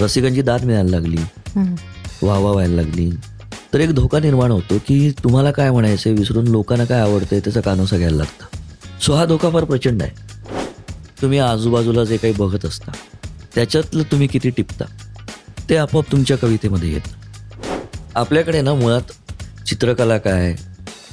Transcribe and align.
रसिकांची 0.00 0.42
दाद 0.42 0.64
मिळायला 0.64 0.90
लागली. 0.90 1.16
हम्म. 1.54 1.74
वाहवा 2.22 2.50
व्हायला 2.50 2.74
लागली. 2.74 3.10
तर 3.74 3.80
एक 3.80 3.94
धोका 3.94 4.18
निर्माण 4.18 4.50
होतो 4.50 4.78
की 4.78 5.10
तुम्हाला 5.10 5.50
काय 5.50 5.70
म्हणायचंय 5.70 6.12
विसरून 6.12 6.48
लोकांना 6.48 6.84
काय 6.84 7.00
आवडतंय 7.00 7.40
त्याचा 7.40 7.60
कानोसा 7.60 7.96
घ्यायला 7.96 8.16
लागतं. 8.16 8.44
सो 9.00 9.12
हा 9.12 9.24
धोका 9.24 9.50
फार 9.50 9.64
प्रचंड 9.64 10.02
आहे. 10.02 10.10
तुम्ही 11.22 11.38
आजूबाजूला 11.38 12.04
जे 12.04 12.16
काही 12.16 12.32
बघत 12.38 12.64
असता 12.64 12.92
त्याच्यातलं 13.54 14.02
तुम्ही 14.02 14.26
किती 14.26 14.50
टिपता 14.50 14.84
ते 15.70 15.76
आपोआप 15.76 16.12
तुमच्या 16.12 16.38
कवितेमध्ये 16.38 16.92
येतं. 16.92 17.10
आपल्याकडे 18.14 18.62
ना 18.62 18.74
मुळात 18.74 19.12
चित्रकला 19.66 20.18
काय 20.18 20.56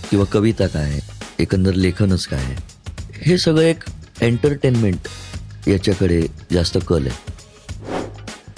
किंवा 0.10 0.26
कविता 0.26 0.68
काय 0.68 1.00
एकंदर 1.40 1.74
लेखनच 1.74 2.28
काय 2.28 2.56
हे 3.14 3.38
सगळं 3.38 3.62
एक 3.62 3.84
एंटरटेनमेंट 4.22 5.08
याच्याकडे 5.68 6.28
जास्त 6.54 6.78
कल 6.88 7.08
आहे. 7.08 7.35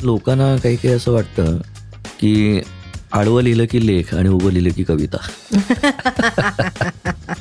लोकांना 0.02 0.58
काही 0.58 0.76
काही 0.76 0.94
असं 0.94 1.12
वाटतं 1.12 1.58
की 2.20 2.62
आडवं 3.12 3.44
लिहिलं 3.44 3.66
की 3.66 3.88
लेख 3.88 4.16
आणि 4.16 4.30
उभं 4.30 4.52
लिहिलं 4.52 4.70
की 4.70 4.84
कविता. 4.84 5.18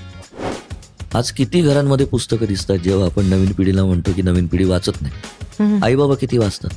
आज 1.14 1.30
किती 1.30 1.62
घरांमध्ये 1.62 2.06
पुस्तकं 2.06 2.46
दिसतात 2.46 2.76
जेव्हा 2.76 3.06
आपण 3.06 3.24
नवीन 3.24 3.52
पिढीला 3.52 3.84
म्हणतो 3.84 4.12
की 4.12 4.22
नवीन 4.22 4.46
पिढी 4.46 4.64
वाचत 4.64 5.02
नाही. 5.02 5.14
आई 5.82 5.94
बाबा 5.94 6.14
किती 6.14 6.38
वाचतात? 6.38 6.70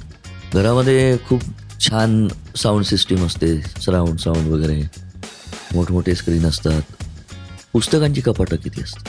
घरामध्ये 0.53 1.17
खूप 1.27 1.41
छान 1.79 2.27
साऊंड 2.57 2.85
सिस्टीम 2.85 3.25
असते 3.25 3.61
सराऊंड 3.61 4.19
साऊंड 4.19 4.47
वगैरे. 4.47 4.83
मोठमोठे 5.73 6.15
स्क्रीन 6.15 6.45
असतात. 6.45 6.81
पुस्तकांची 7.73 8.21
कपाटं 8.21 8.55
किती 8.55 8.81
असतात? 8.81 9.03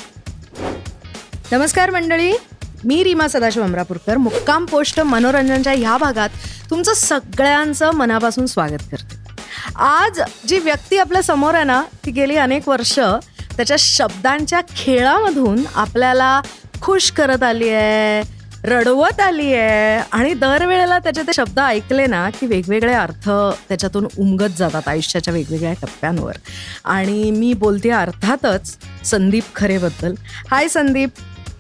नमस्कार 1.54 1.90
मंडळी. 1.90 2.32
मी 2.84 3.02
रीमा 3.04 3.26
सदाशिव 3.28 3.62
अमरापूरकर. 3.62 4.16
मुक्काम 4.16 4.64
पोस्ट 4.64 5.00
मनोरंजनच्या 5.00 5.72
ह्या 5.72 5.96
भागात 5.96 6.28
तुमचं 6.70 6.94
सगळ्यांचं 6.94 7.90
मनापासून 7.94 8.46
स्वागत 8.46 8.82
करते. 8.92 9.18
आज 9.76 10.20
जी 10.48 10.58
व्यक्ती 10.58 10.98
आपल्यासमोर 10.98 11.54
आहे 11.54 11.64
ना 11.64 11.82
ती 12.06 12.10
गेली 12.10 12.36
अनेक 12.36 12.68
वर्ष 12.68 12.98
त्याच्या 13.56 13.76
शब्दांच्या 13.80 14.60
खेळामधून 14.76 15.62
आपल्याला 15.74 16.40
खुश 16.82 17.10
करत 17.10 17.42
आली 17.42 17.68
आहे 17.68 18.38
रडवत 18.64 19.20
आली 19.20 19.54
आहे 19.54 20.02
आणि 20.12 20.34
दरवेळेला 20.34 20.98
त्याचे 20.98 21.22
ते 21.22 21.32
शब्द 21.34 21.58
ऐकले 21.58 22.06
ना 22.06 22.30
की 22.30 22.46
वेगवेगळे 22.46 22.92
अर्थ 22.92 23.28
त्याच्यातून 23.68 24.06
उमगत 24.18 24.56
जातात 24.58 24.88
आयुष्याच्या 24.88 25.34
वेगवेगळ्या 25.34 25.72
टप्प्यांवर. 25.72 26.32
आणि 26.84 27.30
मी 27.30 27.52
बोलते 27.52 27.90
अर्थातच 27.90 28.76
संदीप 29.04 29.44
खरेबद्दल. 29.56 30.14
हाय 30.50 30.68
संदीप. 30.68 31.10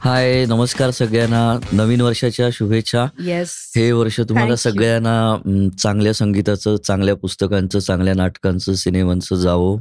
हाय 0.04 0.44
नमस्कार 0.46 0.90
सगळ्यांना. 0.90 1.58
नवीन 1.72 2.00
वर्षाच्या 2.00 2.48
शुभेच्छा. 2.52 3.06
येस 3.20 3.72
हे 3.76 3.92
वर्ष 3.92 4.20
तुम्हाला 4.20 4.54
Thank 4.54 4.66
you. 4.66 4.72
सगळ्यांना 4.72 5.70
चांगल्या 5.82 6.14
संगीताचं 6.14 6.76
चांगल्या 6.76 7.16
पुस्तकांचं 7.16 7.78
चांगल्या 7.78 8.14
नाटकांचं 8.14 8.74
सिनेमांचं 8.74 9.36
जावो. 9.36 9.76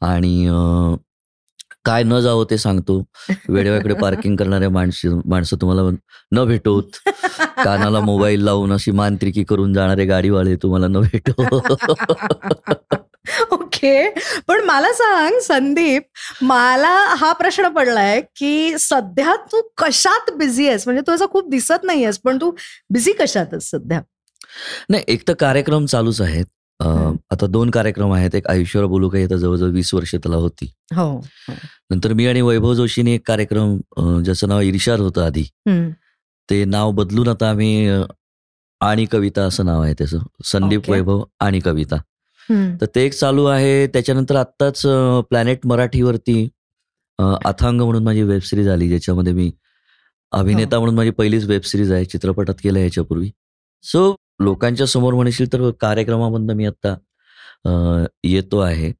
आणि 0.00 0.46
अं, 0.46 0.96
काय 1.84 2.02
न 2.02 2.20
जावं 2.20 2.44
ते 2.50 2.58
सांगतो. 2.58 3.04
वेळेवेळेकडे 3.48 3.94
पार्किंग 3.94 4.36
करणाऱ्या 4.40 4.70
माणसं 4.70 5.20
माणसं 5.24 5.56
तुम्हाला 5.60 5.90
न 6.32 6.44
भेटोत. 6.44 6.82
कानाला 7.64 8.00
मोबाईल 8.00 8.40
लावून 8.42 8.72
अशी 8.72 8.90
मांत्रिकी 8.90 9.44
करून 9.44 9.72
जाणारे 9.74 10.04
गाडीवाले 10.04 10.56
तुम्हाला 10.56 10.86
न 10.88 11.00
भेटो. 11.00 11.58
ओके. 13.52 14.08
पण 14.48 14.60
मला 14.64 14.92
सांग 14.92 15.38
संदीप 15.42 16.02
मला 16.42 16.94
हा 17.18 17.32
प्रश्न 17.32 17.68
पडलाय 17.68 18.20
की 18.36 18.78
सध्या 18.78 19.34
तू 19.52 19.60
कशात 19.78 20.30
बिझी 20.36 20.68
आहेस? 20.68 20.86
म्हणजे 20.86 21.02
तू 21.06 21.12
असं 21.12 21.26
खूप 21.26 21.50
दिसत 21.50 21.84
नाहीयेस 21.84 22.18
पण 22.18 22.38
तू 22.40 22.50
बिझी 22.90 23.12
कशात 23.12 23.46
आहेस 23.52 23.70
सध्या? 23.70 24.00
नाही 24.90 25.04
एक 25.08 25.28
तर 25.28 25.34
कार्यक्रम 25.34 25.86
चालूच 25.86 26.20
आहेत. 26.20 26.44
हं. 26.82 27.16
आता 27.30 27.46
दोन 27.46 27.70
कार्यक्रम 27.70 28.12
आहेत. 28.12 28.34
एक 28.34 28.46
आयुष्यावर 28.46 28.86
बोलू 28.86 29.08
काही 29.08 29.24
आता 29.24 29.36
जवळजवळ 29.36 29.70
वीस 29.70 29.94
वर्ष 29.94 30.14
त्याला 30.14 30.36
होती. 30.36 30.72
हो 30.96 31.20
नंतर 31.90 32.12
मी 32.12 32.26
आणि 32.26 32.40
वैभव 32.40 32.74
जोशीने 32.74 33.14
एक 33.14 33.26
कार्यक्रम 33.26 33.76
ज्याचं 34.22 34.48
नाव 34.48 34.60
इर्षाद 34.60 35.00
होतं 35.00 35.24
आधी. 35.26 35.44
ते 36.50 36.64
नाव 36.64 36.90
बदलून 36.90 37.28
आता 37.28 37.50
आम्ही 37.50 37.88
आणि 38.80 39.04
कविता 39.04 39.42
असं 39.42 39.64
नाव 39.64 39.82
आहे 39.82 39.94
त्याचं. 39.94 40.18
संदीप 40.44 40.80
Okay. 40.80 40.94
वैभव 40.94 41.24
आणि 41.40 41.60
कविता. 41.60 41.96
तर 42.50 42.86
ते 42.94 43.04
एक 43.06 43.12
चालू 43.14 43.44
आहे. 43.46 43.86
त्याच्यानंतर 43.86 44.36
आत्ताच 44.36 44.82
प्लॅनेट 45.30 45.66
मराठीवरती 45.66 46.48
अथांग 47.18 47.80
म्हणून 47.80 48.02
माझी 48.04 48.22
वेब 48.22 48.42
सिरीज 48.42 48.68
आली 48.68 48.88
ज्याच्यामध्ये 48.88 49.32
मी 49.32 49.50
अभिनेता 50.32 50.76
हो. 50.76 50.82
म्हणून 50.82 50.96
माझी 50.96 51.10
पहिलीच 51.10 51.44
वेब 51.46 51.62
सिरीज 51.64 51.92
आहे 51.92 52.04
चित्रपटात 52.04 52.54
केलं 52.62 52.78
याच्यापूर्वी 52.78 53.30
सो 53.84 54.14
लोकांच्या 54.40 54.86
समोर 54.86 55.14
म्हणशील 55.14 55.52
तर 55.52 55.70
कार्यक्रमामधनं 55.80 56.54
मी 56.54 56.66
आत्ता 56.66 56.94
येतो 58.24 58.58
आहे. 58.58 58.92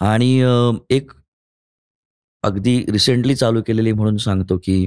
आणि 0.00 0.38
एक 0.90 1.10
अगदी 2.44 2.78
रिसेंटली 2.88 3.34
चालू 3.34 3.62
केलेली 3.66 3.92
म्हणून 3.92 4.16
सांगतो 4.16 4.58
की 4.64 4.86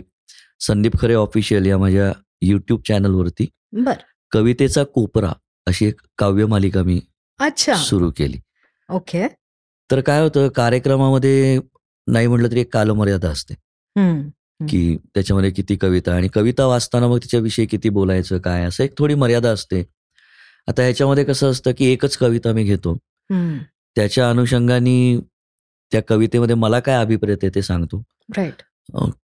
संदीप 0.59 0.97
खरे 0.99 1.13
ऑफिशियल 1.15 1.65
या 1.65 1.77
माझ्या 1.77 2.11
युट्यूब 2.41 2.81
चॅनलवरती 2.87 3.47
बर. 3.75 3.93
कवितेचा 4.31 4.83
कोपरा 4.83 5.31
अशी 5.67 5.85
एक 5.85 6.01
काव्य 6.17 6.45
मालिका 6.45 6.83
मी 6.83 6.99
अच्छा. 7.39 7.75
सुरू 7.75 8.09
केली. 8.17 8.39
ओके. 8.89 9.27
तर 9.89 10.01
काय 10.01 10.21
होतं 10.21 10.47
कार्यक्रमामध्ये 10.55 11.59
नाही 12.07 12.27
म्हटलं 12.27 12.51
तरी 12.51 12.59
एक 12.61 12.73
कालमर्यादा 12.73 13.29
असते. 13.29 13.53
की 14.67 14.95
त्याच्यामध्ये 15.13 15.49
किती 15.51 15.75
कविता 15.75 16.15
आणि 16.15 16.27
कविता 16.33 16.65
वाचताना 16.65 17.07
मग 17.07 17.17
तिच्याविषयी 17.17 17.65
किती 17.65 17.89
बोलायचं 17.89 18.37
काय 18.39 18.63
असं 18.65 18.83
एक 18.83 18.97
थोडी 18.97 19.15
मर्यादा 19.15 19.49
असते. 19.51 19.83
आता 20.67 20.81
ह्याच्यामध्ये 20.81 21.23
कसं 21.23 21.51
असतं 21.51 21.71
की 21.77 21.85
एकच 21.91 22.17
कविता 22.17 22.51
मी 22.53 22.63
घेतो. 22.63 22.97
त्याच्या 23.95 24.29
अनुषंगाने 24.29 24.95
त्या 25.91 26.01
कवितेमध्ये 26.07 26.55
मला 26.55 26.79
काय 26.79 26.95
अभिप्रेत 26.95 27.37
आहे 27.43 27.49
ते 27.55 27.61
सांगतो. 27.61 28.01
राईट. 28.37 28.61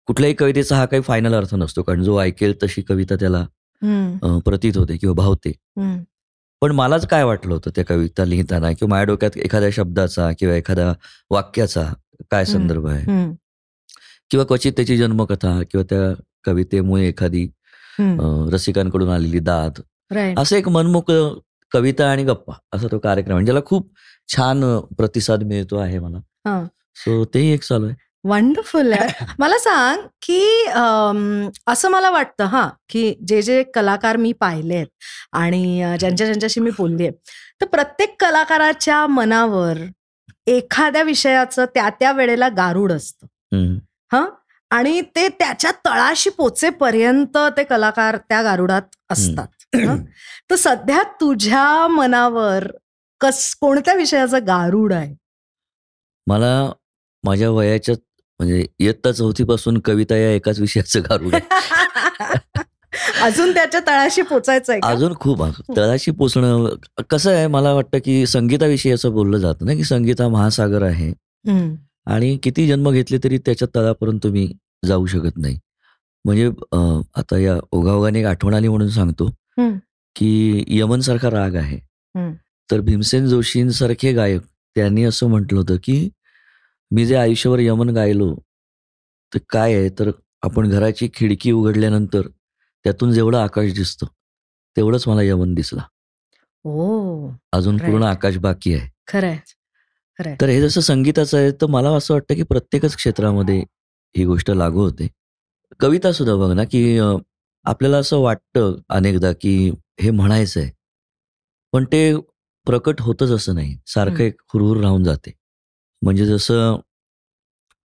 कुठल्याही 0.08 0.34
कवितेचा 0.36 0.76
हा 0.76 0.86
काही 0.86 1.02
फायनल 1.02 1.34
अर्थ 1.36 1.54
नसतो 1.56 1.82
कारण 1.84 2.04
जो 2.04 2.20
ऐकेल 2.22 2.54
तशी 2.64 2.82
कविता 2.82 3.16
त्याला 3.16 3.46
प्रतीत 4.46 4.78
होते 4.78 4.98
किंवा 4.98 5.14
भावते. 5.14 5.52
पण 6.66 6.72
मलाच 6.72 7.08
काय 7.08 7.24
वाटलं 7.24 7.54
होतं 7.54 7.72
त्या 7.76 7.84
कविता 7.86 8.26
लिहिताना 8.26 8.72
किंवा 8.72 8.90
माझ्या 8.90 9.04
डोक्यात 9.04 9.38
एखाद्या 9.38 9.70
शब्दाचा 9.74 10.30
किंवा 10.40 10.56
एखाद्या 10.56 10.94
वाक्याचा 11.32 11.84
काय. 12.32 12.46
संदर्भ 12.46 12.88
आहे. 12.88 13.04
किंवा 14.32 14.46
क्वचित 14.46 14.74
त्याची 14.74 14.98
जन्मकथा 14.98 15.62
किंवा 15.72 15.84
त्या 15.84 16.24
कवितेमुळे 16.46 17.08
एखादी 17.08 17.48
रसिकांकडून 18.52 19.10
आलेली 19.10 19.40
दाद 19.40 19.82
असं 20.38 20.56
एक 20.56 20.70
मनमुख 20.70 21.12
कविता 21.72 22.10
आणि 22.12 22.24
गप्पा 22.24 22.54
असा 22.74 22.88
तो 22.92 23.00
कार्यक्रम 23.00 23.46
ज्याला 23.46 23.60
खूप 23.66 23.92
छान 24.28 24.64
प्रतिसाद 24.98 25.44
मिळतो 25.44 25.78
आहे 25.78 26.00
मला. 26.00 26.68
सो 26.96 27.26
तेही 27.26 27.52
एक 27.52 27.64
चालू 27.64 27.86
आहे 27.86 27.96
वंडरफुल 28.26 28.94
आहे. 28.94 29.08
मला 29.40 29.58
सांग 29.58 30.02
की 30.22 30.66
असं 31.68 31.90
मला 31.90 32.10
वाटतं 32.10 32.46
हा 32.46 32.70
की 32.90 33.14
जे 33.28 33.42
जे 33.42 33.64
कलाकार 33.64 34.18
मी 34.18 34.32
पाहिलेत 34.34 34.88
आणि 35.32 35.78
ज्यांच्या 36.00 36.26
ज्यांच्याशी 36.28 36.60
मी 36.60 36.72
बोलली 36.78 37.10
तर 37.62 37.66
प्रत्येक 37.66 38.16
कलाकाराच्या 38.20 39.08
मनावर 39.08 39.78
एखाद्या 40.48 41.04
विषयाचं 41.04 41.66
त्या 41.66 41.90
त्या 41.90 42.12
वेळेला 42.12 42.50
गारूड 42.50 42.92
असतं. 42.92 43.28
हा? 44.12 44.26
आणि 44.72 45.02
ते 45.16 45.28
त्याच्या 45.30 45.72
तळाशी 45.86 46.30
पोचेपर्यंत 46.30 47.38
ते 47.58 47.64
कलाकार 47.64 48.18
त्या 48.18 48.42
गारुडात 48.44 48.96
असतात? 49.10 49.48
तर 50.50 50.56
सध्या 50.56 51.04
तुझ्या 51.22 51.88
मनावर 51.88 52.68
कस 53.22 53.56
कोणत्या 53.56 53.94
विषयाचं 53.94 54.46
गारुड 54.48 54.94
आहे? 54.94 55.16
मला 56.28 56.72
माझ्या 57.24 57.50
वयाच्या 57.50 57.96
म्हणजे 58.40 58.66
इयत्ता 58.80 59.12
चौथीपासून 59.12 59.80
कविता 59.80 60.16
या 60.16 60.32
एकाच 60.32 60.60
विषयाचं 60.60 61.00
आहे 61.00 61.40
अजून 63.22 63.54
त्याच्या 63.54 63.80
तळाशी 63.80 64.22
पोचायचंय 64.22 64.80
का? 64.80 64.88
अजून 64.88 65.14
खूप 65.20 65.44
आहे. 65.44 65.74
तळाशी 65.78 66.12
पोचणं 66.12 66.70
कसं 67.10 67.32
आहे 67.32 67.48
मला 67.48 67.74
वाटतं 67.74 67.98
की 68.06 68.26
संगीताविषयी 68.26 68.92
असं 68.92 69.12
बोललं 69.12 69.38
जातं 69.38 69.66
ना 69.66 69.74
की 69.74 69.84
संगीत 69.84 70.22
हा 70.22 70.28
महासागर 70.28 70.84
आहे. 70.84 71.14
आणि 72.06 72.38
किती 72.44 72.68
जन्म 72.68 72.92
घेतले 72.92 73.18
तरी 73.24 73.38
त्याच्या 73.38 73.68
तळापर्यंत 73.76 74.20
तुम्ही 74.24 74.54
जाऊ 74.86 75.06
शकत 75.06 75.38
नाही 75.38 75.60
म्हणजे 76.26 76.50
आता 77.16 77.38
या 77.38 77.58
ओघाओघाने 77.72 78.20
एक 78.20 78.26
आठवण 78.26 78.54
आली 78.54 78.68
म्हणून 78.68 78.90
सांगतो. 78.90 79.32
की 80.16 80.64
यमन 80.68 81.00
सारखा 81.00 81.30
राग 81.30 81.56
आहे. 81.56 81.80
तर 82.72 82.80
भीमसेन 82.80 83.28
जोशींसारखे 83.28 84.12
गायक 84.14 84.42
त्यांनी 84.76 85.04
असं 85.04 85.28
म्हटलं 85.28 85.60
होतं 85.60 85.76
की 85.84 86.10
मी 86.92 87.06
जे 87.06 87.16
आयुष्यावर 87.16 87.60
यमन 87.60 87.90
गायलो 87.96 88.34
तर 89.34 89.40
काय 89.50 89.74
आहे? 89.76 89.90
तर 89.90 90.12
आपण 90.44 90.70
घराची 90.70 91.10
खिडकी 91.14 91.52
उघडल्यानंतर 91.52 92.28
त्यातून 92.86 93.12
जेवढं 93.14 93.38
आकाश 93.38 93.74
दिसतं 93.74 94.08
तेवढंच 94.78 95.08
मला 95.08 95.22
यमन 95.22 95.54
दिसला. 95.54 95.82
ओ 96.66 97.30
अजून 97.54 97.78
पूर्ण. 97.78 98.04
आकाश 98.04 98.38
बाकी 98.38 98.74
आहे. 98.74 98.90
खरंय 100.20 100.36
तर 100.42 100.50
हे 100.50 100.62
जसं 100.62 100.82
संगीताचं 100.82 101.38
आहे 101.38 101.52
तर 101.52 101.66
मला 101.66 101.90
असं 101.96 102.14
वाटतं 102.14 102.36
की 102.36 102.44
प्रत्येकच 102.44 102.96
क्षेत्रामध्ये 102.96 103.60
ही 104.16 104.26
गोष्ट 104.26 104.52
लागू 104.52 104.82
होते. 104.82 105.08
कविता 105.80 106.12
सुद्धा 106.12 106.36
बघ 106.36 106.52
ना 106.56 106.64
की 106.64 106.98
आपल्याला 107.66 107.98
असं 107.98 108.18
वाटतं 108.22 108.76
अनेकदा 108.90 109.32
की 109.34 109.56
हे 110.02 110.12
म्हणायचं 110.12 110.60
आहे 110.60 110.72
पण 111.74 111.86
ते 111.86 112.02
प्रकट 112.68 113.02
होतच 113.02 113.32
असं 113.32 113.56
नाही. 113.56 113.78
सारखं. 113.88 114.24
एक 114.24 114.42
हुरहुर 114.54 114.78
राहून 114.78 115.04
जाते. 115.04 115.32
म्हणजे 116.06 116.26
जसं 116.26 116.76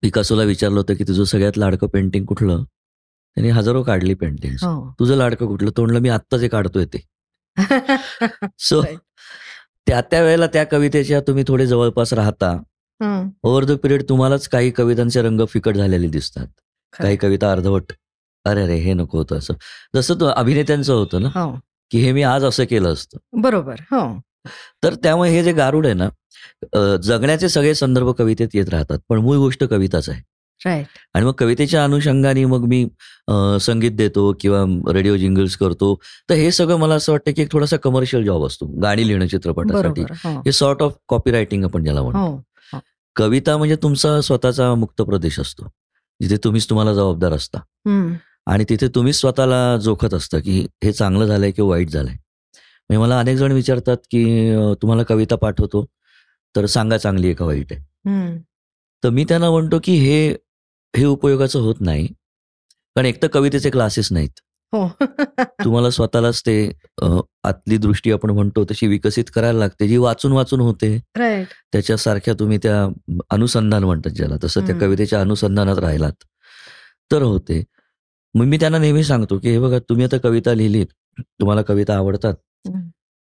पिकासोला 0.02 0.44
विचारलं 0.44 0.78
होतं 0.78 0.94
की 0.94 1.04
तुझं 1.04 1.24
सगळ्यात 1.24 1.58
लाडकं 1.58 1.88
पेंटिंग 1.88 2.26
कुठलं? 2.26 2.64
त्यांनी 3.36 3.50
हजारो 3.50 3.84
काढली 3.84 4.14
पेंटिंग 4.14 4.54
हो. 4.54 4.96
तुझं 5.00 5.16
लाडकं 5.16 5.48
कुठलं? 5.48 5.72
तो 5.78 5.82
म्हणलं 5.82 6.00
मी 6.00 6.10
आत्ताच 6.10 6.42
एक 6.42 6.52
काढतोय 6.52 6.86
ते. 6.86 7.06
सो. 8.60 8.82
त्या 9.88 10.02
त्या 10.02 10.22
वेळेला 10.22 10.48
त्या 10.48 10.64
कवितेच्या 10.64 11.22
तुम्ही 11.22 11.44
थोडे 11.48 11.68
जवळपास 11.68 12.14
राहता. 12.14 12.58
ओव्हर 13.44 13.66
द 13.66 13.72
पिरियड 13.72 14.04
तुम्हालाच 14.10 14.48
काही 14.48 14.72
कवितांचे 14.72 15.22
रंग 15.22 15.42
फिकट 15.46 15.76
झालेले 15.76 16.08
दिसतात. 16.08 16.48
काही 16.94 17.18
कविता 17.18 17.52
अर्धवट. 17.52 17.92
अरे 18.46 18.64
अरे 18.64 18.76
हे 18.76 18.94
नको 18.94 19.18
होतं 19.18 19.38
असं. 19.38 19.54
जसं 19.96 20.20
तो 20.20 20.26
अभिनेत्यांचं 20.26 20.94
होतं 20.94 21.22
ना 21.22 21.28
हो. 21.28 21.60
की 21.92 22.00
हे 22.00 22.12
मी 22.12 22.24
आज 22.24 22.44
असं 22.44 22.66
केलं 22.66 22.94
असतं. 22.94 23.18
बरोबर 23.42 23.76
हो. 23.92 24.20
तर 24.84 24.94
त्यामुळे 24.94 25.32
हे 25.32 25.44
जे 25.44 25.52
गारुड 25.52 25.86
आहे 25.86 25.96
ना 25.96 26.10
जगण्याचे 27.04 27.50
सगळे 27.50 27.76
संदर्भ 27.76 28.10
कवितेत 28.10 28.48
येत 28.54 28.70
राहतात 28.70 29.00
पण 29.10 29.18
मूळ 29.18 29.38
गोष्ट 29.38 29.64
कविताच 29.64 30.10
आहे. 30.10 30.22
आणि 31.14 31.26
मग 31.26 31.32
कवितेच्या 31.32 31.84
अनुषंगाने 31.84 32.46
मग 32.46 32.66
मी 32.68 32.88
संगीत 33.62 33.92
देतो 33.92 34.32
किंवा 34.40 34.64
रेडिओ 34.94 35.16
जिंगल्स 35.16 35.56
करतो 35.58 35.94
तर 36.30 36.36
हे 36.36 36.52
सगळं 36.52 36.76
मला 36.76 36.96
असं 36.96 37.12
वाटतं 37.12 37.32
की 37.32 37.42
एक 37.42 37.52
थोडासा 37.52 37.78
कमर्शियल 37.78 38.26
जॉब 38.26 38.46
असतो 38.46 38.66
गाणी 38.82 39.08
लिहिणं 39.08 39.28
चित्रपटासाठी. 39.28 40.02
हो. 40.02 40.40
हे 40.40 40.52
सॉर्ट 40.52 40.84
ऑफ 40.84 40.94
कॉपी 41.10 41.32
रायटिंग 41.32 41.64
आपण 41.64 41.84
ज्याला 41.84 42.02
म्हणतो. 42.02 42.36
हो 42.74 42.80
कविता 43.16 43.58
म्हणजे 43.58 43.76
तुमचा 43.76 44.20
स्वतःचा 44.22 44.74
मुक्त 44.76 45.02
प्रदेश 45.02 45.40
असतो 45.40 45.68
जिथे 46.20 46.38
तुम्हीच 46.38 46.70
तुम्हाला 46.70 46.94
जबाबदार 46.94 47.34
असता. 47.34 47.60
हं, 47.88 48.14
आणि 48.46 48.66
तिथे 48.70 48.88
तुम्हीच 48.88 49.16
स्वतःला 49.16 49.78
जोखत 49.78 50.14
असतं 50.14 50.40
की 50.40 50.60
हे 50.84 50.92
चांगलं 50.92 51.26
झालंय 51.26 51.52
किंवा 51.52 51.70
वाईट 51.70 51.90
झालंय. 51.90 52.14
म्हणजे 52.14 52.98
मला 52.98 53.20
अनेक 53.20 53.38
जण 53.38 53.52
विचारतात 53.52 53.98
की 54.12 54.54
तुम्हाला 54.82 55.04
कविता 55.04 55.36
पाठवतो 55.36 55.86
तर 56.56 56.66
सांगा 56.66 56.98
चांगली 56.98 57.28
आहे 57.28 57.34
का 57.36 57.46
वाईट 57.46 57.74
आहे. 57.74 57.82
तर 59.04 59.10
मी 59.10 59.24
त्यांना 59.24 59.50
म्हणतो 59.52 59.80
की 59.84 59.94
हे 59.96 60.36
हे 60.96 61.06
उपयोगाचं 61.06 61.60
होत 61.60 61.76
नाही. 61.80 62.08
कारण 62.96 63.06
एक 63.06 63.22
तर 63.22 63.28
कवितेचे 63.28 63.70
क्लासेस 63.70 64.12
नाहीत. 64.12 64.30
हो. 64.74 64.88
तुम्हाला 65.64 65.90
स्वतःलाच 65.90 66.42
ते 66.42 66.72
आतली 67.44 67.78
दृष्टी 67.78 68.12
आपण 68.12 68.30
म्हणतो 68.30 68.66
तशी 68.66 68.88
विकसित 68.88 69.26
करायला 69.36 69.60
लागते 69.60 69.88
जी 69.88 69.98
वाचून 69.98 70.32
वाचून 70.32 70.60
होते. 70.60 71.00
त्याच्यासारख्या 71.72 72.34
तुम्ही 72.34 72.58
त्या 72.58 72.88
अनुसंधान 73.30 73.84
म्हणतात 73.84 74.12
ज्याला 74.12 74.36
तसं 74.44 74.62
त्या. 74.62 74.76
कवितेच्या 74.82 75.22
अनुसंधानात 75.22 75.78
राहिलात. 75.78 76.14
तर 77.12 77.22
होते. 77.22 77.64
मग 78.34 78.46
मी 78.46 78.58
त्यांना 78.58 78.78
नेहमी 78.78 79.04
सांगतो 79.04 79.40
की 79.40 79.50
हे 79.50 79.60
बघा 79.60 79.80
तुम्ही 79.80 80.06
आता 80.06 80.18
कविता 80.18 80.54
लिहिलीत. 80.54 80.88
तुम्हाला 81.20 81.62
कविता 81.62 81.96
आवडतात. 81.96 82.34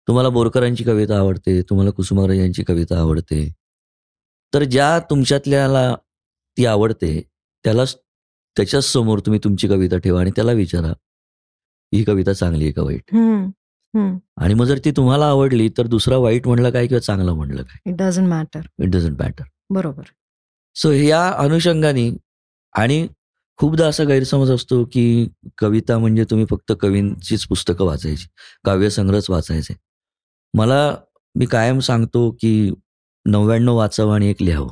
तुम्हाला 0.08 0.28
बोरकरांची 0.28 0.84
कविता 0.84 1.16
आवडते 1.18 1.60
तुम्हाला 1.62 1.90
कुसुमाग्रज 1.90 2.38
यांची 2.38 2.62
कविता 2.62 2.98
आवडते. 2.98 3.48
तर 4.54 4.64
ज्या 4.64 4.98
तुमच्यातल्याला 5.10 5.94
ती 6.56 6.66
आवडते 6.66 7.20
त्यालाच 7.64 7.96
त्याच्याच 8.56 8.84
समोर 8.84 9.18
तुम्ही 9.18 9.40
तुमची 9.44 9.68
कविता 9.68 9.96
ठेवा 9.98 10.20
आणि 10.20 10.30
त्याला 10.30 10.52
विचारा. 10.52 10.92
ही 11.92 12.02
कविता 12.04 12.32
चांगली 12.32 12.64
आहे 12.64 12.72
का 12.72 12.82
वाईट. 12.82 13.14
आणि 14.36 14.54
मग 14.54 14.64
जर 14.64 14.78
ती 14.84 14.90
तुम्हाला 14.90 15.26
आवडली 15.26 15.68
तर 15.78 15.86
दुसरा 15.86 16.16
वाईट 16.16 16.46
म्हणलं 16.46 16.70
काय 16.70 16.86
किंवा 16.86 17.00
चांगलं 17.00 17.32
म्हणलं 17.32 17.62
काय? 17.62 17.90
It 17.90 17.96
doesn't 17.96 18.28
matter 18.28 18.60
it 18.82 18.88
doesn't 18.88 19.20
matter 19.20 19.44
बरोबर. 19.70 20.02
सो 20.76 20.92
या 20.92 21.28
अनुषंगाने 21.38 22.10
आणि 22.72 23.06
खूपदा 23.56 23.86
असा 23.88 24.04
गैरसमज 24.04 24.50
असतो 24.50 24.84
की 24.84 25.28
कविता 25.58 25.98
म्हणजे 25.98 26.24
तुम्ही 26.24 26.46
फक्त 26.50 26.72
कवींचीच 26.80 27.46
पुस्तकं 27.46 27.84
वाचायची 27.84 28.26
काव्यसंग्रहच 28.64 29.30
वाचायचे. 29.30 29.74
मला 30.54 30.94
मी 31.34 31.46
कायम 31.46 31.78
सांगतो 31.78 32.30
की 32.30 32.72
नव्याण्णव 33.26 33.76
वाचावं 33.76 34.14
आणि 34.14 34.30
एक 34.30 34.42
लिहावं. 34.42 34.68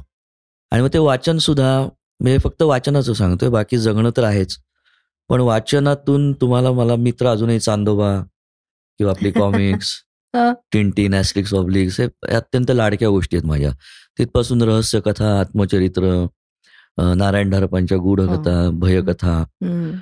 आणि 0.70 0.82
मग 0.82 0.88
ते 0.94 0.98
वाचन 0.98 1.38
सुद्धा 1.38 1.80
म्हणजे 2.20 2.38
फक्त 2.38 2.62
वाचनाचं 2.62 3.12
सांगतोय 3.12 3.48
बाकी 3.48 3.78
जगणं 3.78 4.10
तर 4.16 4.24
आहेच. 4.24 4.56
पण 5.28 5.40
वाचनातून 5.40 6.32
तुम्हाला 6.32 6.72
मला 6.72 6.96
मित्र 6.96 7.26
अजूनही 7.26 7.60
चांदोबा 7.60 8.20
किंवा 8.98 9.12
आपली 9.12 9.30
कॉमिक्स. 9.40 9.92
टिंटिन 10.72 11.14
ॲस्टिक्स 11.14 11.54
ऑब्लिक्स 11.54 12.00
हे 12.00 12.06
अत्यंत 12.34 12.70
लाडक्या 12.70 13.08
गोष्टी 13.08 13.36
आहेत 13.36 13.46
माझ्या. 13.46 13.70
तिथपासून 14.18 14.62
रहस्य 14.62 15.00
कथा 15.00 15.38
आत्मचरित्र 15.40 16.24
नारायण 17.16 17.50
धारपांच्या 17.50 17.98
गूढकथा 17.98 18.70
भयकथा. 18.72 19.38
हं. 19.64 19.92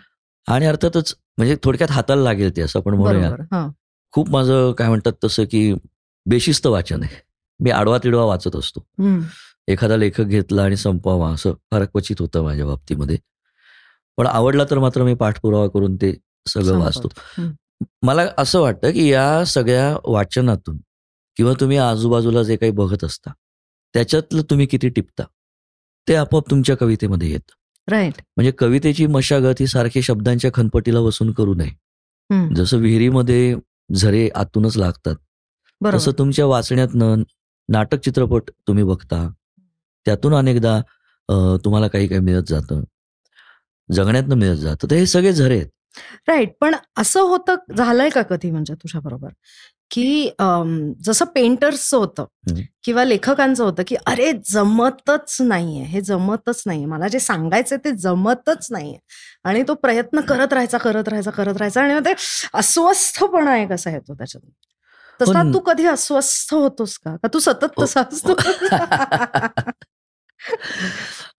आणि 0.46 0.66
अर्थातच 0.66 1.14
म्हणजे 1.38 1.56
थोडक्यात 1.62 1.90
हाताला 1.90 2.22
लागेल 2.22 2.56
ते 2.56 2.62
असं 2.62 2.78
आपण 2.78 2.94
म्हणूया 2.94 3.28
खूप 4.12 4.30
माझं 4.30 4.72
काय 4.72 4.88
म्हणतात 4.88 5.12
तसं 5.24 5.44
की 5.44 5.72
बेशिस्त 6.26 6.66
वाचन 6.66 7.02
आहे. 7.02 7.16
मी 7.60 7.70
आडवा 7.70 7.98
तिडवा 7.98 8.24
वाचत 8.24 8.56
असतो. 8.56 8.84
एखादा 9.68 9.96
लेखक 9.96 10.22
घेतला 10.22 10.62
आणि 10.62 10.76
संपवावा 10.76 11.30
असं 11.32 11.52
फार 11.70 11.84
क्वचित 11.84 12.16
होतं 12.20 12.42
माझ्या 12.42 12.66
बाबतीमध्ये. 12.66 13.16
पण 14.16 14.26
आवडला 14.26 14.64
तर 14.70 14.78
मात्र 14.78 15.02
मी 15.02 15.14
पाठपुरावा 15.14 15.66
करून 15.68 15.96
ते 15.96 16.14
सगळं 16.46 16.78
वाचतो. 16.78 17.08
मला 18.02 18.26
असं 18.38 18.60
वाटतं 18.60 18.90
की 18.90 19.08
या 19.12 19.44
सगळ्या 19.44 19.96
वाचनातून 20.04 20.78
किंवा 21.36 21.52
तुम्ही 21.60 21.76
आजूबाजूला 21.76 22.42
जे 22.42 22.56
काही 22.56 22.72
बघत 22.72 23.04
असता 23.04 23.30
त्याच्यातलं 23.94 24.42
तुम्ही 24.42 24.66
किती 24.66 24.88
टिपता? 24.88 25.22
ते 26.08 26.14
आपोआप 26.14 26.50
तुमच्या 26.50 26.76
कवितेमध्ये 26.76 27.30
येतं. 27.30 27.54
राईट. 27.88 28.14
म्हणजे 28.36 28.50
कवितेची 28.50 29.06
मशागत 29.06 29.60
ही 29.60 29.66
सारखी 29.66 30.02
शब्दांच्या 30.02 30.50
खनपटीला 30.54 31.00
बसून 31.00 31.32
करू 31.32 31.54
नये. 31.54 32.54
जसं 32.54 32.76
विहिरीमध्ये 32.76 33.54
झरे 33.94 34.28
आतूनच 34.34 34.76
लागतात. 34.76 35.14
तसं 35.94 36.12
तुमच्या 36.12 36.46
वाचण्यातनं 36.46 37.22
नाटक 37.68 37.98
चित्रपट 37.98 38.50
तुम्ही 38.68 38.84
बघता. 38.84 39.28
त्यातून 40.04 40.34
अनेकदा 40.34 40.80
तुम्हाला 41.64 41.88
काही 41.88 42.08
काही 42.08 42.20
मिळत 42.20 42.42
जातं. 42.48 42.82
जगण्यातनं 43.92 44.34
मिळत 44.34 44.56
जातं. 44.56 44.90
तर 44.90 44.96
हे 44.96 45.06
सगळे 45.06 45.32
झरे 45.32 45.56
आहेत. 45.56 45.66
राईट. 46.28 46.52
पण 46.60 46.74
असं 46.96 47.20
होतं 47.20 47.54
झालंय 47.76 48.08
का 48.08 48.22
कधी 48.22 48.50
म्हणजे 48.50 48.74
तुझ्या 48.74 49.00
बरोबर 49.00 49.28
की 49.92 50.30
जसं 51.00 51.24
पेंटर्सचं 51.24 51.96
होतं 51.96 52.24
हं. 52.50 52.60
किंवा 52.84 53.04
लेखकांचं 53.04 53.64
होतं 53.64 53.82
की 53.86 53.96
अरे 54.06 54.32
जमतच 54.50 55.36
नाहीये 55.40 55.84
हे 55.84 56.00
जमतच 56.00 56.62
नाहीये. 56.66 56.86
मला 56.86 57.08
जे 57.08 57.18
सांगायचं 57.18 57.76
ते 57.76 57.90
जमतच 57.90 58.68
नाहीये. 58.70 58.98
आणि 59.44 59.62
तो 59.68 59.74
प्रयत्न 59.74 60.20
करत 60.20 60.52
राहायचा 60.52 60.78
करत 60.78 61.08
राहायचा 61.08 61.30
करत 61.30 61.56
राहायचा 61.56 61.82
आणि 61.82 62.00
ते 62.06 62.14
अस्वस्थपणा 62.54 63.50
आहे 63.50 63.66
कसा 63.66 63.90
येतो 63.90 64.14
त्याच्यात 64.14 64.50
तसा 65.22 65.42
तू 65.54 65.58
कधी 65.58 65.86
अस्वस्थ 65.86 66.54
होतोस 66.54 66.98
का? 66.98 67.16
का 67.16 67.28
तू 67.34 67.38
सतत 67.38 67.64
हो. 67.76 67.84
तसा 67.84 68.00
असतो? 68.00 68.34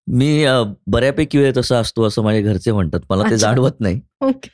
मी 0.08 0.46
बऱ्यापैकी 0.86 1.38
वेळ 1.38 1.52
तसा 1.56 1.78
असतो 1.78 2.04
असं 2.04 2.22
माझे 2.22 2.42
घरचे 2.42 2.72
म्हणतात. 2.72 3.00
मला 3.10 3.30
ते. 3.30 3.36
जाणवत 3.36 3.80
नाही. 3.80 4.00
ओके. 4.20 4.48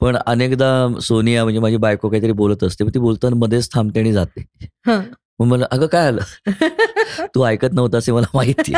पण 0.00 0.16
अनेकदा 0.26 0.88
सोनिया 1.00 1.42
म्हणजे 1.42 1.60
माझी 1.60 1.76
बायको 1.76 2.08
काहीतरी 2.08 2.32
बोलत 2.32 2.64
असते 2.64 2.84
ती 2.84 2.98
बोलताना 2.98 3.36
मध्येच 3.36 3.74
थांबते 3.74 4.00
आणि 4.00 4.12
जाते. 4.12 4.44
हं. 4.86 5.00
मग 5.38 5.46
मला 5.46 5.66
अगं 5.70 5.86
काय 5.86 6.06
आलं? 6.06 6.46
तू 7.34 7.44
ऐकत 7.44 7.72
नव्हता 7.72 7.98
असे 7.98 8.12
मला 8.12 8.26
माहिती. 8.34 8.72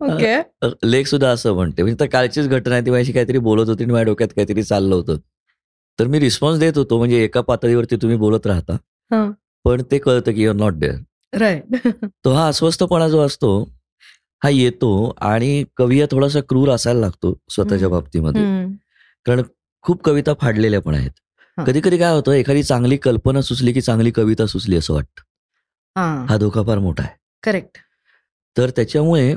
ओके. 0.00 0.36
लेख 0.84 1.04
सुद्धा 1.06 1.30
असं 1.30 1.54
म्हणते. 1.54 1.82
म्हणजे 1.82 2.00
तर 2.00 2.06
कालचीच 2.06 2.48
घटना 2.48 2.74
आहे 2.74 2.86
ती 2.86 2.90
माझी 2.90 3.12
काहीतरी 3.12 3.38
बोलत 3.38 3.68
होती 3.68 3.84
आणि 3.84 3.92
माझ्या 3.92 4.04
डोक्यात 4.04 4.28
काहीतरी 4.28 4.62
चाललं 4.62 4.94
होतं. 4.94 5.16
तर 6.00 6.06
मी 6.06 6.20
रिस्पॉन्स 6.20 6.58
देत 6.58 6.72
होतो 6.76 6.98
म्हणजे 6.98 7.24
एका 7.24 7.40
पातळीवरती 7.40 7.96
तुम्ही 7.96 8.16
बोलत 8.16 8.46
राहता. 8.46 8.76
पण 9.64 9.82
ते 9.90 9.98
कळतं 9.98 10.32
की 10.32 10.42
युअर 10.42 10.56
नॉट 10.56 10.72
डेअर 10.72 10.94
राईट 11.38 11.88
तो 12.24 12.30
हा 12.30 12.48
अस्वस्थपणा 12.48 13.08
जो 13.08 13.20
असतो 13.20 13.70
हा 14.44 14.50
येतो 14.50 15.12
आणि 15.20 15.64
कवी 15.76 16.02
थोडासा 16.10 16.40
क्रूर 16.40 16.70
असायला 16.70 17.00
लागतो 17.00 17.38
स्वतःच्या. 17.50 17.88
बाबतीमध्ये. 17.88 18.42
कारण 19.24 19.42
खूप 19.82 20.02
कविता 20.02 20.32
फाडलेल्या 20.40 20.80
पण 20.80 20.94
आहेत. 20.94 21.10
कधी 21.66 21.80
कधी 21.80 21.98
काय 21.98 22.14
होतं 22.14 22.32
एखादी 22.32 22.62
चांगली 22.62 22.96
कल्पना 22.96 23.40
सुचली 23.42 23.72
की 23.72 23.80
चांगली 23.80 24.10
कविता 24.10 24.46
सुचली 24.46 24.76
असं 24.76 24.94
वाटतं. 24.94 25.22
हा. 25.96 26.26
हा 26.28 26.36
धोका 26.36 26.62
फार 26.62 26.78
मोठा 26.78 27.02
आहे. 27.02 27.16
करेक्ट. 27.42 27.78
तर 28.56 28.70
त्याच्यामुळे 28.70 29.36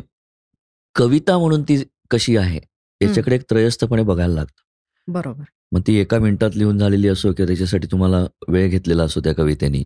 कविता 0.95 1.37
म्हणून 1.37 1.63
ती 1.63 1.83
कशी 2.11 2.37
आहे 2.37 2.59
याच्याकडे 3.01 3.35
एक 3.35 3.41
त्रयस्थपणे 3.49 4.03
बघायला 4.03 4.33
लागतं. 4.33 5.11
बरोबर. 5.11 5.43
मग 5.71 5.81
ती 5.87 5.95
एका 5.95 6.19
मिनिटात 6.19 6.51
लिहून 6.55 6.77
झालेली 6.77 7.07
असो 7.07 7.33
किंवा 7.33 7.47
त्याच्यासाठी 7.47 7.87
तुम्हाला 7.91 8.25
वेळ 8.47 8.69
घेतलेला 8.69 9.03
असो 9.03 9.19
त्या 9.19 9.33
कवितेनी. 9.35 9.83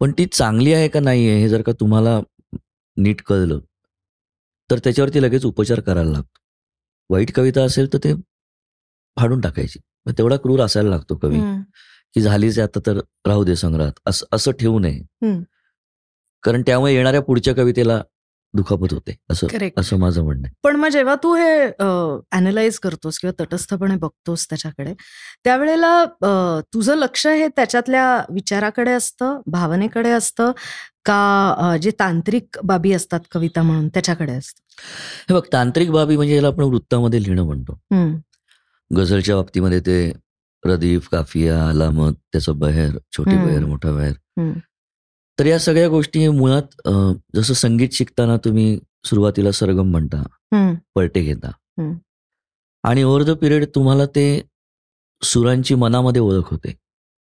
पण 0.00 0.12
ती 0.12 0.26
चांगली 0.26 0.72
आहे 0.72 0.88
का 0.88 1.00
नाही 1.00 1.28
आहे 1.28 1.40
हे 1.40 1.48
जर 1.48 1.62
का 1.62 1.72
तुम्हाला 1.72 2.20
नीट 2.96 3.22
कळलं 3.22 3.58
तर 4.70 4.78
त्याच्यावरती 4.84 5.22
लगेच 5.22 5.44
उपचार 5.44 5.80
करायला 5.80 6.10
लागतो. 6.10 6.38
वाईट 7.10 7.32
कविता 7.34 7.64
असेल 7.64 7.92
तर 7.92 7.98
ते 8.04 8.12
फाडून 9.16 9.40
टाकायची. 9.40 9.78
मग 10.06 10.12
तेवढा 10.18 10.36
क्रूर 10.36 10.60
असायला 10.60 10.90
लागतो 10.90 11.16
कवी. 11.16 11.40
की 12.14 12.20
झालीच 12.20 12.58
आता 12.58 12.80
तर 12.86 12.98
राहू 13.26 13.44
दे 13.44 13.56
संग्रहात. 13.56 13.92
असं 14.06 14.26
असं 14.32 14.52
ठेवू 14.60 14.78
नये. 14.78 15.00
कारण 16.44 16.62
त्यामुळे 16.66 16.94
येणाऱ्या 16.94 17.22
पुढच्या 17.22 17.54
कवितेला 17.54 18.02
दुखापत 18.54 18.92
होते. 18.92 19.14
असं 19.30 19.46
असं 19.78 19.96
माझं 19.98 20.24
म्हणणं 20.24 20.48
पण 20.62 20.76
मग 20.76 20.88
जेव्हा 20.88 21.14
तू 21.22 21.34
हे 21.34 21.64
अनालाइज 22.36 22.78
करतोस 22.78 23.18
किंवा 23.18 23.42
तटस्थपणे 23.42 23.96
बघतोस 23.96 24.46
त्याच्याकडे 24.48 24.94
त्यावेळेला 25.44 26.04
तुझं 26.74 26.94
लक्ष 26.94 27.26
हे 27.26 27.48
त्याच्यातल्या 27.48 28.06
विचाराकडे 28.30 28.92
असतं 28.92 29.40
भावनेकडे 29.46 30.10
असतं 30.10 30.52
का 31.06 31.76
जे 31.82 31.90
तांत्रिक 31.98 32.58
बाबी 32.64 32.92
असतात 32.92 33.20
कविता 33.30 33.62
म्हणून 33.62 33.88
त्याच्याकडे 33.88 34.32
असतं? 34.32 34.62
हे 35.28 35.34
बघ 35.34 35.42
तांत्रिक 35.52 35.90
बाबी 35.90 36.16
म्हणजे 36.16 36.36
याला 36.36 36.48
आपण 36.48 36.62
वृत्तामध्ये 36.62 37.22
लिहिणं 37.22 37.44
म्हणतो. 37.44 37.72
हम्म, 37.92 38.16
गझलच्या 38.90 39.36
बाबतीमध्ये 39.36 39.80
ते 39.80 40.12
रदीफ 40.64 41.08
काफिया 41.08 41.66
अलामत 41.68 42.12
त्याचं 42.32 42.58
बहेर 42.58 42.96
छोटी. 43.12 43.36
बहेर 43.36 43.64
मोठा 43.64 43.92
बहेर. 43.92 44.12
हम्म, 44.38 44.52
तर 45.38 45.46
या 45.46 45.58
सगळ्या 45.58 45.88
गोष्टी 45.88 46.28
मुळात 46.28 46.88
जसं 47.36 47.54
संगीत 47.54 47.92
शिकताना 47.92 48.36
तुम्ही 48.44 48.78
सुरुवातीला 49.04 49.50
सरगम 49.52 49.90
म्हणता 49.90 50.18
हम्म, 50.52 50.74
पलटे 50.94 51.22
घेता. 51.22 51.50
आणि 52.84 53.02
ओव्हर 53.02 53.22
द 53.22 53.36
पिरियड 53.36 53.64
तुम्हाला 53.74 54.06
ते 54.06 54.26
सुरांची 55.22 55.74
मनामध्ये 55.74 56.20
ओळख 56.22 56.50
होते. 56.50 56.74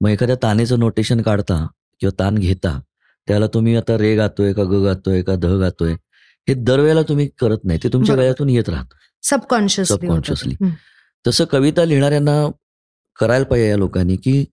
मग 0.02 0.10
एखाद्या 0.10 0.36
तानेचं 0.44 0.80
नोटेशन 0.80 1.22
काढता 1.22 1.66
किंवा 2.02 2.20
तान 2.20 2.36
घेता 2.36 2.80
त्याला 3.28 3.48
तुम्ही 3.48 3.76
आता 3.76 3.98
रे 3.98 4.16
गातोय 4.16 4.54
का 4.54 4.64
ग 4.64 4.84
गातोय 4.84 5.22
का 5.22 5.36
ध 5.36 5.46
गातोय 5.60 5.94
हे 6.48 6.54
दरवेळेला 6.54 7.02
तुम्ही 7.02 7.28
करत 7.40 7.64
नाही. 7.64 7.80
ते 7.84 7.90
तुमच्या. 7.94 8.16
गळ्यातून 8.16 8.50
येत 8.50 8.70
राहत. 8.70 8.86
सबकॉन्शियसली. 9.24 10.08
Subconsciously. 10.08 10.54
हम्म, 10.62 10.72
तसं 11.26 11.46
कविता 11.46 11.86
लिहिणाऱ्यांना 11.86 12.36
करायला 13.20 13.46
पाहिजे 13.46 13.70
या 13.70 13.78
लोकांनी 13.78 14.16
की 14.16 14.46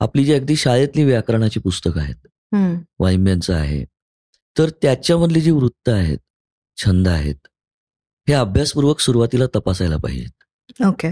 आपली 0.00 0.24
जी 0.24 0.32
अगदी 0.34 0.56
शाळेतली 0.56 1.04
व्याकरणाची 1.04 1.60
पुस्तकं 1.60 2.00
आहेत 2.00 2.26
हम्म, 2.52 2.76
वाङ्मयांचं 2.98 3.54
आहे 3.54 3.84
तर 4.56 4.70
त्याच्यामधली 4.82 5.40
जी 5.40 5.50
वृत्त 5.50 5.88
आहेत 5.88 6.18
छंद 6.78 7.08
आहेत 7.08 7.48
हे 8.28 8.34
अभ्यासपूर्वक 8.34 9.00
सुरुवातीला 9.00 9.46
तपासायला 9.54 9.96
पाहिजेत. 9.96 10.84
ओके. 10.86 11.08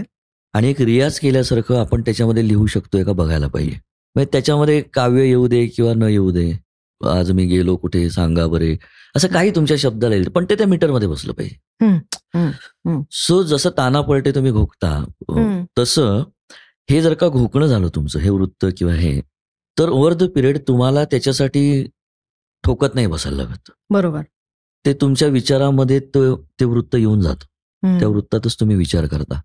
आणि 0.53 0.69
एक 0.69 0.81
रियाज 0.81 1.19
केल्यासारखं 1.19 1.79
आपण 1.79 2.01
त्याच्यामध्ये 2.01 2.47
लिहू 2.47 2.65
शकतोय 2.65 3.03
का 3.03 3.11
बघायला 3.11 3.47
पाहिजे. 3.47 3.75
म्हणजे 4.15 4.29
त्याच्यामध्ये 4.31 4.81
काव्य 4.93 5.25
येऊ 5.27 5.47
दे 5.47 5.65
किंवा 5.67 5.93
न 5.93 6.03
येऊ 6.03 6.31
दे 6.31 6.51
आज 7.05 7.31
मी 7.31 7.45
गेलो 7.45 7.75
कुठे 7.75 8.09
सांगा 8.09 8.47
बरे. 8.47 8.77
असं 9.15 9.27
काही 9.27 9.51
तुमच्या 9.51 9.77
शब्दाला 9.77 10.15
येईल 10.15 10.29
पण 10.29 10.45
ते 10.49 10.55
त्या 10.55 10.67
मीटरमध्ये 10.67 11.07
बसलं 11.07 11.33
पाहिजे. 11.33 11.55
सो 13.11 13.43
जसं 13.43 13.69
ताना 13.77 14.01
पलटे 14.01 14.31
तुम्ही 14.31 14.51
घोकता 14.51 15.03
तसं 15.79 16.23
हे 16.89 17.01
जर 17.01 17.13
का 17.13 17.27
घोकणं 17.27 17.65
झालं 17.65 17.87
तुमचं 17.87 18.19
हे 18.19 18.29
वृत्त 18.29 18.65
किंवा 18.77 18.93
हे 18.93 19.21
तर 19.79 19.89
ओव्हर 19.89 20.13
द 20.13 20.23
पिरियड 20.23 20.57
तुम्हाला 20.67 21.05
त्याच्यासाठी 21.05 21.87
ठोकत 22.63 22.87
नाही 22.93 23.07
बसायला 23.07 23.43
लागत. 23.43 23.71
बरोबर. 23.89 24.21
ते 24.85 24.93
तुमच्या 24.93 25.27
विचारामध्ये 25.27 25.99
तो 25.99 26.35
वृत्त 26.61 26.95
येऊन 26.95 27.21
जातं. 27.21 27.45
त्या 27.99 28.07
वृत्तातच 28.07 28.59
तुम्ही 28.59 28.75
विचार 28.75 29.05
करता. 29.05 29.41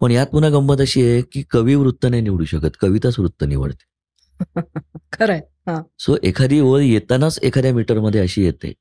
पण 0.00 0.10
यात 0.10 0.26
पुन्हा 0.26 0.50
गंमत 0.50 0.80
अशी 0.80 1.10
आहे 1.10 1.22
की 1.22 1.42
कवी 1.42 1.74
वृत्त 1.74 2.06
नाही 2.10 2.22
निवडू 2.22 2.44
शकत 2.44 2.70
कविताच 2.80 3.18
वृत्त 3.18 3.44
निवडते. 3.44 3.84
खरंय. 5.12 5.40
सो 5.98 6.16
एखादी 6.22 6.60
ओळ 6.60 6.80
येतानाच 6.80 7.38
एखाद्या 7.42 7.72
मीटरमध्ये 7.74 8.20
अशी 8.20 8.44
येते. 8.44 8.72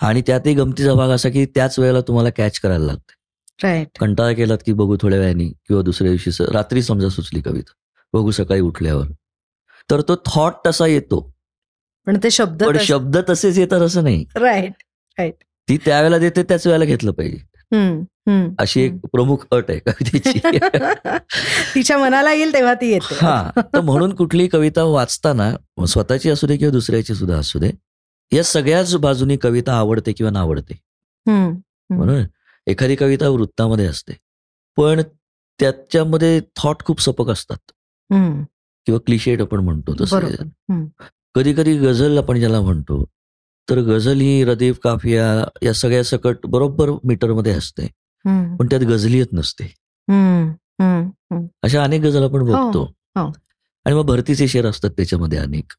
आणि 0.00 0.22
त्यातही 0.26 0.54
गमतीचा 0.54 0.94
भाग 0.94 1.08
असा 1.08 1.28
की 1.28 1.44
त्याच 1.46 1.78
वेळेला 1.78 2.00
तुम्हाला 2.00 2.30
कॅच 2.30 2.60
करायला 2.60 2.84
लागते. 2.84 3.14
राईट. 3.62 3.88
कंटाळा 4.00 4.32
केलात 4.32 4.58
की 4.66 4.72
बघू 4.72 4.96
थोड्या 5.00 5.18
वेळाने 5.18 5.48
किंवा 5.68 5.82
दुसऱ्या 5.82 6.12
दिवशी 6.12 6.44
रात्री 6.52 6.82
समजा 6.82 7.08
सुचली 7.08 7.40
कविता 7.40 7.72
बघू 8.12 8.30
सकाळी 8.30 8.60
उठल्यावर. 8.60 9.06
तर 9.90 10.00
तो 10.00 10.16
थॉट 10.26 10.52
तसा 10.66 10.86
येतो. 10.86 11.20
पण 12.06 12.18
ते 12.22 12.30
शब्द 12.30 12.64
पण 12.64 12.76
शब्द 12.80 13.16
तसेच 13.30 13.58
येतात 13.58 13.80
असं 13.80 14.04
नाही. 14.04 14.24
राईट 14.36 15.44
ती 15.68 15.76
त्यावेळेला 15.76 16.18
देते 16.18 16.42
त्याच 16.42 16.66
वेळेला 16.66 16.84
घेतलं 16.84 17.12
पाहिजे. 17.12 17.38
अशी 18.58 18.80
एक 18.80 18.92
प्रमुख 19.12 19.36
अट 19.50 19.70
आहे 19.70 19.78
कवितेची 19.78 20.38
तिच्या 21.74 21.98
मनाला 21.98 22.32
येईल 22.32 22.52
तेव्हा 22.52 22.74
ती 22.74 22.90
येते. 22.90 23.14
हा 23.22 23.50
तर 23.56 23.80
म्हणून 23.80 24.14
कुठली 24.14 24.48
कविता 24.48 24.82
वाचताना 24.82 25.52
स्वतःची 25.86 26.30
असू 26.30 26.46
दे 26.46 26.56
किंवा 26.56 26.72
दुसऱ्याची 26.72 27.14
सुद्धा 27.14 27.38
असू 27.38 27.58
दे 27.58 27.70
या 28.32 28.44
सगळ्याच 28.44 28.96
बाजूनी 28.96 29.36
कविता 29.36 29.72
आवडते 29.72 30.12
किंवा 30.12 30.30
नावडते. 30.30 30.78
म्हणून 31.90 32.24
एखादी 32.66 32.96
कविता 32.96 33.28
वृत्तामध्ये 33.28 33.86
असते. 33.86 34.12
पण 34.76 35.00
त्याच्यामध्ये 35.60 36.40
थॉट 36.56 36.76
खूप 36.84 37.00
सपक 37.00 37.28
असतात. 37.28 37.70
किंवा 38.86 38.98
क्लिशेड 39.06 39.42
आपण 39.42 39.60
म्हणतो 39.60 39.94
तसं. 40.00 40.20
कधी 41.34 41.54
कधी 41.54 41.78
गझल 41.78 42.18
आपण 42.18 42.38
ज्याला 42.38 42.60
म्हणतो 42.60 43.04
तर 43.70 43.78
गझल 43.78 44.20
ही 44.20 44.44
रदीफ 44.44 44.78
काफिया 44.84 45.44
या 45.62 45.72
सगळ्या 45.72 46.04
सकट 46.04 46.36
बरोबर 46.44 46.90
मीटरमध्ये 46.90 47.52
असते. 47.52 47.88
पण 48.26 48.66
त्यात 48.66 49.26
नसते. 49.32 49.64
हम्म, 50.10 50.50
हम्म, 50.82 51.34
हम्म. 51.34 51.46
अशा 51.62 51.84
अनेक 51.84 52.02
गझल 52.02 52.24
आपण 52.24 52.44
बघतो. 52.44 52.94
हो. 53.16 53.32
आणि 53.84 53.94
मग 53.94 54.02
भरतीचे 54.02 54.48
शेर 54.48 54.66
असतात 54.66 54.90
त्याच्यामध्ये 54.90 55.38
अनेक. 55.38 55.72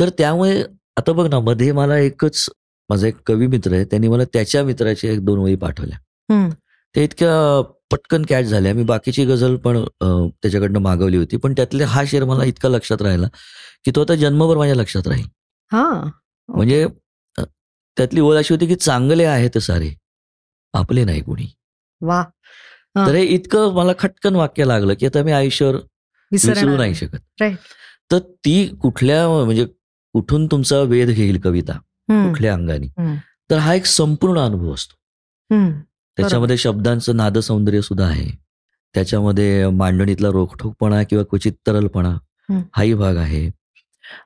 तर 0.00 0.08
त्यामुळे 0.08 0.62
आता 0.96 1.12
बघ 1.12 1.28
ना 1.28 1.40
मध्ये 1.40 1.72
मला 1.72 1.98
एकच 1.98 2.50
माझा 2.88 3.06
एक 3.06 3.16
कवी 3.26 3.46
मित्र 3.46 3.72
आहे 3.72 3.84
त्यांनी 3.84 4.08
मला 4.08 4.24
त्याच्या 4.24 4.64
मित्राच्या 4.64 5.10
एक 5.12 5.24
दोन 5.24 5.38
वही 5.38 5.56
पाठवल्या. 5.56 5.98
त्या 6.94 7.02
इतक्या 7.02 7.62
पटकन 7.90 8.24
कॅच 8.28 8.44
झाल्या. 8.44 8.74
मी 8.74 8.84
बाकीची 8.84 9.24
गझल 9.24 9.56
पण 9.56 9.84
त्याच्याकडनं 10.28 10.78
मागवली 10.78 11.16
होती. 11.16 11.36
पण 11.36 11.52
त्यातले 11.52 11.84
हा 11.84 12.04
शेर 12.06 12.24
मला 12.24 12.44
इतका 12.44 12.68
लक्षात 12.68 13.02
राहिला 13.02 13.26
की 13.84 13.90
तो 13.96 14.00
आता 14.00 14.14
जन्मभर 14.14 14.56
माझ्या 14.56 14.76
लक्षात 14.76 15.08
राहील. 15.08 15.26
हा. 15.72 16.10
म्हणजे 16.48 16.86
त्यातली 17.96 18.20
ओळ 18.20 18.36
अशी 18.36 18.54
होती 18.54 18.66
की 18.66 18.74
चांगले 18.74 19.24
आहेत 19.24 19.58
सारे. 19.58 19.90
आपले 20.74 21.04
नाही 21.04 21.22
कोणी. 21.22 21.46
वा. 22.00 22.24
तर 22.96 23.14
हे 23.14 23.22
इतकं 23.24 23.74
मला 23.74 23.92
खटकन 23.98 24.34
वाक्य 24.36 24.64
लागलं 24.64 24.94
की 24.94 25.06
आता 25.06 25.22
मी 25.22 25.32
आयुष्यावर 25.32 25.76
विसरू 26.32 26.76
नाही. 26.76 26.94
शकत. 26.94 27.42
तर 28.12 28.18
ती 28.18 28.66
कुठल्या 28.66 29.28
म्हणजे 29.28 29.64
कुठून 30.12 30.46
तुमचा 30.46 30.80
वेध 30.80 31.08
घेईल 31.08 31.40
कविता? 31.40 31.72
कुठल्या 32.08 32.54
अंगाने. 32.54 32.86
तर 33.50 33.58
हा 33.58 33.74
एक 33.74 33.84
संपूर्ण 33.84 34.38
अनुभव 34.38 34.74
असतो. 34.74 34.94
त्याच्यामध्ये 36.16 36.56
शब्दांचं 36.56 37.16
नादसौंदर्य 37.16 37.80
सुद्धा 37.82 38.06
आहे. 38.06 38.38
त्याच्यामध्ये 38.94 39.68
मांडणीतला 39.68 40.28
रोखठोकपणा 40.28 41.02
किंवा 41.02 41.24
क्वचित 41.24 41.52
तरलपणा. 41.66 42.16
हाही 42.72 42.94
भाग 42.94 43.16
आहे. 43.16 43.50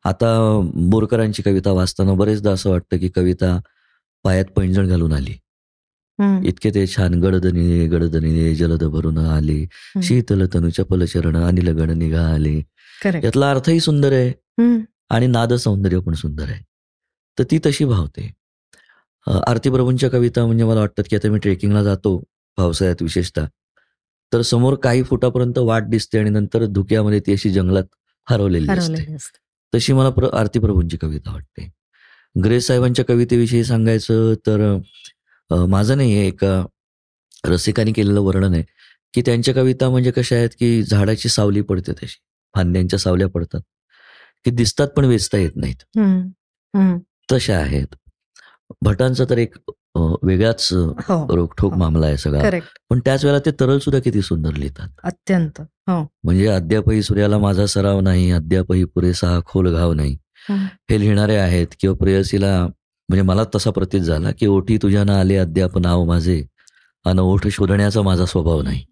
आता 0.05 0.61
बोरकरांची 0.75 1.43
कविता 1.43 1.73
वाचताना 1.73 2.13
बरेचदा 2.13 2.53
असं 2.53 2.71
वाटतं 2.71 2.99
की 2.99 3.09
कविता 3.09 3.61
पायात 4.25 4.45
पैंजण 4.45 4.89
घालून 4.89 5.13
आली. 5.13 5.35
इतके 6.47 6.71
ते 6.71 6.87
छान 6.87 7.15
गडदनी 7.15 7.87
गडदनी 7.87 8.55
जलद 8.55 8.85
भरून 8.85 9.19
आले. 9.19 9.65
शीतल 10.03 10.47
तनु 10.55 10.71
चपल 10.71 11.05
चरण 11.05 11.37
अनिल 11.37 11.69
गण 11.69 11.91
निघाले. 11.91 12.59
correct. 13.05 13.25
यातला 13.25 13.51
अर्थही 13.51 13.81
सुंदर 13.81 14.13
आहे. 14.13 14.29
आणि 15.11 15.27
नाद 15.27 15.55
सौंदर्य 15.55 15.99
पण 15.99 16.15
सुंदर 16.15 16.45
आहे. 16.45 16.65
तर 17.39 17.45
ती 17.51 17.59
तशी 17.67 17.85
भावते. 17.85 18.35
अ, 19.27 19.39
आरती 19.47 19.71
प्रभूंच्या 19.71 20.11
कविता 20.11 20.47
म्हणजे 20.47 20.65
मला 20.65 20.81
वाटतं 20.81 21.03
की 21.11 21.17
आता 21.17 21.31
मी 21.31 21.39
ट्रेकिंगला 21.39 21.83
जातो 21.83 22.25
पावसाळ्यात 22.57 23.03
विशेषतः. 23.03 23.45
तर 24.33 24.43
समोर 24.43 24.75
काही 24.75 25.03
फुटापर्यंत 25.03 25.59
वाट 25.59 25.83
दिसते 25.83 26.19
आणि 26.19 26.31
नंतर 26.31 26.67
धुक्यामध्ये 26.67 27.21
ती 27.21 27.33
अशी 27.33 27.51
जंगलात 27.51 27.85
हरवलेली 28.31 28.73
असते 28.73 28.93
हरवलेली 28.93 29.15
असते. 29.15 29.39
तशी 29.75 29.93
मला 29.93 30.11
प्र 30.11 30.29
आरती 30.35 30.59
प्रभूंची 30.59 30.97
कविता 30.97 31.33
वाटते. 31.33 31.73
ग्रेस 32.45 32.67
साहेबांच्या 32.67 33.05
कवितेविषयी 33.05 33.65
सांगायचं 33.65 34.35
तर 34.35 34.79
माझं 35.51 35.97
नाही 35.97 36.17
आहे 36.17 36.27
एका 36.27 36.65
रसिकाने 37.47 37.93
केलेलं 37.93 38.21
वर्णन 38.21 38.55
आहे 38.55 38.63
की 39.15 39.23
त्यांच्या 39.23 39.55
कविता 39.55 39.89
म्हणजे 39.91 40.11
कशा 40.11 40.37
आहेत 40.37 40.51
की 40.59 40.83
झाडाची 40.83 41.29
सावली 41.29 41.61
पडते 41.61 41.93
तशी 41.93 42.19
फांद्यांच्या 42.55 42.99
सावल्या 42.99 43.29
पडतात 43.29 43.61
की 44.45 44.51
दिसतात 44.51 44.89
पण 44.89 45.05
वेचता 45.05 45.39
येत 45.39 45.51
नाहीत. 45.57 45.99
तशा 47.33 47.57
आहेत. 47.59 47.95
भटांचा 48.83 49.25
तर 49.31 49.39
एक 49.39 49.55
वेगळाच 50.23 50.69
हो 50.73 51.37
रोखठोक 51.37 51.75
मामला 51.75 52.07
आहे 52.07 52.17
सगळा. 52.17 52.59
पण 52.91 53.01
त्याच 53.05 53.25
वेळेला 53.25 53.41
ते 53.47 53.51
तरल 53.61 53.79
सुद्धा 53.79 54.01
किती 54.01 54.23
सुंदर 54.23 54.53
लिहितात. 54.53 54.89
अत्यंत 55.05 55.61
हो. 55.61 56.01
म्हणजे 56.25 56.47
अद्यापही 56.47 57.03
सूर्याला 57.03 57.39
माझा 57.39 57.67
सराव 57.67 58.01
नाही 58.01 58.31
अद्यापही 58.31 58.85
पुरेसा 58.85 59.39
खोल 59.47 59.73
घाव 59.75 59.93
नाही. 59.93 60.17
हे 60.51 61.01
लिहिणारे 61.01 61.37
आहेत 61.37 61.67
किंवा 61.81 61.97
प्रेयसीला 61.97 62.67
म्हणजे 63.13 63.23
मला 63.23 63.45
तसा 63.55 63.71
प्रतीत 63.71 64.01
झाला 64.01 64.31
की 64.31 64.47
ओठी 64.47 64.77
तुझ्या 64.83 65.03
ना 65.05 65.19
आले 65.21 65.37
अद्याप 65.37 65.77
नाव 65.79 66.05
माझे 66.05 66.43
अन 67.05 67.19
ओठ 67.19 67.47
शोधण्याचा 67.51 68.03
माझा 68.03 68.27
स्वभाव 68.27 68.61
नाही 68.63 68.85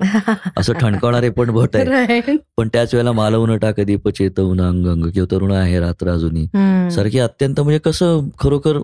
असं 0.57 0.73
ठणकावणारे 0.73 1.29
पण 1.31 1.51
भट 1.51 1.77
आहे. 1.77 2.37
पण 2.57 2.69
त्याच 2.73 2.95
वेळेला 2.95 3.13
मालवून 3.13 3.57
टाक 3.59 3.81
दीप 3.81 4.09
चेतवून 4.09 4.61
अंग 4.61 4.87
अंग 4.87 5.05
किंवा 5.11 5.27
तरुण 5.31 5.53
आहे 5.53 5.79
रात्र 5.81 6.11
अजूनही. 6.11 6.47
सारखी 6.95 7.19
अत्यंत 7.19 7.61
म्हणजे 7.61 7.79
कसं 7.79 8.29
खरोखर 8.39 8.81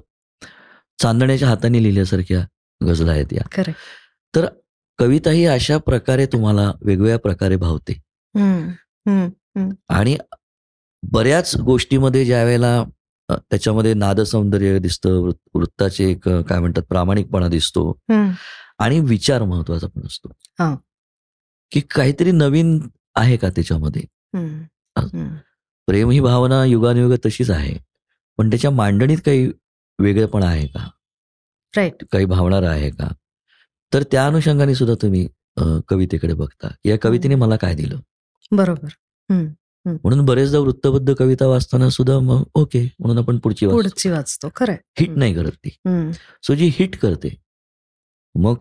चांदण्याच्या 0.98 1.48
हाताने 1.48 1.82
लिहिल्यासारख्या 1.82 2.40
गजला 2.80 3.12
आहेत 3.12 3.32
या. 3.32 3.42
तर 4.34 4.46
कविता 4.98 5.30
ही 5.30 5.44
अशा 5.46 5.78
प्रकारे 5.78 6.26
तुम्हाला 6.26 6.70
वेगवेगळ्या 6.82 7.18
प्रकारे 7.18 7.56
भावते. 7.56 8.00
आणि 9.88 10.16
बऱ्याच 11.02 11.56
गोष्टीमध्ये 11.56 12.24
ज्या 12.24 12.44
वेळेला 12.44 12.82
त्याच्यामध्ये 13.30 13.94
नादसौंदर्य 13.94 14.78
दिसतं 14.78 15.10
वृत- 15.10 15.50
वृत्ताचे 15.54 16.10
एक 16.10 16.28
काय 16.28 16.60
म्हणतात 16.60 16.82
प्रामाणिकपणा 16.82 17.48
दिसतो. 17.48 17.98
आणि 18.78 19.00
विचार 19.00 19.42
महत्त्वाचा 19.42 19.86
पण 19.86 20.06
असतो. 20.06 20.28
हा. 20.58 20.76
की 21.70 21.80
काहीतरी 21.80 22.30
नवीन 22.30 22.88
आहे 23.14 23.36
का 23.36 23.50
त्याच्यामध्ये. 23.50 24.02
प्रेम 25.86 26.10
ही 26.10 26.20
भावना 26.20 26.64
युगानुयुग 26.64 27.12
तशीच 27.26 27.50
आहे. 27.50 27.76
पण 28.36 28.50
त्याच्या 28.50 28.70
मांडणीत 28.70 29.18
काही 29.18 29.52
वेगळेपणा 29.98 30.46
आहे 30.46 30.66
का? 30.66 30.90
राईट 31.76 32.04
काही 32.12 32.24
भावणार 32.24 32.62
आहे 32.62 32.90
का? 32.90 33.08
तर 33.94 34.02
त्या 34.02 34.26
अनुषंगाने 34.26 34.74
सुद्धा 34.74 35.02
तुम्ही 35.02 35.28
कवितेकडे 35.88 36.34
बघता. 36.34 36.68
या 36.84 36.98
कवितेने 36.98 37.34
मला 37.34 37.56
काय 37.56 37.74
दिलं? 37.74 38.00
बरोबर. 38.52 38.88
म्हणून 39.86 40.24
बरेचदा 40.24 40.58
वृत्तबद्ध 40.58 41.14
कविता 41.14 41.46
वाचताना 41.46 41.88
सुद्धा 41.90 42.18
मग 42.18 42.42
ओके 42.54 42.82
म्हणून 42.98 43.18
आपण 43.18 43.38
पुढची 43.38 43.66
पुढची 43.66 44.10
वाचतो 44.10 44.48
खरंय 44.56 44.76
हिट 45.00 45.10
नाही 45.10 45.34
करत 45.34 45.52
ती. 45.66 45.70
सो 46.42 46.54
जी 46.54 46.70
हिट 46.74 46.96
करते 46.96 47.34
मग 48.34 48.54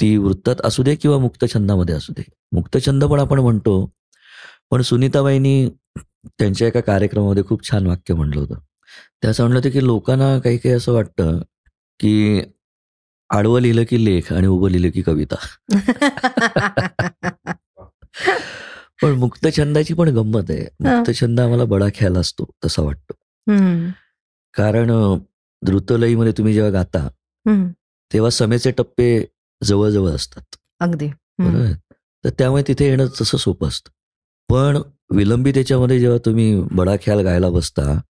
ती 0.00 0.16
वृत्तात 0.16 0.60
असू 0.64 0.82
दे 0.82 0.94
किंवा 0.94 1.18
मुक्तछंदामध्ये 1.18 1.94
असू 1.94 2.12
दे. 2.12 2.22
मुक्तछंद 2.52 3.04
पण 3.04 3.20
आपण 3.20 3.38
म्हणतो 3.38 3.74
पण 4.70 4.82
सुनीताबाईंनी 4.82 5.68
त्यांच्या 6.26 6.68
एका 6.68 6.80
कार्यक्रमामध्ये 6.80 7.44
खूप 7.44 7.70
छान 7.70 7.86
वाक्य 7.86 8.14
म्हणलं 8.14 8.40
होतं. 8.40 8.54
ते 9.22 9.28
असं 9.28 9.42
म्हणलं 9.42 9.58
होतं 9.58 9.70
की 9.70 9.84
लोकांना 9.86 10.38
काही 10.38 10.58
काही 10.58 10.74
असं 10.74 10.92
वाटतं 10.92 11.38
की 12.00 12.40
आडवं 13.30 13.60
लिहिलं 13.60 13.84
की 13.84 14.04
लेख 14.04 14.32
आणि 14.32 14.46
उभं 14.46 14.70
लिहिलं 14.70 14.90
की 14.90 15.02
कविता. 15.02 15.36
पण 19.02 19.12
मुक्तछंदाची 19.12 19.94
पण 19.94 20.08
गंमत 20.08 20.42
आहे. 20.48 20.66
मुक्तछंद 20.80 21.40
आम्हाला 21.40 21.64
बडा 21.64 21.86
ख्याल 21.94 22.16
असतो 22.16 22.50
तसा 22.64 22.82
वाटतो. 22.82 23.12
कारण 24.54 25.18
द्रुतलयीमध्ये 25.62 26.32
तुम्ही 26.32 26.54
जेव्हा 26.54 26.72
गाता. 26.72 27.08
तेव्हा 28.12 28.30
समेचे 28.30 28.70
टप्पे 28.70 29.24
जवळजवळ 29.64 30.10
असतात. 30.10 30.56
अगदी. 30.80 31.06
बरोबर 31.38 31.72
तर 32.24 32.30
त्यामुळे 32.30 32.62
तिथे 32.68 32.88
येणं 32.88 33.06
तसं 33.20 33.36
सोपं 33.36 33.68
असतं. 33.68 33.90
पण 34.48 34.78
विलंबी 35.10 35.50
त्याच्यामध्ये 35.50 36.00
जेव्हा 36.00 36.18
तुम्ही 36.18 36.62
बडा 36.62 36.96
ख्याल 36.96 37.20
गायला 37.20 37.50
बसता 37.50 38.00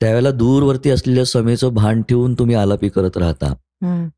त्यावेळेला 0.00 0.30
दूरवरती 0.30 0.90
असलेल्या 0.90 1.24
समेचं 1.24 1.68
भान 1.68 2.02
ठेवून 2.02 2.34
तुम्ही 2.34 2.56
आलापी 2.56 2.88
करत 2.88 3.16
राहता. 3.16 3.54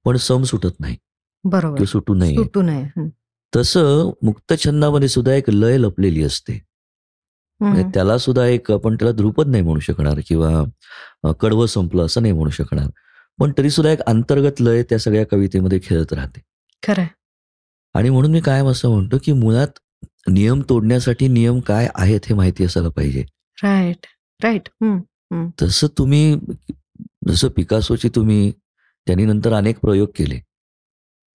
पण 0.04 0.16
सम 0.16 0.42
सुटत 0.42 0.80
नाही. 0.80 0.96
बरोबर. 1.44 1.84
सुटू 1.84 2.14
नये. 2.14 2.34
सुटू 2.34 2.62
नये. 2.62 2.82
हम्म. 2.82 3.08
तसं 3.56 4.10
मुक्तछंदामध्ये 4.22 5.08
सुद्धा 5.08 5.34
एक 5.34 5.50
लय 5.50 5.78
लपलेली 5.78 6.22
असते. 6.22 6.64
म्हणजे. 7.60 7.82
त्याला 7.94 8.18
सुद्धा 8.18 8.46
एक 8.46 8.72
आपण 8.72 8.94
त्याला 8.94 9.12
ध्रुपद 9.12 9.46
नाही 9.46 9.62
म्हणू 9.62 9.80
शकणार 9.80 10.20
किंवा 10.28 11.32
कडवं 11.32 11.66
संपलं 11.66 12.04
असं 12.04 12.22
नाही 12.22 12.34
म्हणू 12.34 12.50
शकणार. 12.50 12.90
पण 13.38 13.52
तरी 13.58 13.70
सुद्धा 13.70 13.92
एक 13.92 14.00
अंतर्गत 14.00 14.60
लय 14.60 14.82
त्या 14.82 14.98
सगळ्या 14.98 15.26
कवितेमध्ये 15.26 15.80
खेळत 15.82 16.12
राहते. 16.12 16.40
खरंय. 16.82 17.06
आणि 17.94 18.10
म्हणून 18.10 18.30
मी 18.30 18.40
कायम 18.40 18.68
असं 18.68 18.88
म्हणतो 18.88 19.16
की 19.24 19.32
मुळात 19.32 20.02
नियम 20.28 20.62
तोडण्यासाठी 20.68 21.28
नियम 21.28 21.60
काय 21.60 21.88
आहेत 21.94 22.20
हे 22.26 22.34
माहिती 22.34 22.64
असायला 22.64 22.88
पाहिजे. 22.88 23.24
Right 23.62 24.06
right. 24.42 24.68
तसं 25.62 25.86
तुम्ही 25.98 26.36
जसं 27.28 27.48
पिकासोची 27.48 28.08
तुम्ही 28.08 28.52
त्यांनी 29.06 29.24
नंतर 29.24 29.52
अनेक 29.52 29.78
प्रयोग 29.78 30.08
केले. 30.16 30.40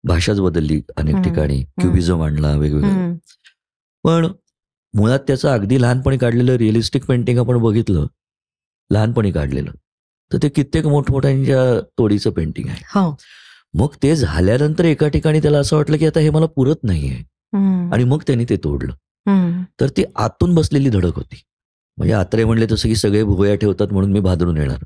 भाषाच 0.06 0.40
बदलली 0.40 0.82
अनेक 0.98 1.16
ठिकाणी. 1.16 1.64
क्युबिझम 1.64 2.22
आणला 2.22 2.56
वेगवेगळं. 2.56 3.14
पण 4.04 4.28
मुळात 4.94 5.20
त्याचं 5.20 5.50
अगदी 5.50 5.82
लहानपणी 5.82 6.18
काढलेलं 6.18 6.52
रिअलिस्टिक 6.54 7.06
पेंटिंग 7.06 7.40
आपण 7.40 7.58
बघितलं 7.58 8.08
लहानपणी 8.92 9.32
काढलेलं. 9.32 9.72
तर 10.34 10.38
ते 10.44 10.50
कित्येक 10.50 10.86
मोठमोठ्यांच्या 10.86 11.82
तोडीचं 11.98 12.30
पेंटिंग 12.30 12.70
आहे. 12.70 12.82
हो. 12.88 13.18
मग 13.74 13.88
ते 14.04 14.16
झाल्यानंतर 14.16 14.86
एका 14.86 15.08
ठिकाणी 15.08 15.42
त्याला 15.42 15.58
असं 15.58 15.76
वाटलं 15.76 15.98
की 15.98 16.06
आता 16.06 16.20
हे 16.20 16.30
मला 16.30 16.46
पुरत 16.46 16.76
नाहीये. 16.84 17.16
आणि 17.92 18.04
मग 18.04 18.22
त्यांनी 18.22 18.46
ते 18.50 18.58
तोडलं. 18.58 18.94
तर 19.82 19.90
ती 19.90 20.04
आतून 20.16 20.56
बसलेली 20.56 20.90
धडक 20.90 21.16
होती. 21.16 21.42
म्हणजे 21.98 22.14
आत्रे 22.14 22.46
म्हणले 22.46 22.68
तसं 22.72 22.90
की 22.90 22.96
सगळे 22.96 23.24
भुवया 23.24 23.56
ठेवतात 23.56 23.88
म्हणून 23.92 24.12
मी 24.12 24.20
भादरून 24.20 24.58
येणार. 24.58 24.84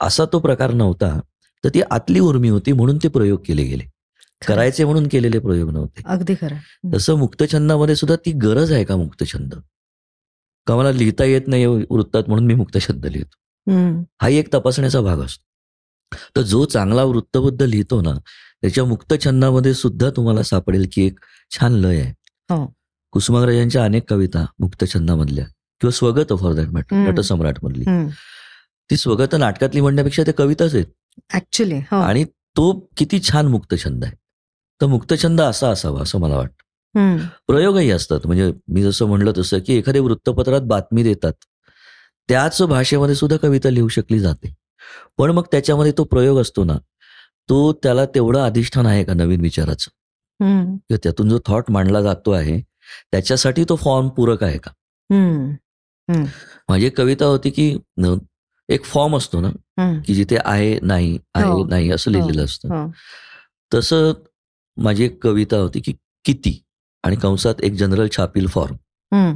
असा 0.00 0.24
तो 0.24 0.38
प्रकार 0.38 0.72
नव्हता. 0.72 1.20
तर 1.64 1.68
ती 1.68 1.82
आतली 1.90 2.20
उर्मी 2.20 2.48
होती 2.48 2.72
म्हणून 2.72 2.96
ते 2.96 3.08
प्रयोग 3.08 3.40
केले 3.46 3.64
गेले. 3.64 3.84
करायचे 4.46 4.84
म्हणून 4.84 5.08
केलेले 5.08 5.38
प्रयोग 5.38 5.70
नव्हते. 5.70 6.02
अगदी 6.06 6.34
खरं. 6.34 6.56
तसं 6.94 7.14
मुक्तछंदामध्ये 7.14 7.96
सुद्धा 7.96 8.16
ती 8.16 8.32
गरज 8.32 8.72
आहे 8.72 8.84
का 8.84 8.96
मुक्तछंद? 8.96 9.54
का 10.66 10.76
मला 10.76 10.92
लिहिता 10.92 11.24
येत 11.24 11.42
नाही 11.46 11.66
वृत्तात 11.66 12.22
म्हणून 12.28 12.46
मी 12.46 12.54
मुक्तछंद 12.54 13.06
लिहितो. 13.06 13.36
हाही 14.22 14.36
एक 14.36 14.54
तपासण्याचा 14.54 15.00
भाग 15.00 15.18
असतो. 15.18 15.44
तर 16.36 16.42
जो 16.42 16.64
चांगला 16.64 17.02
वृत्तबद्ध 17.02 17.62
लिहितो 17.62 18.00
ना 18.00 18.12
त्याच्या 18.60 18.84
मुक्तछंदामध्ये 18.84 19.74
सुद्धा 19.74 20.10
तुम्हाला 20.10 20.42
सापडेल 20.42 20.88
की 20.92 21.06
एक 21.06 21.18
छान 21.50 21.72
लय 21.72 22.00
आहे. 22.00 22.10
हो. 22.50 22.74
कुसुमाग्रजांच्या 23.10 23.84
अनेक 23.84 24.10
कविता 24.10 24.46
मुक्तछंदामधल्या 24.58 25.44
किंवा 25.44 25.90
स्वगत 25.90 26.32
फॉर 26.40 26.52
दॅट 26.52 26.68
मॅटर. 26.68 26.96
नटसम्राट 26.96 27.64
मधली. 27.64 27.84
ती 28.90 28.96
स्वगत 28.96 29.34
नाटकातली 29.38 29.80
म्हणण्यापेक्षा 29.80 30.22
ते 30.26 30.32
कविताच 30.32 30.74
आहेत. 30.74 30.86
ऍक्च्युली 31.34 31.74
हो. 31.74 31.96
आणि 31.96 32.24
तो 32.24 32.88
किती 32.96 33.20
छान 33.20 33.46
मुक्तछंद 33.46 34.04
आहे. 34.04 34.16
तर 34.80 34.86
मुक्तछंद 34.86 35.40
असा 35.40 35.68
असावा 35.70 36.00
असं 36.02 36.20
मला 36.20 36.36
वाटतं. 36.36 36.62
प्रयोगही 37.46 37.90
असतात 37.90 38.20
म्हणजे 38.26 38.52
मी 38.68 38.82
जसं 38.82 39.06
म्हणलं 39.06 39.32
तसं 39.38 39.58
की 39.58 39.74
एखाद्या 39.74 40.02
वृत्तपत्रात 40.02 40.60
बातमी 40.60 41.02
देतात 41.02 41.32
त्याच 42.28 42.62
भाषेमध्ये 42.62 43.14
सुद्धा 43.14 43.36
कविता 43.36 43.70
लिहू 43.70 43.88
शकली 43.88 44.18
जाते 44.18 44.54
पण 45.18 45.30
मग 45.30 45.42
त्याच्यामध्ये 45.52 45.92
तो 45.98 46.04
प्रयोग 46.04 46.40
असतो 46.40 46.64
ना 46.64 46.76
तो 47.48 47.72
त्याला 47.72 48.04
तेवढं 48.06 48.40
अधिष्ठान 48.40 48.86
आहे 48.86 49.04
का 49.04 49.14
नवीन 49.14 49.40
विचाराचं. 49.40 49.90
किंवा 50.40 50.96
त्यातून 51.02 51.28
जो 51.28 51.38
थॉट 51.46 51.70
मांडला 51.70 52.02
जातो 52.02 52.30
आहे 52.30 52.60
त्याच्यासाठी 53.12 53.64
तो 53.68 53.76
फॉर्म 53.76 54.08
पूरक 54.08 54.42
आहे 54.44 54.58
का. 54.58 54.70
माझी 56.68 56.90
कविता 56.90 57.24
होती 57.24 57.50
की 57.50 57.68
एक 58.68 58.84
फॉर्म 58.84 59.16
असतो 59.16 59.40
ना. 59.40 59.50
की 60.06 60.14
जिथे 60.14 60.36
आहे 60.44 60.78
नाही 60.82 61.18
आहे 61.34 61.44
हो. 61.44 61.66
नाही 61.66 61.90
असं 61.90 62.10
लिहिलेलं 62.10 62.44
असतं 62.44 62.68
हो. 62.68 62.90
तसं 63.74 64.12
माझी 64.78 65.04
एक 65.04 65.22
कविता 65.22 65.56
होती 65.56 65.80
की 65.80 65.92
किती 66.24 66.62
आणि 67.02 67.16
कंसात 67.16 67.54
एक 67.62 67.72
जनरल 67.72 68.06
छापील 68.16 68.46
फॉर्म. 68.46 68.74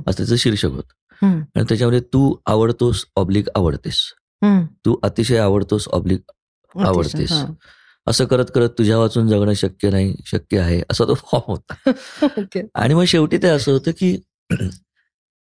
असं 0.06 0.16
त्याचं 0.16 0.36
शीर्षक 0.36 0.68
होतं. 0.68 1.26
आणि 1.56 1.64
त्याच्यामध्ये 1.68 2.00
तू 2.00 2.36
आवडतोस 2.46 3.06
ऑब्लिक 3.16 3.46
आवडतेस. 3.54 4.02
तू 4.84 4.96
अतिशय 5.02 5.38
आवडतोस 5.38 5.88
ऑब्लिक 5.88 6.20
आवडतेस. 6.78 7.32
असं 8.06 8.24
करत 8.24 8.44
करत 8.54 8.68
तुझ्या 8.78 8.98
वाचून 8.98 9.28
जगणं 9.28 9.52
शक्य 9.52 9.90
नाही 9.90 10.16
शक्य 10.26 10.58
आहे 10.58 10.82
असा 10.90 11.04
तो 11.04 11.14
फॉर्म 11.14 11.52
होता. 11.52 11.90
आणि 12.74 12.94
मग 12.94 13.04
शेवटी 13.04 13.36
ते 13.36 13.48
असं 13.48 13.72
होतं 13.72 13.90
की 13.90 14.16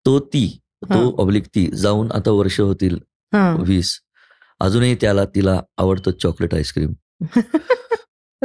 तो 0.06 0.18
ती 0.18 0.60
तो. 0.84 1.22
ऑब्लिक 1.22 1.46
ती 1.46 1.76
जाऊन 1.76 2.12
आता 2.12 2.30
वर्ष 2.30 2.60
होतील. 2.60 2.98
वीस 3.66 4.00
अजूनही 4.60 4.94
त्याला 4.94 5.24
तिला 5.24 5.62
आवडतं 5.78 6.10
चॉकलेट 6.10 6.54
आईस्क्रीम 6.54 6.92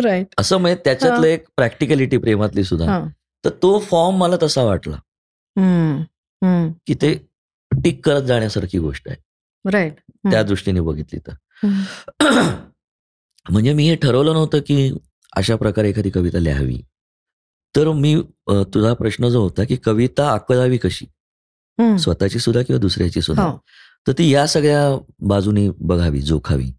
राईट 0.03 0.27
असं 0.37 0.57
म्हणजे 0.57 0.81
त्याच्यातलं 0.85 1.27
एक 1.27 1.45
प्रॅक्टिकलिटी 1.55 2.17
प्रेमातली 2.17 2.63
सुद्धा. 2.63 2.87
तर 3.45 3.49
तो 3.49 3.79
फॉर्म 3.79 4.17
मला 4.17 4.35
तसा 4.43 4.63
वाटला. 4.63 4.95
की 6.87 6.93
ते 6.93 7.13
टिक 7.71 8.05
करत 8.05 8.21
जाण्यासारखी 8.21 8.79
गोष्ट 8.79 9.09
आहे. 9.09 9.17
राईट 9.71 9.93
त्या 10.31 10.43
दृष्टीने 10.43 10.81
बघितली 10.81 11.19
तर. 11.19 11.33
म्हणजे 13.49 13.73
मी 13.73 13.89
हे 13.89 13.95
ठरवलं 13.95 14.33
नव्हतं 14.33 14.59
की 14.59 14.97
अशा 15.35 15.55
प्रकारे 15.55 15.89
एखादी 15.89 16.09
कविता 16.09 16.39
लिहावी. 16.39 16.81
तर 17.75 17.91
मी 17.91 18.21
तुझा 18.49 18.93
प्रश्न 18.93 19.29
जो 19.29 19.41
होता 19.41 19.63
की 19.63 19.75
कविता 19.75 20.31
आकळावी 20.31 20.77
कशी. 20.77 21.05
स्वतःची 21.99 22.39
सुद्धा 22.39 22.63
किंवा 22.63 22.79
दुसऱ्याची 22.79 23.21
सुद्धा? 23.21 23.43
हो. 23.43 23.57
तर 24.07 24.11
ती 24.11 24.33
या 24.33 24.47
सगळ्या 24.47 25.03
बाजूनी 25.19 25.69
बघावी 25.79 26.21
जोखावी. 26.21 26.71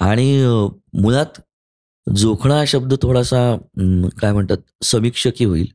आणि 0.00 0.44
मुळात 0.92 1.40
जोखणा 2.06 2.56
हा 2.56 2.64
शब्द 2.64 2.94
थोडासा 3.02 3.56
काय 4.20 4.32
म्हणतात 4.32 4.84
समीक्षकी 4.84 5.44
होईल. 5.44 5.66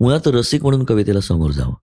मुळात 0.00 0.26
रसिक 0.26 0.62
म्हणून 0.62 0.84
कवितेला 0.84 1.20
समोर 1.20 1.50
जावं. 1.50 1.74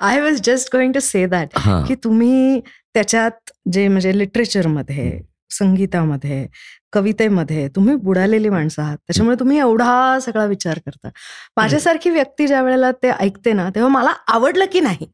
I 0.00 0.20
was 0.20 0.40
just 0.44 0.68
going 0.74 0.92
to 0.92 1.00
say 1.00 1.26
that 1.26 1.58
की 1.88 1.94
तुम्ही 1.94 2.60
त्याच्यात 2.94 3.50
जे 3.72 3.86
म्हणजे 3.88 4.18
लिटरेचरमध्ये 4.18 5.20
संगीतामध्ये 5.50 6.46
कवितेमध्ये 6.92 7.68
तुम्ही 7.68 7.94
बुडालेली 7.96 8.48
माणसं 8.48 8.82
आहात. 8.82 8.96
त्याच्यामुळे 8.96 9.36
तुम्ही 9.40 9.58
एवढा 9.58 10.18
सगळा 10.22 10.44
विचार 10.44 10.78
करता. 10.86 11.08
माझ्यासारखी 11.56 12.10
व्यक्ती 12.10 12.46
ज्या 12.46 12.62
वेळेला 12.62 12.90
ते 13.02 13.10
ऐकते 13.10 13.52
ना 13.52 13.68
तेव्हा 13.74 13.90
मला 13.92 14.12
आवडलं 14.26 14.64
की 14.72 14.80
नाही. 14.80 15.06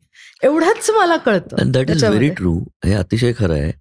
एवढंच 0.42 0.90
मला 0.90 1.16
कळतं. 1.16 1.70
That 1.72 1.90
is. 1.90 2.04
व्हेरी 2.04 2.28
ट्रू 2.28 2.58
हे 2.84 2.94
अतिशय 2.94 3.32
खरं 3.38 3.54
आहे. 3.54 3.72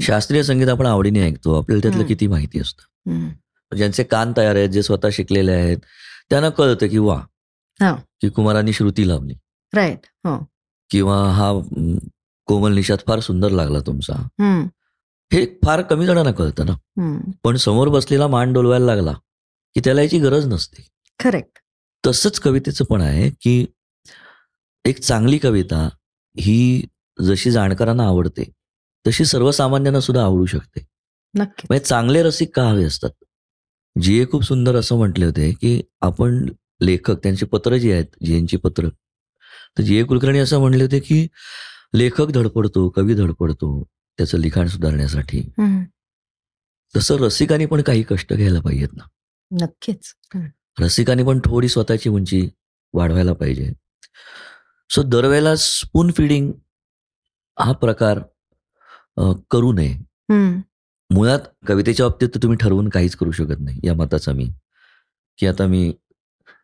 शास्त्रीय 0.00 0.42
संगीत 0.42 0.68
आपण 0.68 0.86
आवडीने 0.86 1.22
ऐकतो. 1.22 1.58
आपल्याला 1.58 1.82
त्यातलं. 1.82 2.06
किती 2.06 2.26
माहिती 2.26 2.60
असतं. 2.60 3.28
ज्यांचे 3.76 4.02
कान 4.02 4.32
तयार 4.36 4.56
आहेत 4.56 4.68
जे 4.68 4.82
स्वतः 4.82 5.08
शिकलेले 5.12 5.52
आहेत 5.52 5.78
त्यांना 6.30 6.50
कळतं 6.50 6.86
की 6.86 6.98
वा. 6.98 7.20
की 8.20 8.28
कुमारांनी 8.28 8.72
श्रुती 8.72 9.08
लावली 9.08 9.34
राईट. 9.74 9.98
हो. 10.24 10.44
किंवा 10.90 11.16
हा 11.30 11.52
कोमल 12.46 12.74
निषाद 12.74 12.98
फार 13.06 13.20
सुंदर 13.20 13.48
लागला 13.48 13.80
तुमचा. 13.80 14.14
हे 15.32 15.46
फार 15.64 15.82
कमी 15.82 16.06
जणांना 16.06 16.32
कळतं 16.32 16.66
ना. 16.66 16.72
पण 17.44 17.56
समोर 17.56 17.88
बसलेला 17.88 18.26
मान 18.26 18.52
डोलवायला 18.52 18.86
लागला 18.86 19.12
की 19.74 19.80
त्याला 19.84 20.02
याची 20.02 20.18
गरज 20.18 20.46
नसते. 20.46 20.88
करेक्ट 21.24 21.58
तसंच 22.06 22.38
कवितेचं 22.40 22.84
पण 22.84 23.00
आहे 23.00 23.30
की 23.40 23.66
एक 24.84 24.98
चांगली 24.98 25.38
कविता 25.38 25.88
ही 26.36 26.86
जशी 27.18 27.50
जाणकारांना 27.50 28.04
आवडते 28.04 28.50
तशी 29.06 29.24
सर्वसामान्यांना 29.24 30.00
सुद्धा 30.00 30.24
आवडू 30.24 30.46
शकते. 30.46 30.86
म्हणजे 31.34 31.78
चांगले 31.78 32.22
रसिक 32.22 32.54
का 32.56 32.68
हवे 32.68 32.84
असतात? 32.84 33.10
जी 34.02 34.24
खूप 34.30 34.42
सुंदर 34.42 34.76
असं 34.76 34.96
म्हटले 34.96 35.24
होते 35.24 35.52
की 35.52 35.82
आपण 36.00 36.48
लेखक 36.80 37.22
त्यांची 37.22 37.44
पत्र 37.44 37.76
जी 37.76 37.92
आहेत 37.92 38.04
जी 38.24 38.34
यांची 38.34 38.56
पत्र. 38.56 38.88
तर 39.78 39.82
जी 39.82 39.96
ए 39.96 40.02
कुलकर्णी 40.02 40.38
असं 40.38 40.58
म्हणले 40.58 40.84
होते 40.84 41.00
की 41.00 41.26
लेखक 41.94 42.30
धडपडतो 42.30 42.88
कवी 42.88 43.14
धडपडतो 43.14 43.84
त्याचं 44.18 44.38
लिखाण 44.38 44.66
सुधारण्यासाठी. 44.66 45.50
तसं 46.96 47.16
रसिकांनी 47.16 47.66
पण 47.66 47.82
काही 47.82 48.02
कष्ट 48.02 48.32
घ्यायला 48.32 48.60
पाहिजेत 48.60 48.88
ना. 48.92 49.02
नक्कीच. 49.62 50.14
रसिकांनी 50.80 51.22
पण 51.22 51.38
थोडी 51.38 51.68
स्वतःची 51.68 52.08
उंची 52.08 52.48
वाढवायला 52.92 53.32
पाहिजे. 53.32 53.72
सो 54.90 55.02
दरवेळेला 55.02 55.56
स्पून 55.56 56.10
फिडिंग 56.12 56.52
हा 57.58 57.72
प्रकार 57.72 58.18
करू 59.50 59.72
नये. 59.72 59.96
मुळात 61.10 61.38
कवितेच्या 61.68 62.06
बाबतीत 62.06 62.28
तर 62.34 62.38
तुम्ही 62.42 62.58
ठरवून 62.58 62.88
काहीच 62.88 63.16
करू 63.16 63.30
शकत 63.30 63.60
नाही 63.60 63.80
या 63.84 63.94
मताचा 63.94 64.32
मी. 64.32 64.48
की 65.38 65.46
आता 65.46 65.66
मी 65.66 65.92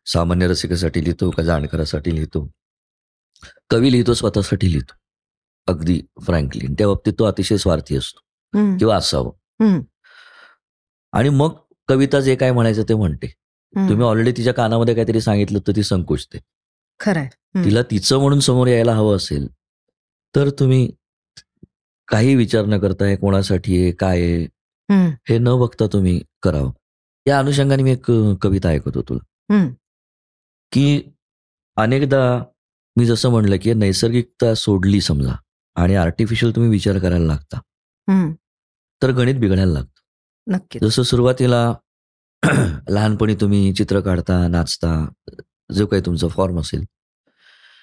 सामान्य 0.06 0.46
रसिकासाठी 0.48 1.04
लिहितो 1.04 1.30
का 1.30 1.42
जाणकारासाठी 1.42 2.14
लिहितो? 2.14 2.48
कवी 3.70 3.92
लिहितो 3.92 4.14
स्वतःसाठी 4.14 4.70
लिहितो 4.72 4.94
अगदी 5.68 6.00
फ्रँकली 6.20 6.66
त्या 6.78 6.86
बाबतीत 6.86 7.12
तो 7.18 7.24
अतिशय 7.24 7.56
स्वार्थी 7.56 7.96
असतो 7.96 8.20
किंवा 8.78 8.96
असावं. 8.96 9.80
आणि 11.12 11.28
मग 11.28 11.54
कविता 11.88 12.20
जे 12.20 12.34
काय 12.36 12.52
म्हणायचं 12.52 12.82
ते 12.82 12.94
म्हणते. 12.94 13.26
तुम्ही 13.88 14.06
ऑलरेडी 14.06 14.32
तिच्या 14.32 14.54
कानामध्ये 14.54 14.94
काहीतरी 14.94 15.20
सांगितलं 15.20 15.58
तर 15.58 15.72
ती 15.76 15.82
संकोचते. 15.82 16.38
खरंय. 17.00 17.28
तिला 17.64 17.82
तिचं 17.82 18.18
म्हणून 18.18 18.40
समोर 18.40 18.66
यायला 18.66 18.94
हवं 18.94 19.16
असेल 19.16 19.46
तर 20.36 20.50
तुम्ही 20.50 20.90
काही 22.12 22.34
विचार 22.34 22.64
न 22.64 22.78
करताय 22.78 23.16
कोणासाठी 23.16 23.82
आहे 23.82 23.92
काय 23.92 24.20
आहे 24.22 24.44
हे 25.28 25.38
न 25.38 25.58
बघता 25.60 25.86
तुम्ही 25.86 26.20
करावं. 26.42 26.70
या 27.26 27.38
अनुषंगाने 27.38 27.82
मी 27.82 27.90
एक 27.92 28.10
कविता 28.42 28.68
ऐकत 28.68 28.96
होतो 28.96 29.18
की 30.72 30.86
अनेकदा 31.76 32.22
मी 32.96 33.06
जसं 33.06 33.30
म्हणलं 33.30 33.56
की 33.62 33.72
नैसर्गिकता 33.74 34.54
सोडली 34.54 35.00
समजा 35.00 35.34
आणि 35.76 35.94
आर्टिफिशियल 35.94 36.54
तुम्ही 36.54 36.70
विचार 36.70 36.98
करायला 36.98 37.26
लागता. 37.26 37.58
तर 39.02 39.10
गणित 39.10 39.34
बिघडायला 39.34 39.72
लागतं. 39.72 40.00
नक्कीच. 40.46 40.82
जसं 40.82 41.02
सुरुवातीला 41.02 41.62
लहानपणी 42.90 43.34
तुम्ही 43.34 43.72
चित्र 43.74 44.00
काढता 44.00 44.46
नाचता 44.48 44.92
जो 45.72 45.86
काही 45.86 46.02
तुमचा 46.06 46.28
फॉर्म 46.28 46.58
असेल 46.60 46.84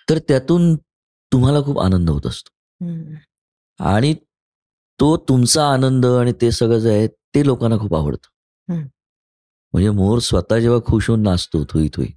तर 0.09 0.17
त्यातून 0.17 0.75
तुम्हाला 1.31 1.61
खूप 1.61 1.79
आनंद 1.79 2.09
होत 2.09 2.25
असतो. 2.25 2.49
आणि 3.79 4.13
तो 4.99 5.17
तुमचा 5.17 5.67
आनंद 5.69 6.05
आणि 6.05 6.33
ते 6.41 6.51
सगळं 6.51 6.79
जे 6.79 6.89
आहे 6.89 7.07
ते 7.07 7.45
लोकांना 7.45 7.77
खूप 7.77 7.95
आवडतं. 7.95 8.81
म्हणजे 9.73 9.89
मोर 9.89 10.19
स्वतः 10.19 10.59
जेव्हा 10.59 10.79
खुश 10.85 11.07
होऊन 11.09 11.21
नाचतो 11.21 11.63
थुई 11.69 11.89
थुई 11.93 12.07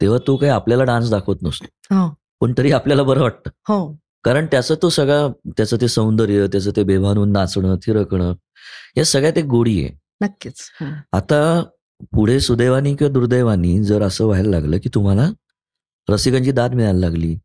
तेव्हा 0.00 0.18
तो 0.26 0.36
काही 0.36 0.52
आपल्याला 0.52 0.84
डान्स 0.84 1.10
दाखवत 1.10 1.36
नसतो. 1.42 1.94
हो. 1.94 2.14
पण 2.40 2.52
तरी 2.58 2.72
आपल्याला 2.72 3.02
बरं 3.02 3.20
वाटतं. 3.20 3.50
हो. 3.68 3.96
कारण 4.24 4.46
त्याचं 4.46 4.74
तो 4.82 4.88
सगळा 4.88 5.28
त्याचं 5.56 5.76
ते 5.80 5.88
सौंदर्य 5.88 6.46
त्याचं 6.46 6.70
ते 6.76 6.82
बेभान 6.84 7.16
होऊन 7.16 7.32
नाचणं 7.32 7.76
थिरकणं 7.76 8.34
या 8.96 9.04
सगळ्यात 9.04 9.38
एक 9.38 9.44
गोडी 9.44 9.84
आहे. 9.84 9.98
नक्कीच. 10.22 10.54
हम्म, 10.80 10.94
आता 11.12 11.62
पुढे 12.12 12.40
सुदैवानी 12.40 12.94
किंवा 12.96 13.12
दुर्दैवानी 13.12 13.82
जर 13.84 14.02
असं 14.02 14.24
व्हायला 14.24 14.50
लागलं 14.50 14.78
की 14.78 14.88
तुम्हाला 14.94 15.30
रसिकांची 16.10 16.52
दाद 16.52 16.74
मिळायला 16.74 16.98
लागली. 16.98 17.36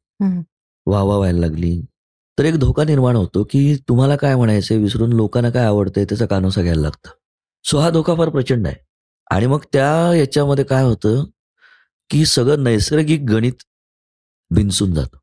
वाहवा 0.85 1.17
व्हायला 1.17 1.39
लागली. 1.39 1.81
तर 2.37 2.45
एक 2.45 2.55
धोका 2.55 2.83
निर्माण 2.83 3.15
होतो 3.15 3.43
की 3.43 3.75
तुम्हाला 3.87 4.15
काय 4.15 4.35
म्हणायचंय 4.35 4.77
विसरून 4.77 5.13
लोकांना 5.13 5.49
काय 5.49 5.65
आवडतंय 5.65 6.05
त्याचा 6.05 6.25
कानोसा 6.25 6.61
घ्यायला 6.61 6.81
लागतं. 6.81 7.09
सो 7.65 7.77
हा 7.77 7.89
धोका 7.89 8.15
फार 8.15 8.29
प्रचंड 8.29 8.67
आहे. 8.67 8.75
आणि 9.31 9.45
मग 9.45 9.59
त्या 9.73 10.13
याच्यामध्ये 10.15 10.65
काय 10.65 10.83
होतं 10.83 11.23
की 12.09 12.25
सगळं 12.25 12.63
नैसर्गिक 12.63 13.21
गणित 13.21 13.63
भिनसून 14.51 14.93
जातं. 14.93 15.17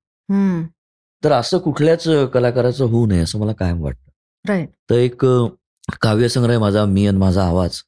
तर 1.25 1.33
असं 1.33 1.59
कुठल्याच 1.59 2.05
कलाकाराचं 2.35 2.85
होऊ 2.85 3.07
नये 3.07 3.21
असं 3.21 3.39
मला 3.39 3.53
कायम 3.53 3.83
वाटतं. 3.83 4.11
तर 4.91 4.95
एक 4.95 5.25
काव्यसंग्रह 6.01 6.53
आहे 6.53 6.61
माझा 6.61 6.85
मी 6.85 7.07
आणि 7.07 7.19
माझा 7.19 7.45
आवाज. 7.47 7.81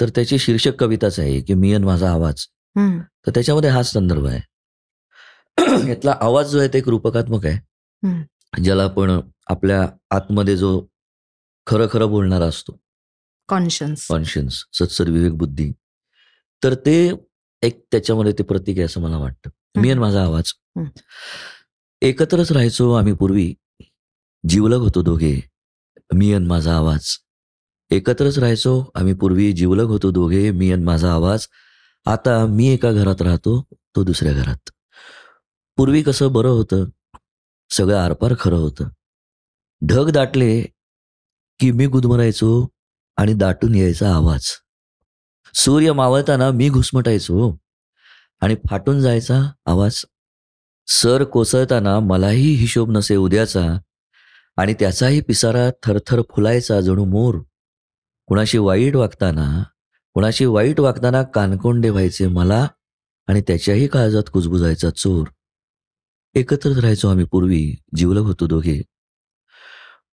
तर 0.00 0.08
त्याची 0.08 0.38
शीर्षक 0.38 0.74
कविताच 0.80 1.18
आहे 1.20 1.40
की 1.40 1.54
मी 1.54 1.74
आणि 1.74 1.84
माझा 1.84 2.10
आवाज. 2.10 2.44
तर 3.26 3.30
त्याच्यामध्ये 3.30 3.70
हाच 3.70 3.92
संदर्भ 3.92 4.26
आहे. 4.26 4.40
यातला 5.88 6.16
आवाज 6.20 6.46
जो 6.46 6.58
आहे 6.58 6.68
ते 6.68 6.78
एक 6.78 6.88
रूपकात्मक 6.88 7.46
आहे. 7.46 7.58
ज्याला 8.64 8.84
आपण 8.84 9.20
आपल्या 9.46 9.88
आतमध्ये 10.10 10.56
जो 10.56 10.86
खरं 11.66 11.86
खरं 11.92 12.08
बोलणारा 12.08 12.44
असतो. 12.44 12.80
कॉन्शियन्स 13.48 14.06
कॉन्शियन्स 14.08 14.64
सत्सर 14.72 15.10
विवेक 15.10 15.32
बुद्धी. 15.32 15.72
तर 16.64 16.74
ते 16.74 17.12
एक 17.62 17.86
त्याच्यामध्ये 17.90 18.32
ते 18.32 18.42
प्रतीक 18.42 18.76
आहे 18.76 18.84
असं 18.84 19.00
मला 19.00 19.18
वाटतं. 19.18 19.50
मी 19.80 19.90
आणि 19.90 20.00
माझा 20.00 20.24
आवाज. 20.24 20.52
एकत्रच 22.02 22.52
राहायचो 22.52 22.92
आम्ही 22.92 23.12
पूर्वी. 23.12 23.54
जीवलग 24.48 24.78
होतो 24.78 25.02
दोघे. 25.02 25.40
मी 26.14 26.34
आणि 26.34 26.46
माझा 26.46 26.76
आवाज. 26.76 27.16
एकत्रच 27.90 28.38
राहायचो 28.38 28.90
आम्ही 28.94 29.14
पूर्वी. 29.14 29.52
जीवलग 29.52 29.84
होतो 29.84 30.10
दोघे 30.10 30.50
मी 30.50 30.72
आणि 30.72 30.84
माझा 30.84 31.12
आवाज. 31.12 31.46
आता 32.06 32.46
मी 32.46 32.68
एका 32.68 32.92
घरात 32.92 33.22
राहतो 33.22 33.66
तो 33.72 34.04
दुसऱ्या 34.04 34.32
घरात. 34.32 34.70
पूर्वी 35.76 36.02
कसं 36.02 36.32
बरं 36.32 36.48
होतं? 36.48 36.84
सगळं 37.70 37.96
आरपार 37.96 38.34
खरं 38.40 38.56
होतं. 38.56 38.88
ढग 39.86 40.10
दाटले 40.10 40.62
की 41.60 41.70
मी 41.70 41.86
गुदमरायचो 41.86 42.68
आणि 43.16 43.34
दाटून 43.34 43.74
यायचा 43.74 44.14
आवाज. 44.14 44.50
सूर्य 45.54 45.92
मावळताना 45.92 46.50
मी 46.50 46.68
घुसमटायचो 46.68 47.56
आणि 48.40 48.56
फाटून 48.70 49.00
जायचा 49.00 49.40
आवाज. 49.66 50.04
सर 50.86 51.24
कोसळताना 51.24 52.00
मलाही 52.00 52.54
हिशोब 52.54 52.90
नसे 52.90 53.16
उद्याचा 53.16 53.78
आणि 54.56 54.74
त्याचाही 54.74 55.20
पिसारा 55.20 55.70
थरथर 55.82 56.20
फुलायचा 56.20 56.80
जणू 56.80 57.04
मोर. 57.04 57.38
कुणाशी 58.26 58.58
वाईट 58.58 58.96
वागताना 58.96 59.62
कुणाशी 60.14 60.44
वाईट 60.44 60.80
वागताना 60.80 61.22
कानकोंडे 61.22 61.90
व्हायचे 61.90 62.26
मला 62.26 62.68
आणि 63.28 63.40
त्याच्याही 63.40 63.86
काळजात 63.86 64.30
कुजबुजायचा 64.32 64.90
चोर. 64.90 65.26
एकत्रच 66.38 66.76
राहायचो 66.76 67.08
आम्ही 67.08 67.24
पूर्वी 67.24 67.74
जिवलग 67.96 68.20
होतो 68.20 68.46
दोघे. 68.46 68.82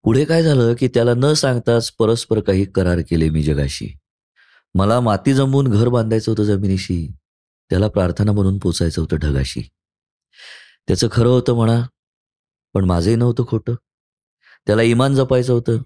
पुढे 0.04 0.26
काय 0.26 0.44
झालं 0.44 0.74
की 0.74 0.88
त्याला 0.88 1.12
न 1.18 1.34
सांगताच 1.34 1.92
परस्पर 1.92 2.40
काही 2.40 2.66
करार 2.66 3.00
केले 3.10 3.30
मी 3.30 3.44
जगाशी. 3.44 3.98
मला 4.76 5.00
माती 5.00 5.34
जमवून 5.34 5.68
घर 5.68 5.88
बांधायचं 5.88 6.32
होतं 6.32 6.44
जमिनीशी. 6.44 7.12
त्याला 7.70 7.88
प्रार्थना 7.88 8.32
म्हणून 8.32 8.58
पोचायचं 8.58 9.02
होतं 9.02 9.18
ढगाशी. 9.18 9.62
त्याचं 10.88 11.08
खरं 11.12 11.30
होतं 11.30 11.54
म्हणा 11.54 11.82
पण 12.74 12.86
माझंही 12.86 13.16
नव्हतं 13.16 13.46
खोटं. 13.48 13.74
त्याला 14.68 14.82
इमान 14.82 15.16
जपायचं 15.16 15.54
होतं. 15.54 15.78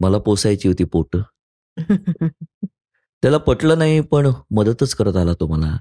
मला 0.00 0.18
पोसायची 0.18 0.68
होती 0.68 0.84
पोट. 0.84 1.16
त्याला 3.22 3.38
पटलं 3.38 3.78
नाही 3.78 4.00
पण 4.00 4.30
मदतच 4.50 4.94
करत 4.94 5.16
आला 5.16 5.32
तो 5.34 5.46
मला. 5.46 5.78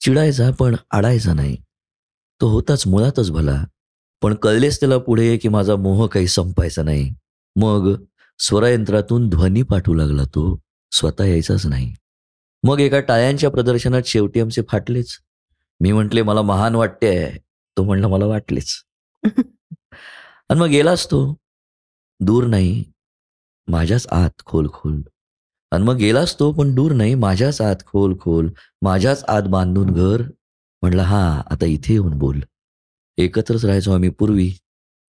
चिडायचा 0.00 0.50
पण 0.58 0.76
आडायचा 0.90 1.34
नाही. 1.34 1.56
तो 2.40 2.48
होताच 2.48 2.86
मुळातच 2.86 3.30
भला. 3.30 3.64
पण 4.22 4.34
कळलेच 4.34 4.80
त्याला 4.80 4.98
पुढे 4.98 5.36
की 5.36 5.48
माझा 5.48 5.76
मोह 5.76 6.06
काही 6.06 6.26
संपायचा 6.26 6.82
नाही. 6.82 7.10
मग 7.56 8.04
स्वरयंत्रातून 8.38 9.28
ध्वनी 9.28 9.62
पाठवू 9.62 9.94
लागला 9.94 10.24
तो. 10.24 10.60
स्वतः 10.92 11.24
यायचाच 11.24 11.66
नाही. 11.66 11.94
मग 12.62 12.80
एका 12.80 13.00
टाळ्यांच्या 13.00 13.50
प्रदर्शनात 13.50 14.02
शेवटी 14.06 14.40
आमचे 14.40 14.62
फाटलेच. 14.68 15.18
मी 15.80 15.92
म्हटले 15.92 16.22
मला 16.22 16.42
महान 16.42 16.74
वाटते. 16.74 17.38
तो 17.76 17.84
म्हणला 17.84 18.08
मला 18.08 18.26
वाटलेच. 18.26 18.74
आणि 20.50 20.60
मग 20.60 20.66
गेलाच 20.66 21.06
तो. 21.06 21.36
दूर 22.20 22.44
नाही. 22.44 22.84
माझ्याच 23.68 24.06
आत 24.06 24.30
खोल 24.46 24.68
खोल. 24.72 25.00
आणि 25.72 25.84
मग 25.84 25.94
गेलाच 25.94 26.38
तो 26.38 26.52
पण 26.52 26.74
दूर 26.74 26.92
नाही. 26.92 27.14
माझ्याच 27.14 27.60
आत 27.60 27.76
खोल 27.86 28.14
खोल. 28.20 28.50
माझ्याच 28.82 29.24
आत 29.24 29.42
बांधून 29.42 29.90
घर. 29.90 30.22
म्हणलं 30.86 31.02
हा 31.02 31.42
आता 31.50 31.66
इथे 31.66 31.92
येऊन 31.92 32.18
बोल. 32.18 32.40
एकत्रच 33.18 33.64
राहायचो 33.64 33.92
आम्ही 33.92 34.08
पूर्वी 34.08 34.52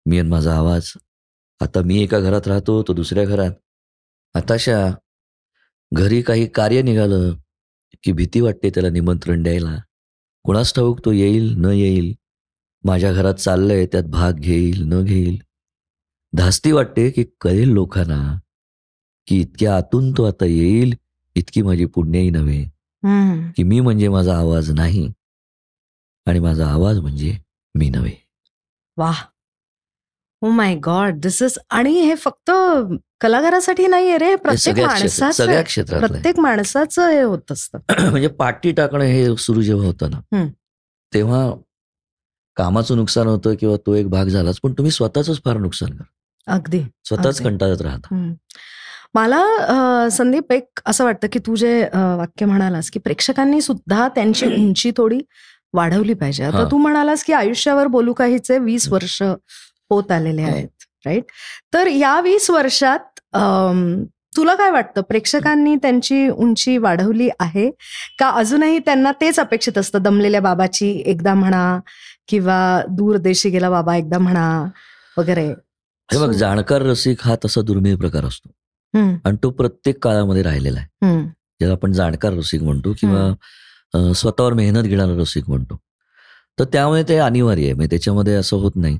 मी 0.05 0.19
आणि 0.19 0.29
माझा 0.29 0.55
आवाज. 0.57 0.91
आता 1.61 1.81
मी 1.81 2.01
एका 2.03 2.19
घरात 2.19 2.47
राहतो 2.47 2.81
तो 2.83 2.93
दुसऱ्या 2.93 3.23
घरात. 3.25 3.51
आताशा 4.35 4.77
घरी 5.91 6.21
काही 6.21 6.47
कार्य 6.47 6.81
निघालं 6.81 7.33
की 8.03 8.11
भीती 8.11 8.41
वाटते 8.41 8.69
त्याला 8.69 8.89
निमंत्रण 8.89 9.43
द्यायला. 9.43 9.77
कुणास 10.43 10.73
ठाऊक 10.75 11.05
तो 11.05 11.11
येईल 11.11 11.53
न 11.57 11.65
येईल. 11.65 12.13
माझ्या 12.83 13.13
घरात 13.13 13.33
चाललंय 13.33 13.85
त्यात 13.85 14.03
भाग 14.03 14.33
घेईल 14.33 14.81
न 14.83 15.03
घेईल. 15.03 15.37
धास्ती 16.33 16.71
वाटते 16.71 17.09
की 17.09 17.25
कळेल 17.41 17.69
लोकांना 17.69 18.39
की 19.27 19.39
इतक्या 19.41 19.75
आतून 19.77 20.11
तो 20.11 20.23
आता 20.23 20.45
येईल 20.45 20.93
इतकी 21.35 21.61
माझी 21.61 21.85
पुण्यही 21.85 22.29
नव्हे. 22.29 22.63
की 23.51 23.63
मी 23.63 23.79
म्हणजे 23.79 24.07
माझा 24.09 24.37
आवाज 24.37 24.71
नाही. 24.71 25.11
आणि 26.27 26.39
माझा 26.39 26.67
आवाज 26.67 26.99
म्हणजे 26.99 27.35
मी 27.75 27.89
नव्हे 27.89 28.15
वाह 28.97 29.21
oh 30.41 30.49
my 30.49 30.75
God 30.75 31.19
this 31.19 31.41
is 31.41 31.57
आणि 31.69 31.91
हे 31.99 32.15
फक्त 32.15 32.51
कलाकारासाठी 33.21 33.87
नाहीये 33.87 34.17
रे 34.17 34.35
प्रत्येक 34.35 34.79
माणसाचं. 34.79 35.61
क्षेत्रात 35.63 35.99
प्रत्येक 35.99 36.39
माणसाचं 36.39 37.09
हे 37.09 37.21
होत 37.21 37.51
असतं 37.51 37.79
म्हणजे 38.09 38.27
पाठी 38.27 38.71
टाकणं 38.71 39.03
हे 39.03 39.35
सुरू 39.37 39.61
जेव्हा 39.61 39.85
होतं 39.87 40.09
ना. 40.11 40.45
तेव्हा 41.13 41.49
कामाचं 42.57 42.95
नुकसान 42.95 43.27
होतं 43.27 43.53
किंवा 43.55 43.75
तो 43.85 43.93
एक 43.93 44.09
भाग 44.09 44.27
झालाच 44.27 44.59
पण 44.59 44.73
तुम्ही 44.73 44.91
स्वतःच 44.91 45.39
फार 45.45 45.57
नुकसान 45.57 45.91
करा 45.91 46.53
अगदी 46.53 46.81
स्वतःच. 47.05 47.41
कंटाळत 47.41 47.81
राहता. 47.81 48.15
मला 49.13 50.09
संदीप 50.11 50.51
एक 50.51 50.79
असं 50.85 51.03
वाटतं 51.03 51.27
की 51.31 51.39
तू 51.39 51.55
जे 51.55 51.81
वाक्य 52.17 52.45
म्हणालास 52.45 52.89
की 52.89 52.99
प्रेक्षकांनी 52.99 53.61
सुद्धा 53.61 54.07
त्यांची 54.07 54.45
उंची 54.57 54.91
थोडी 54.97 55.19
वाढवली 55.73 56.13
पाहिजे. 56.13 56.43
आता. 56.43 56.63
तू 56.71 56.77
म्हणालास 56.77 57.23
की 57.23 57.33
आयुष्यावर 57.33 57.87
बोलू 57.87 58.13
काहीचे 58.13 58.57
वीस 58.59 58.87
वर्ष 58.89 59.21
होत 59.21 60.11
आलेले. 60.11 60.41
आहेत 60.41 60.85
राईट 61.05 61.23
तर 61.73 61.87
या 61.87 62.19
वीस 62.21 62.49
वर्षात 62.49 63.19
तुला 64.35 64.53
काय 64.55 64.71
वाटतं? 64.71 65.01
प्रेक्षकांनी 65.01 65.75
त्यांची 65.75 66.27
उंची 66.29 66.77
वाढवली 66.77 67.29
आहे 67.39 67.69
का? 68.19 68.29
अजूनही 68.29 68.79
त्यांना 68.79 69.11
तेच 69.21 69.39
अपेक्षित 69.39 69.77
असतं? 69.77 70.01
दमलेल्या 70.01 70.41
बाबाची 70.41 70.91
एकदा 71.05 71.33
म्हणा 71.33 71.79
किंवा 72.27 72.81
दूर 72.89 73.17
देशी 73.17 73.49
गेला 73.49 73.69
बाबा 73.69 73.95
एकदा 73.95 74.17
म्हणा 74.17 74.65
वगैरे. 75.17 75.47
हे 76.09 76.19
बघ 76.19 76.29
जाणकार 76.31 76.81
रसिक 76.81 77.17
हा 77.21 77.35
तसा 77.45 77.61
दुर्मिळ 77.61 77.95
प्रकार 77.95 78.25
असतो. 78.25 78.49
आणि 79.25 79.37
तो 79.43 79.49
प्रत्येक 79.49 80.03
काळामध्ये 80.03 80.43
राहिलेला 80.43 80.79
आहे. 80.79 81.21
ज्याला 81.59 81.73
आपण 81.73 81.91
जाणकार 81.91 82.33
रसिक 82.33 82.63
म्हणतो 82.63 82.93
किंवा 82.93 83.31
स्वतःवर 83.95 84.53
मेहनत 84.53 84.83
घेणारा 84.83 85.17
रसिक 85.17 85.49
म्हणतो. 85.49 85.77
तर 86.59 86.63
त्यामुळे 86.63 87.03
ते 87.03 87.17
अनिवार्य 87.17 87.63
आहे. 87.63 87.73
म्हणजे 87.73 87.89
त्याच्यामध्ये 87.89 88.35
असं 88.35 88.57
होत 88.57 88.71
नाही. 88.75 88.99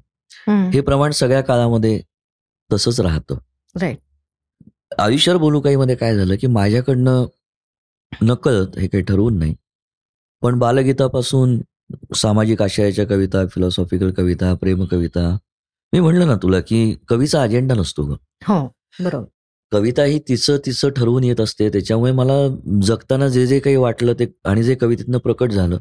हे 0.49 0.81
प्रमाण 0.81 1.11
सगळ्या 1.11 1.41
काळामध्ये 1.41 2.01
तसंच 2.73 2.99
राहतं. 2.99 3.37
आयुष्यावर 4.97 5.39
बोलू 5.39 5.59
काही 5.59 5.75
मध्ये 5.75 5.95
काय 5.95 6.15
झालं 6.15 6.35
की 6.35 6.47
माझ्याकडनं 6.47 7.25
नकळत 8.21 8.77
हे 8.77 8.87
काही 8.87 9.03
ठरवून 9.03 9.37
नाही. 9.39 9.55
पण 10.41 10.59
बालगीतापासून 10.59 11.61
सामाजिक 12.15 12.61
आशयाच्या 12.61 13.05
कविता 13.05 13.47
फिलॉसॉफिकल 13.47 14.11
कविता 14.11 14.53
प्रेम 14.53 14.85
कविता 14.85 15.37
मी 15.93 15.99
म्हणलं 15.99 16.27
ना 16.27 16.35
तुला 16.35 16.59
की 16.59 16.95
कवीचा 17.09 17.41
अजेंडा 17.43 17.75
नसतो 17.75 18.03
ग. 18.03 18.11
हो 18.47 18.65
बरोबर. 18.99 19.25
कविता 19.71 20.03
ही 20.03 20.19
तिचं 20.19 20.57
तिचं 20.65 20.89
ठरवून 20.89 21.23
येत 21.23 21.39
असते. 21.41 21.69
त्याच्यामुळे 21.69 22.11
मला 22.11 22.33
जगताना 22.83 23.27
जे 23.27 23.45
जे 23.47 23.59
काही 23.59 23.75
वाटलं 23.75 24.13
ते 24.13 24.25
आणि 24.45 24.63
जे 24.63 24.75
कवितेतनं 24.75 25.17
प्रकट 25.17 25.51
झालं 25.51 25.77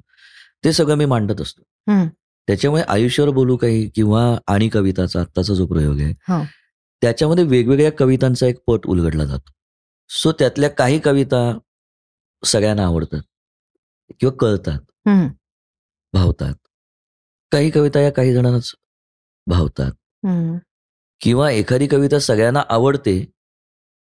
ते 0.64 0.72
सगळं 0.72 0.94
मी 0.94 1.04
मांडत 1.04 1.40
असतो. 1.40 1.62
त्याच्यामुळे 2.48 2.82
आयुष्यावर 2.82 3.30
बोलू 3.30 3.56
काही 3.56 3.88
किंवा 3.88 4.22
आणि 4.46 4.68
कविताचा 4.68 5.20
आत्ताचा 5.20 5.54
जो 5.54 5.66
प्रयोग 5.66 5.98
आहे 6.00 6.10
हो. 6.28 6.42
त्याच्यामध्ये 7.02 7.44
वेगवेगळ्या 7.44 7.90
कवितांचा 7.98 8.46
एक 8.46 8.56
पट 8.66 8.86
उलगडला 8.86 9.24
जातो. 9.24 9.50
सो 10.10 10.32
त्यातल्या 10.32 10.70
काही 10.70 10.98
कविता 10.98 11.58
सगळ्यांना 12.44 12.84
आवडतात 12.84 13.20
किंवा 14.20 14.34
कळतात. 14.40 14.78
भावतात. 16.12 16.54
काही 17.52 17.70
कविता 17.70 18.00
या 18.00 18.10
काही 18.12 18.32
जणांनाच 18.34 18.72
भावतात. 19.46 19.92
किंवा 21.20 21.50
एखादी 21.50 21.86
कविता 21.86 22.18
सगळ्यांना 22.18 22.62
आवडते 22.68 23.24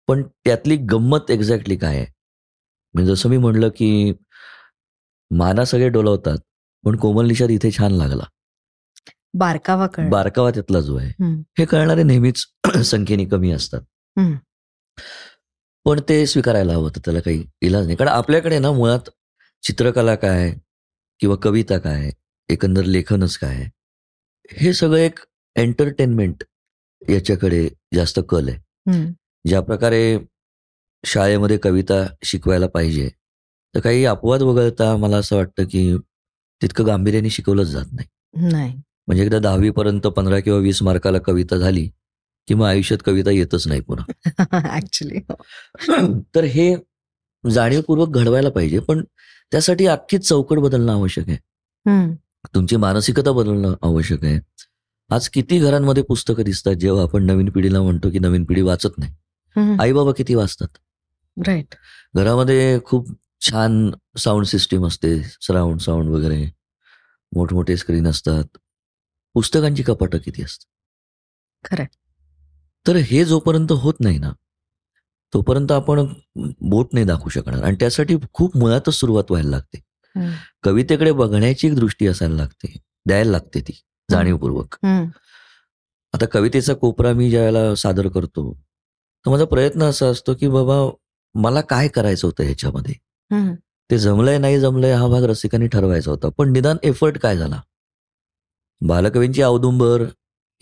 पण 0.09 0.23
त्यातली 0.45 0.77
गंमत 0.91 1.31
एक्झॅक्टली 1.31 1.77
काय 1.77 1.97
आहे? 1.97 2.07
म्हणजे 2.95 3.15
जसं 3.15 3.29
मी 3.29 3.37
म्हणलं 3.37 3.69
की 3.69 4.13
माना 5.31 5.65
सगळे 5.65 5.89
डोलावतात 5.89 6.39
पण 6.85 6.97
कोमल 6.97 7.27
निषाद 7.27 7.51
इथे 7.51 7.71
छान 7.71 7.93
लागला. 7.93 8.25
बारकावा 9.35 9.87
कळ 9.87 10.09
बारकावा 10.09 10.51
त्यातला 10.51 10.81
जो 10.81 10.97
आहे. 10.97 11.11
हे 11.59 11.65
कळणारे 11.65 12.03
नेहमीच 12.03 12.45
संख्येने 12.85 13.25
कमी 13.25 13.51
असतात. 13.53 13.81
पण 15.87 16.01
ते 16.09 16.25
स्वीकारायला 16.27 16.73
हवं 16.73 16.89
त्याला 17.05 17.21
काही 17.21 17.45
इलाज 17.63 17.85
नाही. 17.85 17.97
कारण 17.97 18.11
आपल्याकडे 18.11 18.59
ना 18.59 18.71
मुळात 18.73 19.09
चित्रकला 19.63 20.15
काय 20.15 20.53
किंवा 21.21 21.37
कविता 21.43 21.79
काय 21.79 22.11
एकंदर 22.49 22.85
लेखनच 22.85 23.37
काय 23.39 23.69
हे 24.53 24.73
सगळं 24.73 24.99
एक 24.99 25.19
एंटरटेनमेंट 25.57 26.43
याच्याकडे 27.03 27.69
जास्त 27.95 28.21
कल 28.29 28.49
आहे. 28.49 28.59
ज्या 29.49 29.61
प्रकारे 29.61 30.19
शाळेमध्ये 31.05 31.57
कविता 31.59 32.07
शिकवायला 32.23 32.67
पाहिजे 32.67 33.11
तर 33.75 33.81
काही 33.81 34.05
अपवाद 34.05 34.43
वगळता 34.43 34.97
मला 34.97 35.17
असं 35.17 35.37
वाटतं 35.37 35.65
की 35.65 35.97
तितकं 36.63 36.87
गांभीर्याने 36.87 37.31
शिकवलंच 37.31 37.67
जात 37.67 37.85
नाही. 37.93 38.09
नाही. 38.51 38.75
म्हणजे 39.07 39.25
एकदा 39.25 39.39
दहावीपर्यंत 39.39 40.01
पंधरा 40.01 40.41
किंवा 40.41 40.59
वीस 40.59 40.83
मार्काला 40.83 41.19
कविता 41.19 41.57
झाली 41.57 41.91
की 42.49 42.55
मग 42.55 42.67
आयुष्यात 42.67 42.99
कविता 43.07 43.31
येतच 43.31 43.69
नाही 43.69 43.81
पुन्हा. 43.81 44.13
ऍक्च्युली 44.77 45.21
तर 46.35 46.45
हे 46.45 46.77
जाणीवपूर्वक 47.51 48.09
घडवायला 48.09 48.51
पाहिजे 48.51 48.79
पण 48.79 49.05
त्यासाठी 49.53 49.87
अख्खीच 49.87 50.29
चौकट 50.29 50.59
बदलणं 50.59 50.93
आवश्यक 50.93 51.29
आहे. 51.29 51.37
तुमची 52.55 52.77
मानसिकता 52.77 53.33
बदलणं 53.33 53.75
आवश्यक 53.83 54.25
आहे. 54.25 54.41
आज 55.11 55.29
किती 55.29 55.59
घरांमध्ये 55.59 56.03
पुस्तकं 56.03 56.43
दिसतात 56.43 56.75
जेव्हा 56.75 57.03
आपण 57.03 57.25
नवीन 57.27 57.51
पिढीला 57.51 57.83
म्हणतो 57.83 58.11
की 58.11 58.19
नवीन 58.19 58.45
पिढी 58.45 58.63
वाचत 58.63 58.99
नाही. 58.99 59.15
आई 59.57 59.93
बाबा 59.93 60.13
किती 60.13 60.35
वाचतात? 60.35 60.79
राईट 61.37 61.75
घरामध्ये 62.17 62.79
खूप 62.85 63.09
छान 63.41 63.91
साऊंड 64.19 64.45
सिस्टीम 64.47 64.87
असते 64.87 65.23
सराउंड 65.23 65.81
साऊंड 65.81 66.09
वगैरे. 66.09 66.45
मोठमोठे 67.33 67.77
स्क्रीन 67.77 68.07
असतात. 68.07 68.59
पुस्तकांची 69.35 69.83
कपाटं 69.83 70.19
किती 70.19 70.43
असतात? 70.43 70.67
खरंय. 71.65 71.87
तर 72.87 72.97
हे 72.97 73.25
जोपर्यंत 73.25 73.73
होत 73.73 73.95
नाही 74.01 74.19
ना 74.19 74.33
तोपर्यंत 75.33 75.73
आपण 75.73 76.07
बोट 76.71 76.89
नाही 76.93 77.07
दाखवू 77.07 77.29
शकणार. 77.29 77.63
आणि 77.63 77.77
त्यासाठी 77.81 78.17
खूप 78.33 78.57
मुळातच 78.57 78.95
सुरुवात 78.95 79.31
व्हायला 79.31 79.51
लागते. 79.51 79.81
कवितेकडे 80.63 81.13
बघण्याची 81.13 81.67
एक 81.67 81.75
दृष्टी 81.75 82.07
असायला 82.07 82.35
लागते 82.35 82.77
द्यायला 83.07 83.31
लागते 83.31 83.61
ती 83.61 83.73
जाणीवपूर्वक. 84.11 84.77
आता 86.15 86.27
कवितेचा 86.33 86.75
कोपरा 86.75 87.13
मी 87.13 87.31
ज्यावेळेला 87.31 87.75
सादर 87.75 88.09
करतो 88.09 88.53
तर 89.27 89.31
माझा 89.31 89.45
प्रयत्न 89.45 89.83
असा 89.83 90.07
असतो 90.07 90.35
की 90.35 90.49
बाबा 90.49 90.75
मला 91.35 91.61
काय 91.61 91.89
करायचं 91.89 92.27
होतं 92.27 92.45
ह्याच्यामध्ये? 92.45 92.95
ते 93.91 93.99
जमलंय 93.99 94.39
नाही 94.39 94.61
जमलंय 94.61 94.93
हा 94.93 95.07
भाग 95.09 95.25
रसिकांनी 95.25 95.67
ठरवायचा 95.69 96.11
होता. 96.11 96.29
पण 96.29 96.53
निदान 96.53 96.77
एफर्ट 96.83 97.19
काय 97.19 97.37
झाला? 97.37 97.61
बालकवींची 98.81 99.43
औदुंबर 99.43 100.03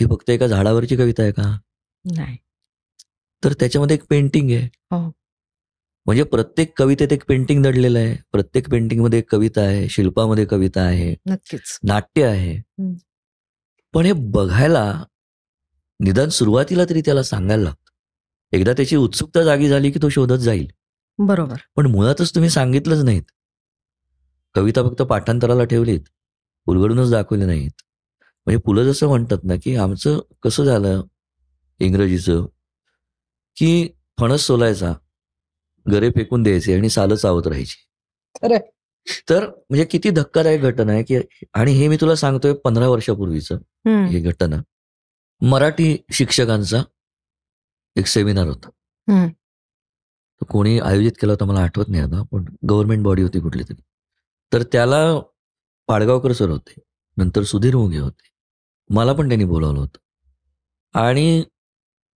ही 0.00 0.06
फक्त 0.06 0.30
एका 0.30 0.46
झाडावरची 0.46 0.96
कविता 0.96 1.22
आहे 1.22 1.32
का? 1.32 1.58
नाही. 2.04 2.36
तर 3.44 3.52
त्याच्यामध्ये 3.52 3.96
एक 3.96 4.04
पेंटिंग 4.10 4.50
आहे. 4.50 4.68
हो. 4.90 5.06
म्हणजे 6.06 6.22
प्रत्येक 6.22 6.72
कवितेत 6.78 7.12
एक 7.12 7.24
पेंटिंग 7.28 7.62
दडलेलं 7.62 7.98
आहे. 7.98 8.16
प्रत्येक 8.32 8.70
पेंटिंगमध्ये 8.70 9.18
एक 9.18 9.30
कविता 9.30 9.60
आहे. 9.60 9.88
शिल्पामध्ये 9.88 10.44
कविता 10.44 10.80
आहे. 10.80 11.14
नक्कीच. 11.26 11.78
नाट्य 11.82 12.24
आहे. 12.24 12.56
पण 13.94 14.04
हे 14.04 14.12
बघायला 14.12 15.04
निदान 16.00 16.28
सुरुवातीला 16.28 16.84
तरी 16.90 17.00
त्याला 17.00 17.22
सांगायला 17.22 17.62
लागतं. 17.62 17.81
एकदा 18.52 18.72
त्याची 18.72 18.96
उत्सुकता 18.96 19.42
जागी 19.42 19.68
झाली 19.68 19.90
की 19.90 19.98
तो 20.02 20.08
शोधत 20.08 20.38
जाईल. 20.38 20.70
बरोबर. 21.18 21.56
पण 21.76 21.86
मुळातच 21.86 22.34
तुम्ही 22.34 22.50
सांगितलंच 22.50 23.04
नाहीत. 23.04 23.22
कविता 24.54 24.82
फक्त 24.82 25.02
पाठांतराला 25.02 25.64
ठेवलीत 25.64 26.00
उलगडूनच 26.66 27.10
दाखवले 27.10 27.46
नाहीत. 27.46 27.70
म्हणजे 28.46 28.58
पुलं 28.58 28.84
जसं 28.84 29.08
म्हणतात 29.08 29.38
ना 29.44 29.54
की 29.62 29.76
आमचं 29.76 30.20
कसं 30.42 30.64
झालं 30.64 31.02
इंग्रजीचं 31.78 32.46
की 33.56 33.88
फणस 34.20 34.40
सोलायचा 34.40 34.92
गरे 35.90 36.10
फेकून 36.10 36.42
द्यायचे 36.42 36.74
आणि 36.74 36.88
सालं 36.88 37.14
चावत 37.14 37.46
राहायची. 37.46 38.58
तर 39.30 39.46
म्हणजे 39.46 39.84
किती 39.84 40.10
धक्कादायक 40.10 40.60
घटना 40.60 40.92
आहे 40.92 41.02
की 41.02 41.18
आणि 41.54 41.72
हे 41.72 41.88
मी 41.88 41.96
तुला 42.00 42.14
सांगतोय 42.14 42.52
पंधरा 42.54 42.88
वर्षापूर्वीचं. 42.88 43.54
ही 44.06 44.20
घटना. 44.20 44.56
मराठी 45.40 45.96
शिक्षकांचा 46.12 46.82
एक 47.96 48.06
सेमिनार 48.06 48.46
होता. 48.46 48.68
तो 50.40 50.44
कोणी 50.50 50.78
आयोजित 50.78 51.12
केला 51.20 51.32
होता 51.32 51.44
मला 51.44 51.60
आठवत 51.60 51.88
नाही 51.88 52.02
आता 52.02 52.22
पण 52.32 52.44
गव्हर्नमेंट 52.68 53.02
बॉडी 53.04 53.22
होती 53.22 53.40
कुठली 53.40 53.62
तरी. 53.68 53.82
तर 54.52 54.62
त्याला 54.62 54.98
पाडगावकर 55.88 56.32
सर 56.32 56.48
होते 56.48 56.80
नंतर 57.16 57.42
सुधीर 57.42 57.76
मोघे 57.76 57.98
होते. 57.98 58.28
मला 58.90 59.12
पण 59.12 59.28
त्यांनी 59.28 59.44
बोलावलं 59.44 59.80
होतं. 59.80 59.98
आणि 60.98 61.42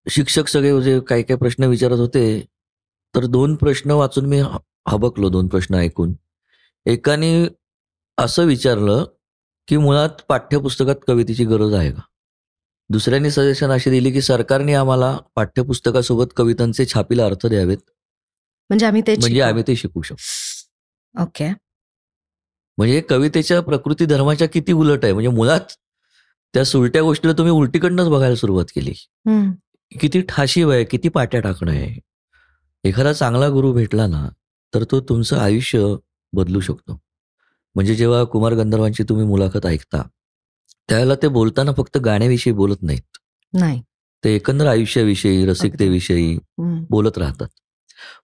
शिक्षक 0.06 0.48
सगळे 0.48 0.82
जे 0.82 0.98
काही 1.00 1.22
काही 1.22 1.38
प्रश्न 1.38 1.64
विचारत 1.64 1.98
होते 1.98 2.40
तर 3.14 3.26
दोन 3.26 3.54
प्रश्न 3.56 3.90
वाचून 3.90 4.26
मी 4.26 4.40
हबकलो 4.88 5.28
दोन 5.28 5.46
प्रश्न 5.46 5.74
ऐकून. 5.74 6.12
एकाने 6.86 7.46
असं 8.18 8.44
विचारलं 8.44 9.04
की 9.68 9.76
मुळात 9.76 10.22
पाठ्यपुस्तकात 10.28 10.96
कवितेची 11.08 11.44
गरज 11.44 11.74
आहे 11.74 11.90
का? 11.92 12.00
दुसऱ्यांनी 12.90 13.30
सजेशन 13.30 13.70
अशी 13.70 13.90
दिली 13.90 14.10
की 14.12 14.20
सरकारने 14.22 14.74
आम्हाला 14.74 15.16
पाठ्यपुस्तकासोबत 15.36 16.32
कवितांचे 16.36 16.84
छापीला 16.86 17.24
अर्थ 17.26 17.46
द्यावेत. 17.46 17.78
म्हणजे 18.70 18.86
आम्ही 18.86 19.02
ते 19.06 19.14
म्हणजे 19.20 19.40
आम्ही 19.40 19.62
ते 19.66 19.76
शिकू 19.76 20.02
शकतो 20.02 21.22
ओके. 21.22 21.48
म्हणजे 22.78 23.00
कवितेच्या 23.00 23.60
प्रकृती 23.62 24.06
धर्माच्या 24.06 24.48
किती 24.48 24.72
उलट 24.72 25.04
आहे. 25.04 25.12
म्हणजे 25.12 25.30
मुळात 25.30 25.72
त्या 26.54 26.64
सुलट्या 26.64 27.02
गोष्टीला 27.02 27.32
तुम्ही 27.38 27.52
उलटीकडनंच 27.52 28.08
बघायला 28.08 28.34
सुरुवात 28.36 28.64
केली. 28.74 28.92
किती 29.92 30.20
ठाशीव 30.28 30.70
आहे 30.70 30.84
किती 30.84 31.08
पाट्या 31.08 31.40
टाकणं 31.40 31.70
आहे. 31.70 31.98
एखादा 32.84 33.12
चांगला 33.12 33.48
गुरु 33.48 33.72
भेटला 33.72 34.06
ना 34.06 34.28
तर 34.74 34.84
तो 34.90 35.00
तुमचं 35.00 35.38
आयुष्य 35.38 35.84
बदलू 36.32 36.60
शकतो. 36.60 37.00
म्हणजे 37.76 37.94
जेव्हा 37.94 38.22
कुमार 38.24 38.54
गंधर्वांची 38.54 39.02
तुम्ही 39.08 39.26
मुलाखत 39.26 39.66
ऐकता 39.66 40.02
त्यावेळेला 40.88 41.14
ते 41.14 41.28
बोलताना 41.28 41.72
फक्त 41.72 41.98
गाण्याविषयी 41.98 42.52
बोलत 42.52 42.82
नाहीत. 42.82 43.16
नाही. 43.52 43.82
ते 44.24 44.34
एकंदर 44.36 44.66
आयुष्याविषयी 44.66 45.46
रसिकतेविषयी. 45.46 46.38
बोलत 46.90 47.18
राहतात. 47.18 47.48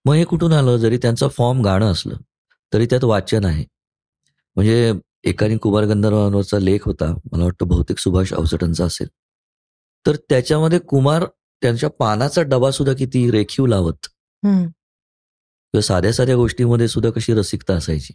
मग 0.05 0.13
हे 0.13 0.23
कुठून 0.23 0.53
आलं? 0.53 0.77
जरी 0.77 0.97
त्यांचा 0.97 1.27
फॉर्म 1.27 1.61
गाणं 1.61 1.91
असलं 1.91 2.15
तरी 2.73 2.85
त्यात 2.85 3.03
वाचन 3.03 3.45
आहे. 3.45 3.65
म्हणजे 4.55 4.93
एकाने 5.23 5.57
कुमार 5.57 5.83
गंधर्वांवरचा 5.83 6.59
लेख 6.59 6.79
होता 6.85 7.13
मला 7.31 7.43
वाटतं 7.43 7.67
बहुतेक 7.67 7.97
सुभाष 7.97 8.33
अवचटांचा 8.33 8.85
असेल. 8.85 9.07
तर 10.07 10.15
त्याच्यामध्ये 10.15 10.79
कुमार 10.79 11.25
त्यांच्या 11.61 11.89
पानाचा 11.89 12.41
डबा 12.41 12.71
सुद्धा 12.71 12.93
किती 12.93 13.31
रेखीव 13.31 13.65
लावत. 13.65 14.07
किंवा 15.71 15.81
साध्या 15.81 16.13
साध्या 16.13 16.35
गोष्टीमध्ये 16.35 16.87
सुद्धा 16.87 17.09
कशी 17.09 17.33
रसिकता 17.33 17.73
असायची. 17.73 18.13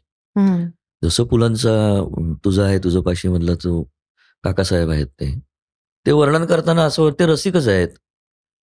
जसं 1.04 1.24
पुलांचा 1.24 2.04
तुझा 2.44 2.64
आहे 2.64 2.78
तुझं 2.78 3.00
पाशी 3.00 3.28
मधला 3.28 3.54
तो 3.54 3.90
काकासाहेब 4.44 4.90
आहेत 4.90 5.06
ते. 5.06 5.40
ते 6.06 6.12
वर्णन 6.12 6.44
करताना 6.46 6.84
असं 6.84 7.02
वाटतं 7.02 7.18
ते 7.18 7.26
रसिकच 7.26 7.68
आहेत. 7.68 7.88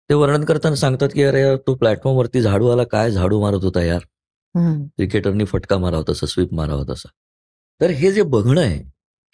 ते 0.09 0.13
वर्णन 0.13 0.43
करताना 0.45 0.75
सांगतात 0.75 1.09
की 1.13 1.23
अरे 1.23 1.41
यार 1.41 1.55
तो 1.57 1.75
प्लॅटफॉर्मवरती 1.75 2.41
झाडूवाला 2.41 2.83
काय 2.83 3.11
झाडू 3.11 3.41
मारत 3.41 3.63
होता 3.63 3.83
यार. 3.83 3.99
क्रिकेटरनी 4.97 5.45
फटका 5.45 5.77
मारावा 5.77 6.03
तसा 6.09 6.25
स्वीप 6.25 6.53
मारावा 6.53 6.83
तसा 6.89 7.09
तर 7.81 7.89
हे 7.89 8.11
जे 8.11 8.21
बघणं 8.21 8.61
आहे 8.61 8.83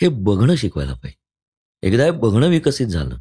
हे 0.01 0.07
बघणं 0.07 0.55
शिकवायला 0.55 0.93
पाहिजे. 0.93 1.87
एकदा 1.87 2.03
हे 2.03 2.11
बघणं 2.11 2.47
विकसित 2.49 2.87
झालं 2.87 3.17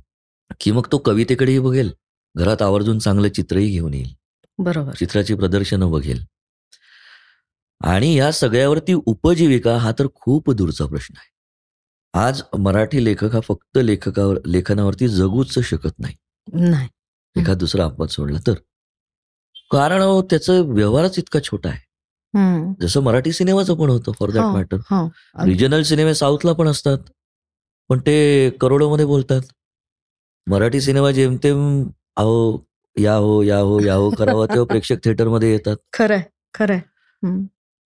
की 0.60 0.70
मग 0.72 0.86
तो 0.92 0.98
कवितेकडेही 0.98 1.58
बघेल 1.58 1.92
घरात 2.36 2.62
आवर्जून 2.62 2.98
चांगलं 2.98 3.28
चित्रही 3.28 3.70
घेऊन 3.70 3.94
येईल. 3.94 4.14
बरोबर. 4.58 4.92
चित्राची 4.92 5.34
प्रदर्शनं 5.34 5.90
बघेल. 5.90 6.24
आणि 7.80 8.14
या 8.18 8.32
सगळ्यावरती 8.32 8.94
उपजीविका 8.94 9.76
हा 9.78 9.92
तर 9.98 10.06
खूप 10.14 10.50
दूरचा 10.50 10.86
प्रश्न 10.86 11.14
आहे. 11.16 11.37
आज 12.14 12.42
मराठी 12.58 13.04
लेखक 13.04 13.34
हा 13.34 13.40
फक्त 13.40 13.78
लेखकावर 13.78 14.38
लेखनावरती 14.46 15.08
जगूच 15.08 15.58
शकत 15.58 15.98
नाही. 15.98 16.14
नाही. 16.52 16.88
एखाद 17.36 17.58
दुसरा 17.58 17.84
अपवाद 17.84 18.08
सोडला 18.08 18.38
तर. 18.46 18.54
कारण 19.70 20.02
त्याचं 20.30 20.62
व्यवहारच 20.62 21.18
इतका 21.18 21.40
छोटा 21.40 21.68
आहे. 21.68 21.86
जसं 22.80 23.00
मराठी 23.00 23.32
सिनेमाचं 23.32 23.74
पण 23.74 23.90
होतं 23.90 24.12
फॉर 24.12 24.30
दॅट 24.30 24.44
मॅटर. 24.44 24.76
रिजनल 25.44 25.82
सिनेमे 25.82 26.14
साऊथला 26.14 26.52
पण 26.52 26.68
असतात. 26.68 26.98
पण 27.88 27.98
ते 27.98 28.50
करोडोमध्ये 28.50 29.04
बोलतात. 29.06 29.40
मराठी 30.46 30.80
सिनेमा 30.80 31.10
जेमतेम 31.10 31.88
अहो 32.16 32.64
या 32.96 33.14
हो 33.14 33.42
या 33.42 33.58
हो 33.58 33.80
या 33.80 33.94
हो 33.94 34.10
करावा 34.10 34.46
तेव्हा 34.46 34.64
प्रेक्षक 34.70 35.04
थिएटरमध्ये 35.04 35.52
येतात. 35.52 35.76
खरंय 35.92 36.22
खरंय. 36.54 36.80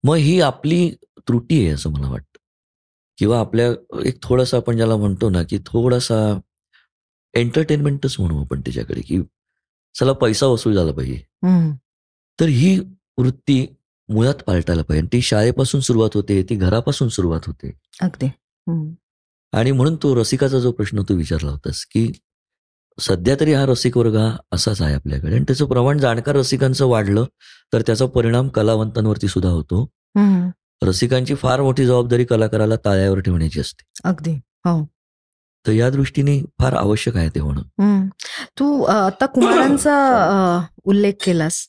मग 0.03 0.15
ही 0.15 0.41
आपली 0.41 0.89
त्रुटी 1.17 1.63
आहे 1.63 1.73
असं 1.73 1.89
मला 1.89 2.09
वाटतं. 2.09 2.32
किंवा 3.17 3.39
आपल्या 3.39 3.71
एक 4.05 4.17
थोडासा 4.21 4.57
आपण 4.57 4.75
ज्याला 4.75 4.95
म्हणतो 4.95 5.29
ना 5.29 5.43
की 5.43 5.59
थोडासा 5.65 6.39
एंटरटेनमेंटच 7.33 8.15
म्हणू 8.19 8.41
आपण 8.41 8.61
त्याच्याकडे 8.61 9.01
की 9.01 9.21
चला 9.99 10.13
पैसा 10.13 10.45
वसूल 10.45 10.73
झाला 10.73 10.91
पाहिजे. 10.91 11.21
तर 12.39 12.45
ही 12.45 12.79
वृत्ती 13.17 13.65
मुळात 14.09 14.43
पालटायला 14.47 14.83
पाहिजे 14.83 15.07
ती 15.13 15.21
शाळेपासून 15.21 15.81
सुरुवात 15.81 16.09
होते 16.13 16.43
ती 16.43 16.55
घरापासून 16.55 17.09
सुरुवात 17.09 17.41
होते 17.47 17.71
अगदी. 18.01 18.27
आणि 19.53 19.71
म्हणून 19.71 19.95
तो 19.95 20.15
रसिकाचा 20.15 20.59
जो 20.59 20.71
प्रश्न 20.71 21.01
तू 21.09 21.15
विचारला 21.15 21.51
होतास 21.51 21.85
की 21.85 22.11
सध्या 22.99 23.35
तरी 23.39 23.53
हा 23.53 23.65
रसिक 23.65 23.97
वर्ग 23.97 24.15
हा 24.15 24.35
असाच 24.51 24.81
आहे 24.81 24.95
आपल्याकडे 24.95 25.35
आणि 25.35 25.43
त्याचं 25.43 25.65
प्रमाण 25.65 25.97
जाणकार 25.97 26.35
रसिकांचं 26.35 26.85
वाढलं 26.85 27.25
तर 27.73 27.81
त्याचा 27.81 28.05
परिणाम 28.05 28.47
कलावंतांवरती 28.47 29.27
सुद्धा 29.27 29.49
होतो. 29.49 29.89
रसिकांची 30.83 31.35
फार 31.35 31.61
मोठी 31.61 31.85
जबाबदारी 31.85 32.25
कलाकाराला 32.25 32.75
ताळ्यावर 32.75 33.19
ठेवण्याची 33.19 33.59
असते 33.59 33.83
अगदी 34.03 34.31
हो 34.65 34.81
तर 35.65 35.71
या 35.71 35.89
दृष्टीने 35.89 36.39
फार 36.59 36.73
आवश्यक 36.73 37.15
आहे 37.17 37.29
ते 37.29 37.39
होणं. 37.39 38.07
तू 38.59 38.81
आता 38.83 39.25
कुमारांचा 39.25 39.95
उल्लेख 40.85 41.13
केलास 41.25 41.65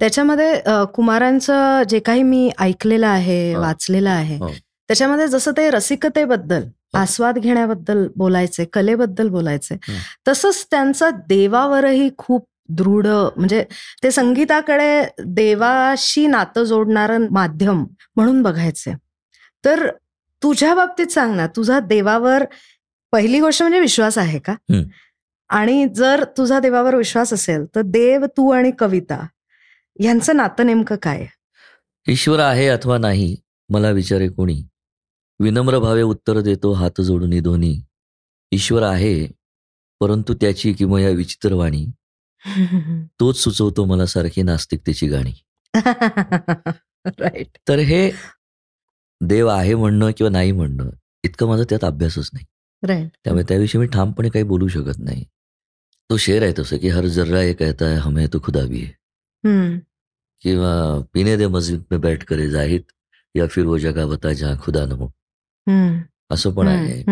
त्याच्यामध्ये 0.00 0.52
अ, 0.54 0.82
कुमारांचं 0.84 1.82
जे 1.88 1.98
काही 2.00 2.22
मी 2.22 2.50
ऐकलेलं 2.58 3.06
आहे 3.06 3.52
हो. 3.54 3.60
वाचलेलं 3.60 4.10
आहे 4.10 4.36
हो. 4.36 4.48
त्याच्यामध्ये 4.90 5.26
जसं 5.28 5.52
ते 5.56 5.68
रसिकतेबद्दल 5.70 6.64
आस्वाद 6.94 7.38
घेण्याबद्दल 7.38 8.06
बोलायचे 8.16 8.64
कलेबद्दल 8.64 9.28
बोलायचे 9.28 9.74
हं. 9.82 9.94
तसंच 10.28 10.66
त्यांचं 10.70 11.10
देवावरही 11.28 12.08
खूप 12.18 12.46
दृढ 12.68 13.06
म्हणजे 13.06 13.64
ते 14.02 14.10
संगीताकडे 14.10 15.04
देवाशी 15.26 16.26
नातं 16.26 16.64
जोडणारं 16.64 17.26
माध्यम 17.30 17.84
म्हणून 18.16 18.42
बघायचे 18.42 18.92
तर 19.64 19.90
तुझ्या 20.42 20.74
बाबतीत 20.74 21.06
सांग 21.06 21.34
ना 21.36 21.46
तुझा 21.46 21.80
देवावर 21.80 22.44
पहिली 23.12 23.40
गोष्ट 23.40 23.62
म्हणजे 23.62 23.80
विश्वास 23.80 24.18
आहे 24.18 24.38
का. 24.38 24.54
आणि 25.48 25.86
जर 25.94 26.24
तुझा 26.36 26.58
देवावर 26.60 26.94
विश्वास 26.94 27.32
असेल 27.32 27.64
तर 27.74 27.80
देव 27.84 28.24
तू 28.26 28.50
आणि 28.50 28.70
कविता 28.78 29.26
यांचं 30.00 30.36
नातं 30.36 30.66
नेमकं 30.66 30.96
काय? 31.02 31.26
ईश्वर 32.08 32.40
आहे 32.40 32.66
अथवा 32.68 32.98
नाही 32.98 33.36
मला 33.68 33.90
विचारे 33.90 34.28
कोणी. 34.28 34.62
विनम्र 35.40 35.78
भावे 35.78 36.02
उत्तर 36.02 36.40
देतो 36.40 36.72
हात 36.72 37.00
जोडून 37.00 37.38
दोन्ही. 37.42 37.82
ईश्वर 38.52 38.82
आहे 38.82 39.26
परंतु 40.00 40.34
त्याची 40.34 40.72
किमया 40.72 41.10
विचित्र 41.10 41.52
वाणी. 41.52 41.86
तोच 43.20 43.36
सुचवतो 43.36 43.84
मला 43.84 44.06
सारखी 44.06 44.42
नास्तिकतेची 44.42 45.06
गाणी. 45.08 45.32
राईट 47.06 47.58
तर 47.68 47.78
हे 47.78 48.10
देव 49.20 49.46
आहे 49.48 49.74
म्हणणं 49.74 50.10
किंवा 50.10 50.30
नाही 50.30 50.52
म्हणणं 50.52 50.90
इतकं 51.24 51.48
माझा 51.48 51.64
त्यात 51.64 51.84
अभ्यासच 51.84 52.30
नाही. 52.32 52.44
राईट 52.82 53.08
त्यामुळे 53.24 53.44
त्याविषयी 53.48 53.80
मी 53.80 53.86
ठामपणे 53.86 54.28
काही 54.28 54.44
बोलू 54.44 54.68
शकत 54.68 54.98
नाही. 54.98 55.24
तो 56.10 56.16
शेर 56.16 56.42
आहे 56.42 56.52
तसं 56.58 56.76
की 56.76 56.88
हर 56.88 57.06
जर्रा 57.06 57.42
ये 57.42 57.52
कहता 57.54 57.86
है 57.86 57.96
हमें 57.96 58.26
तो 58.32 58.38
खुदा 58.40 58.64
भी 58.66 58.80
है. 58.80 58.92
किंवा 60.42 61.00
पीने 61.12 61.36
दे 61.36 61.46
मस्जिद 61.46 61.84
में 61.90 62.00
बैठ 62.00 62.24
करे 62.24 62.48
जाहिद 62.50 62.82
या 63.34 63.46
फिर 63.46 63.64
वो 63.64 63.78
जगह 63.78 64.06
बता 64.06 64.32
जहाँ 64.32 64.56
खुदा 64.58 64.84
न 64.86 64.92
हो. 64.92 65.06
असं 66.30 66.50
पण 66.50 66.68
आहे. 66.68 67.02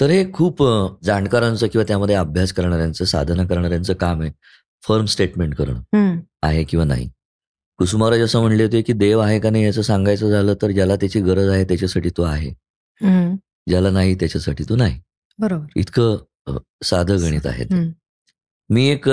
तर 0.00 0.10
हे 0.10 0.24
खूप 0.32 0.62
जाणकारांचं 1.04 1.66
किंवा 1.66 1.84
त्यामध्ये 1.88 2.14
अभ्यास 2.14 2.52
करणाऱ्यांचं 2.52 3.04
साधना 3.04 3.44
करणाऱ्यांचं 3.44 3.94
काम 3.94 4.22
आहे. 4.22 4.30
फर्म 4.82 5.04
स्टेटमेंट 5.04 5.54
करणं 5.54 5.80
आहे 6.42 6.64
किंवा 6.64 6.84
नाही. 6.84 7.08
कुसुमाराज 7.78 8.20
असं 8.20 8.40
म्हणले 8.40 8.62
होते 8.62 8.80
की 8.82 8.92
देव 8.92 9.18
आहे 9.18 9.38
का 9.40 9.50
नाही 9.50 9.64
याचं 9.64 9.82
सांगायचं 9.82 10.30
झालं 10.30 10.54
तर 10.62 10.70
ज्याला 10.70 10.96
त्याची 10.96 11.20
गरज 11.20 11.48
आहे 11.48 11.64
त्याच्यासाठी 11.64 12.10
तो 12.16 12.22
आहे. 12.22 12.50
ज्याला 13.68 13.90
नाही 13.90 14.14
त्याच्यासाठी 14.14 14.64
तो 14.68 14.76
नाही. 14.76 15.00
बरोबर. 15.38 15.66
इतकं 15.76 16.58
साधं 16.84 17.20
गणित 17.20 17.46
आहे. 17.46 17.64
मी 18.70 18.88
एक 18.88 19.08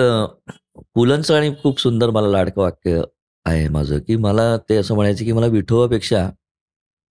पुलंचं 0.95 1.35
आणि 1.35 1.53
खूप 1.63 1.79
सुंदर 1.79 2.09
मला 2.09 2.27
लाडकं 2.27 2.61
वाक्य 2.61 3.01
आहे 3.45 3.67
माझं 3.69 3.99
की 3.99 4.15
मला 4.15 4.57
ते 4.57 4.75
असं 4.75 4.95
म्हणायचं 4.95 5.25
की 5.25 5.31
मला 5.31 5.45
विठोबापेक्षा 5.45 6.29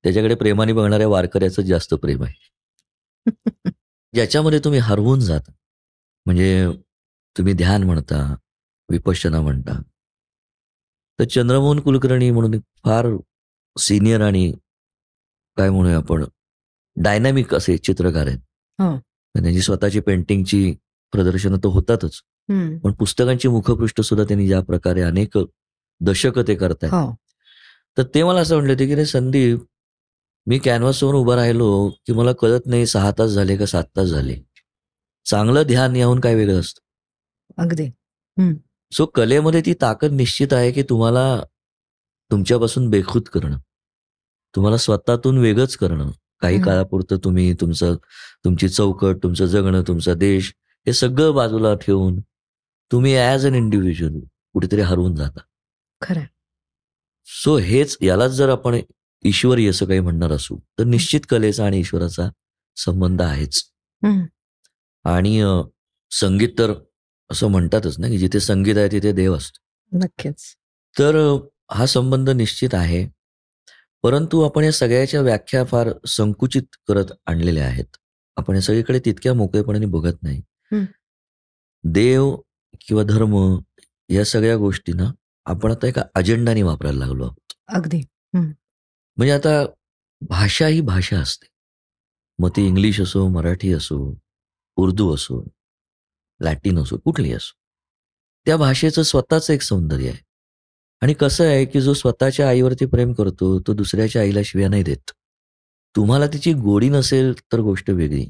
त्याच्याकडे 0.04 0.34
प्रेमाने 0.34 0.72
बघणाऱ्या 0.72 1.08
वारकऱ्याचं 1.08 1.62
जास्त 1.62 1.94
प्रेम 1.94 2.24
आहे. 2.24 2.53
ज्याच्यामध्ये 4.14 4.58
तुम्ही 4.58 4.80
हरवून 4.80 5.20
जाता. 5.20 5.52
म्हणजे 6.26 6.66
तुम्ही 7.38 7.52
ध्यान 7.52 7.82
म्हणता 7.82 8.36
विपश्यना 8.90 9.40
म्हणता. 9.40 9.82
तर 11.18 11.24
चंद्रमोहन 11.24 11.80
कुलकर्णी 11.80 12.30
म्हणून 12.30 12.58
फार 12.84 13.06
सिनियर 13.78 14.20
आणि 14.20 14.52
काय 15.56 15.70
म्हणूया 15.70 15.96
आपण 15.96 16.24
डायनॅमिक 16.96 17.54
असे 17.54 17.76
चित्रकार 17.76 18.26
आहेत. 18.26 18.38
हो. 18.78 18.98
त्यांची 18.98 19.60
स्वतःची 19.60 20.00
पेंटिंगची 20.00 20.74
प्रदर्शनं 21.12 21.56
तर 21.56 21.66
होतातच. 21.66 22.20
पण 22.80 22.92
पुस्तकांची 22.92 23.48
मुखपृष्ठ 23.48 24.00
सुद्धा 24.00 24.24
त्यांनी 24.24 24.46
ज्या 24.46 24.60
प्रकारे 24.60 25.02
अनेक 25.02 25.38
दशक 26.00 26.38
ते 26.38 26.54
करतायत. 26.54 26.92
हो. 26.92 27.14
तर 27.98 28.02
ते 28.02 28.22
मला 28.22 28.40
असं 28.40 28.54
म्हणले 28.54 28.72
होते 28.72 28.86
की 28.86 28.94
रे 28.94 29.06
संदीप 29.06 29.58
मी 30.46 30.58
कॅनव्हासवर 30.58 31.14
उभा 31.14 31.36
राहिलो 31.36 31.68
की 32.06 32.12
मला 32.12 32.32
कळत 32.32 32.66
नाही 32.66 32.86
सहा 32.86 33.10
तास 33.18 33.30
झाले 33.30 33.56
का 33.56 33.66
सात 33.66 33.84
तास 33.96 34.08
झाले. 34.08 34.36
चांगलं 35.26 35.62
ध्यान 35.62 35.96
याहून 35.96 36.20
काय 36.20 36.34
वेगळं 36.34 36.60
असतं? 36.60 36.80
अगदी. 37.58 37.88
सो 38.92 39.06
कलेमध्ये 39.06 39.60
ती 39.60 39.74
ताकद 39.74 40.12
निश्चित 40.12 40.52
आहे 40.52 40.72
की 40.72 40.82
तुम्हाला 40.82 41.24
तुमच्यापासून 42.30 42.88
बेखूत 42.90 43.28
करणं. 43.32 43.58
तुम्हाला 44.54 44.76
स्वतःतून 44.76 45.38
वेगळंच 45.38 45.76
करणं. 45.76 46.10
काही. 46.40 46.60
काळापुरतं 46.62 47.16
तुम्ही 47.24 47.52
तुमचं 47.54 47.94
तुमची 48.44 48.68
चौकट 48.68 49.22
तुमचं 49.22 49.46
जगणं 49.46 49.82
तुमचा 49.88 50.14
देश 50.14 50.52
हे 50.86 50.92
सगळं 50.92 51.34
बाजूला 51.34 51.74
ठेवून 51.74 52.20
तुम्ही 52.92 53.14
ॲज 53.16 53.46
अन 53.46 53.54
इंडिव्हिज्युअल 53.54 54.18
कुठेतरी 54.52 54.80
हरवून 54.80 55.14
जाता. 55.14 55.40
खरंय 56.00 56.26
सो 57.26 57.56
हेच 57.56 57.96
यालाच 58.00 58.30
जर 58.30 58.48
आपण 58.48 58.74
ईश्वरी 59.24 59.68
असं 59.68 59.86
काही 59.86 60.00
म्हणणार 60.00 60.32
असू 60.32 60.56
तर 60.78 60.84
निश्चित 60.84 61.20
कलेचा 61.28 61.66
आणि 61.66 61.78
ईश्वराचा 61.78 62.30
संबंध 62.76 63.22
आहेच. 63.22 63.64
आणि 65.04 65.62
संगीत 66.10 66.48
तर 66.58 66.74
असं 67.30 67.46
म्हणतातच 67.46 67.98
ना 67.98 68.08
की 68.08 68.18
जिथे 68.18 68.40
संगीत 68.40 68.76
आहे 68.76 68.88
तिथे 68.92 69.12
देव 69.12 69.36
असतो. 69.36 69.58
नक्कीच. 69.98 70.54
तर 70.98 71.38
हा 71.70 71.86
संबंध 71.86 72.30
निश्चित 72.30 72.68
आहे. 72.72 73.08
परंतु 74.02 74.42
आपण 74.42 74.64
या 74.64 74.72
सगळ्याच्या 74.72 75.20
व्याख्या 75.20 75.64
फार 75.64 75.88
संकुचित 76.06 76.62
करत 76.88 77.04
आणलेल्या 77.26 77.66
आहेत. 77.66 77.96
आपण 78.36 78.54
या 78.54 78.60
सगळीकडे 78.60 79.00
तितक्या 79.04 79.34
मोकळेपणाने 79.34 79.86
बघत 79.86 80.22
नाही. 80.22 80.42
देव 81.84 82.36
किंवा 82.80 83.02
धर्म 83.02 83.58
या 84.08 84.24
सगळ्या 84.24 84.56
गोष्टींना 84.56 85.10
आपण 85.44 85.70
आता 85.70 85.86
एका 85.86 86.02
अजेंडाने 86.14 86.62
वापरायला 86.62 86.98
लागलो 86.98 87.24
आहोत. 87.24 87.52
अगदी. 87.68 88.00
म्हणजे 89.16 89.32
आता 89.32 89.64
भाषा 90.28 90.66
ही 90.66 90.80
भाषा 90.80 91.20
असते. 91.20 91.46
मग 92.38 92.48
ती 92.48 92.66
इंग्लिश 92.66 93.00
असो 93.00 93.28
मराठी 93.28 93.72
असो 93.72 94.18
उर्दू 94.76 95.14
असो 95.14 95.48
लॅटिन 96.40 96.78
असो 96.78 96.96
कुठली 96.96 97.32
असो. 97.32 97.52
त्या 98.46 98.56
भाषेचं 98.56 99.02
स्वतःचं 99.02 99.52
एक 99.52 99.62
सौंदर्य 99.62 100.08
आहे. 100.08 100.18
आणि 101.00 101.14
कसं 101.14 101.44
आहे 101.44 101.64
की 101.64 101.80
जो 101.80 101.94
स्वतःच्या 101.94 102.48
आईवरती 102.48 102.86
प्रेम 102.86 103.12
करतो 103.12 103.60
तो 103.60 103.74
दुसऱ्याच्या 103.74 104.22
आईला 104.22 104.40
शिव्या 104.44 104.68
नाही 104.68 104.82
देत. 104.82 105.10
तुम्हाला 105.96 106.26
तिची 106.26 106.52
गोडी 106.52 106.88
नसेल 106.88 107.32
तर 107.52 107.60
गोष्ट 107.60 107.90
वेगळी. 107.90 108.26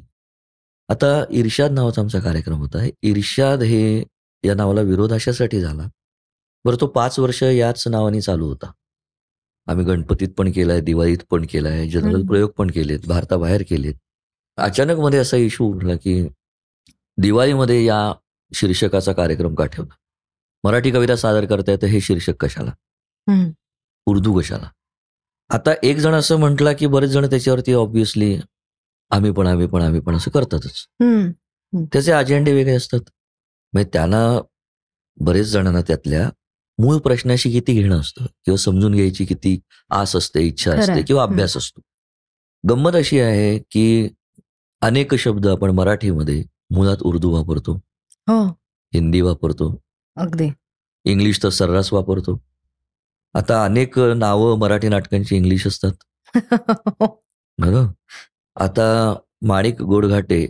आता 0.88 1.24
इर्शाद 1.30 1.70
नावाचा 1.70 2.02
आमचा 2.02 2.20
कार्यक्रम 2.20 2.58
होता. 2.58 2.78
इर्शाद 3.02 3.62
हे 3.62 4.04
या 4.44 4.54
नावाला 4.54 4.80
विरोध 4.80 5.12
अशासाठी 5.12 5.60
झाला. 5.60 5.88
बरं 6.64 6.76
तो 6.80 6.86
पाच 6.86 7.18
वर्ष 7.18 7.42
याच 7.42 7.88
नावाने 7.88 8.20
चालू 8.20 8.48
होता. 8.48 8.72
आम्ही 9.66 9.84
गणपतीत 9.84 10.28
पण 10.38 10.50
केलाय 10.52 10.80
दिवाळीत 10.80 11.18
पण 11.30 11.46
केलाय 11.50 11.86
जनरल. 11.88 12.26
प्रयोग 12.26 12.50
पण 12.50 12.70
केलेत 12.70 13.06
भारताबाहेर 13.08 13.62
केलेत. 13.70 13.94
अचानक 14.58 14.98
मध्ये 14.98 15.18
असा 15.18 15.36
इश्यू 15.36 15.66
उठला 15.74 15.94
की 15.96 16.22
दिवाळीमध्ये 17.18 17.84
या 17.84 18.12
शीर्षकाचा 18.54 19.12
कार्यक्रम 19.12 19.54
का 19.54 19.66
ठेवला? 19.66 19.94
मराठी 20.64 20.90
कविता 20.90 21.16
सादर 21.16 21.44
करताय 21.46 21.76
तर 21.76 21.86
हे 21.86 22.00
शीर्षक 22.00 22.36
कशाला. 22.40 22.70
उर्दू 24.06 24.38
कशाला? 24.40 24.68
आता 25.50 25.72
एक 25.82 25.96
जण 25.96 26.14
असं 26.14 26.38
म्हटला 26.38 26.72
की 26.72 26.86
बरेच 26.86 27.10
जण 27.10 27.26
त्याच्यावरती 27.30 27.72
ऑब्व्हियसली 27.72 28.36
आम्ही 29.10 29.30
पण 29.32 29.46
आम्ही 29.46 29.66
पण 29.66 29.82
आम्ही 29.82 30.00
पण 30.00 30.16
असं 30.16 30.30
करतातच. 30.30 30.86
त्याचे 31.92 32.12
अजेंडे 32.12 32.52
वेगळे 32.52 32.74
असतात. 32.74 33.00
म्हणजे 33.72 33.90
त्यांना 33.92 34.40
बरेच 35.20 35.46
जणांना 35.46 35.80
त्यातल्या 35.80 36.30
मूळ 36.78 36.98
प्रश्नाशी 36.98 37.50
किती 37.50 37.72
घेणं 37.72 38.00
असतं? 38.00 38.24
किंवा 38.24 38.56
समजून 38.56 38.94
घ्यायची 38.94 39.24
किती 39.24 39.60
आस 39.90 40.16
असते 40.16 40.42
इच्छा. 40.42 40.72
असते 40.72 41.02
किंवा 41.02 41.22
अभ्यास 41.22 41.56
असतो. 41.56 41.80
गंमत 42.68 42.90
अशी 42.94 43.20
आहे 43.20 43.58
की 43.58 44.08
अनेक 44.80 45.14
शब्द 45.14 45.46
आपण 45.46 45.70
मराठीमध्ये 45.70 46.44
मुळात 46.70 46.96
उर्दू 47.02 47.30
वापरतो. 47.30 47.72
हो. 48.28 48.44
हिंदी 48.94 49.20
वापरतो. 49.20 49.80
अगदी. 50.16 50.48
इंग्लिश 51.04 51.42
तर 51.42 51.48
सर्रास 51.48 51.92
वापरतो. 51.92 52.44
आता 53.34 53.64
अनेक 53.64 53.98
नावं 53.98 54.58
मराठी 54.58 54.88
नाटकांची 54.88 55.36
इंग्लिश 55.36 55.66
असतात. 55.66 55.92
आता 58.56 59.16
माणिक 59.42 59.82
गोडघाटे 59.82 60.46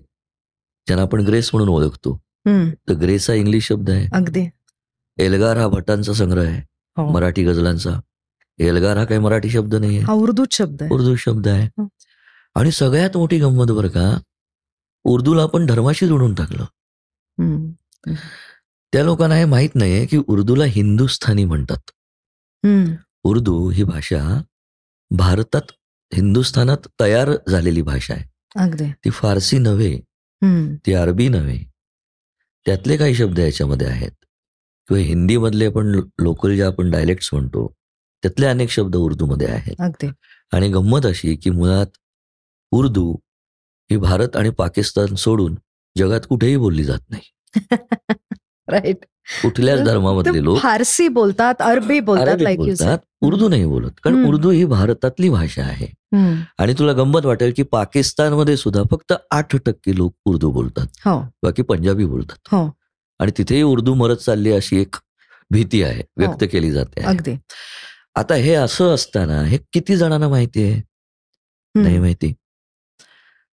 ज्यांना 0.86 1.02
आपण 1.02 1.20
ग्रेस 1.20 1.50
म्हणून 1.52 1.68
ओळखतो. 1.68 2.20
तर 2.88 2.94
ग्रेस 2.94 3.30
हा 3.30 3.36
इंग्लिश 3.36 3.66
शब्द 3.66 3.90
आहे. 3.90 4.06
अगदी. 4.12 4.46
एल्गार 5.18 5.56
हा 5.56 5.66
भटांचा 5.68 6.12
संग्रह 6.12 6.48
आहे 6.48 6.60
हो. 6.96 7.10
मराठी 7.12 7.44
गझलांचा 7.44 7.98
एल्गार 8.58 8.96
हा 8.96 9.04
काही 9.04 9.20
मराठी 9.20 9.50
शब्द 9.50 9.74
नाही 9.74 9.98
आहे 9.98 10.12
उर्दूच 10.12 10.54
शब्द 10.54 10.82
आहे 10.82 10.94
उर्दू 10.94 11.14
शब्द 11.16 11.48
आहे 11.48 11.66
हं. 11.78 11.86
आणि 12.54 12.70
सगळ्यात 12.72 13.16
मोठी 13.16 13.38
गंमत 13.38 13.70
बरं 13.70 13.88
का 13.88 14.10
उर्दूला 15.04 15.42
आपण 15.42 15.66
धर्माशी 15.66 16.06
जोडून 16.06 16.34
टाकलं. 16.34 16.64
त्या 18.92 19.02
लोकांना 19.04 19.34
हे 19.34 19.44
माहीत 19.44 19.74
नाहीये 19.74 20.06
की 20.06 20.16
उर्दूला 20.28 20.64
हिंदुस्थानी 20.64 21.44
म्हणतात. 21.44 21.90
उर्दू 23.24 23.70
ही 23.70 23.84
भाषा 23.84 24.20
भारतात 25.10 25.72
हिंदुस्थानात 26.12 26.86
तयार 27.00 27.30
झालेली 27.48 27.82
भाषा 27.82 28.14
आहे 28.14 28.64
ती 29.04 29.10
फारसी 29.10 29.58
नव्हे. 29.58 29.96
ती 30.86 30.92
अरबी 30.92 31.28
नव्हे 31.28 31.58
त्यातले 32.66 32.96
काही 32.96 33.14
शब्द 33.14 33.38
याच्यामध्ये 33.38 33.86
आहेत 33.86 34.23
किंवा 34.88 35.02
हिंदीमधले 35.02 35.66
आपण 35.66 36.00
लोकल 36.18 36.56
जे 36.56 36.62
आपण 36.62 36.90
डायलेक्ट्स 36.90 37.30
म्हणतो 37.32 37.72
त्यातले 38.22 38.46
अनेक 38.46 38.70
शब्द 38.70 38.96
उर्दूमध्ये 38.96 39.46
आहेत. 39.46 39.80
आणि 40.52 40.68
गंमत 40.68 41.06
अशी 41.06 41.36
की 41.36 41.50
मुळात 41.50 41.86
उर्दू 42.70 43.16
ही 43.90 43.96
भारत 43.96 44.36
आणि 44.36 44.50
पाकिस्तान 44.50 45.14
सोडून 45.14 45.54
जगात 45.98 46.20
कुठेही 46.28 46.56
बोलली 46.56 46.84
जात 46.84 47.10
नाही. 47.10 47.54
राईट 48.68 48.96
कुठल्याच 49.42 49.78
धर्मामधले 49.84 50.44
लोक 50.44 50.58
फारसी 50.58 51.08
बोलतात 51.08 51.54
अरबी 51.60 52.00
बोलतात 52.00 52.56
बोलतात 52.56 52.98
उर्दू 53.20 53.48
नाही 53.48 53.64
बोलत. 53.64 53.90
कारण. 54.02 54.24
उर्दू 54.24 54.50
ही 54.50 54.64
भारतातली 54.64 55.28
भाषा 55.28 55.62
आहे. 55.62 55.86
आणि 56.58 56.74
तुला 56.78 56.92
गंमत 56.92 57.24
वाटेल 57.24 57.52
की 57.56 57.62
पाकिस्तानमध्ये 57.62 58.56
सुद्धा 58.56 58.82
फक्त 58.90 59.12
आठ 59.30 59.56
टक्के 59.56 59.96
लोक 59.96 60.14
उर्दू 60.24 60.50
बोलतात. 60.50 60.86
हो. 61.06 61.20
बाकी 61.42 61.62
पंजाबी 61.62 62.04
बोलतात. 62.04 62.36
हो. 62.46 62.70
आणि 63.20 63.32
तिथेही 63.38 63.62
उर्दू 63.62 63.94
मरत 63.94 64.16
चालली 64.16 64.52
अशी 64.52 64.80
एक 64.80 64.96
भीती 65.50 65.82
आहे 65.82 66.02
व्यक्त 66.16 66.42
हो. 66.42 66.48
केली 66.52 66.70
जाते. 66.72 67.00
अगदी 67.02 67.36
आता 68.16 68.34
हे 68.34 68.54
असं 68.54 68.94
असताना 68.94 69.42
हे 69.42 69.58
किती 69.72 69.96
जणांना 69.96 70.28
माहिती 70.28 70.62
आहे. 70.64 70.80
नाही 71.74 71.98
माहिती 71.98 72.32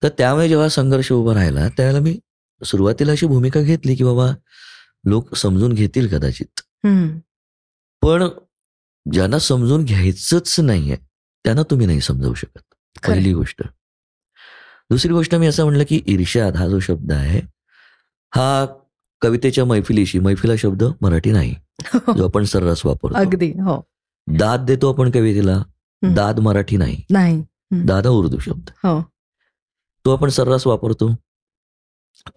तर 0.04 0.10
त्यामुळे 0.18 0.48
जेव्हा 0.50 0.68
संघर्ष 0.70 1.12
उभा 1.12 1.34
राहिला 1.34 1.68
त्यावेळेला 1.68 2.00
मी 2.04 2.18
सुरुवातीला 2.62 3.12
अशी 3.12 3.26
भूमिका 3.28 3.62
घेतली 3.62 3.96
की 3.96 4.04
बाबा 4.04 4.32
लोक 5.06 5.36
समजून 5.36 5.74
घेतील 5.74 6.08
कदाचित. 6.08 6.62
पण 8.04 8.28
ज्यांना 9.06 9.40
समजून 9.40 9.84
घ्यायचंच 9.86 10.60
नाहीये 10.60 10.96
त्यांना 11.46 11.64
तुम्ही 11.70 11.88
नाही 11.88 12.02
समजावू 12.02 12.34
शकत. 12.34 12.60
पहिली 13.04 13.34
गोष्ट 13.34 13.62
दुसरी 14.90 15.14
गोष्ट 15.14 15.36
मी 15.36 15.48
असं 15.48 15.64
म्हणलं 15.64 15.84
की 15.90 16.02
ईर्ष्याद 16.08 16.56
हा 16.56 16.68
जो 16.68 16.80
शब्द 16.80 17.12
आहे 17.12 17.40
हा 18.34 18.66
कवितेच्या 19.22 19.66
मैफिलीशी 19.66 20.20
मैफिला 20.20 20.54
शब्द 20.58 20.84
मराठी 21.02 21.32
नाही. 21.32 21.56
जो 22.18 22.26
आपण 22.26 22.44
सर्रास 22.44 22.86
वापरतो. 22.86 23.16
अगदी 23.16 23.52
हो. 23.52 23.86
दाद 24.28 24.60
देतो 24.60 24.94
आपण 24.94 25.12
कवितेला 25.12 25.56
हं. 26.06 26.14
दाद 26.14 26.40
मराठी 26.40 26.78
नाही. 26.78 27.02
नाही. 27.10 27.44
दादा 27.72 28.10
उर्दू 28.10 28.38
शब्द. 28.40 28.70
हो. 28.70 29.02
तो 30.06 30.14
आपण 30.14 30.30
सर्रास 30.30 30.68
वापरतो. 30.68 31.16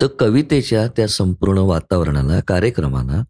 तर 0.01 0.07
कवितेच्या 0.07 0.89
त्या 0.89 1.09
संपूर्ण 1.09 1.59
वातावरणाला 1.59 2.41
कार्यक्रमाला 2.41 3.25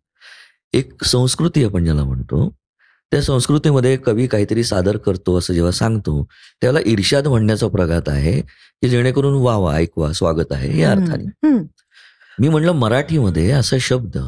एक 0.72 1.04
संस्कृती 1.04 1.64
आपण 1.64 1.84
ज्याला 1.84 2.04
म्हणतो 2.04 2.54
त्या 3.10 3.22
संस्कृतीमध्ये 3.22 3.96
कवी 3.96 4.26
काहीतरी 4.26 4.64
सादर 4.64 4.96
करतो 4.96 5.38
असं 5.38 5.54
जेव्हा 5.54 5.72
सांगतो 5.72 6.26
त्याला 6.60 6.78
ईर्ष्याद 6.86 7.28
म्हणण्याचा 7.28 7.68
प्रघात 7.68 8.08
आहे 8.08 8.40
की 8.82 8.88
जेणेकरून 8.88 9.34
वा 9.34 9.56
वा 9.56 9.74
ऐकवा 9.74 10.12
स्वागत 10.12 10.46
आहे 10.50 10.80
या 10.80 10.90
अर्थाने. 10.90 11.48
मी 12.40 12.48
म्हणलं 12.48 12.72
मराठीमध्ये 12.72 13.50
असा 13.50 13.76
शब्द 13.80 14.18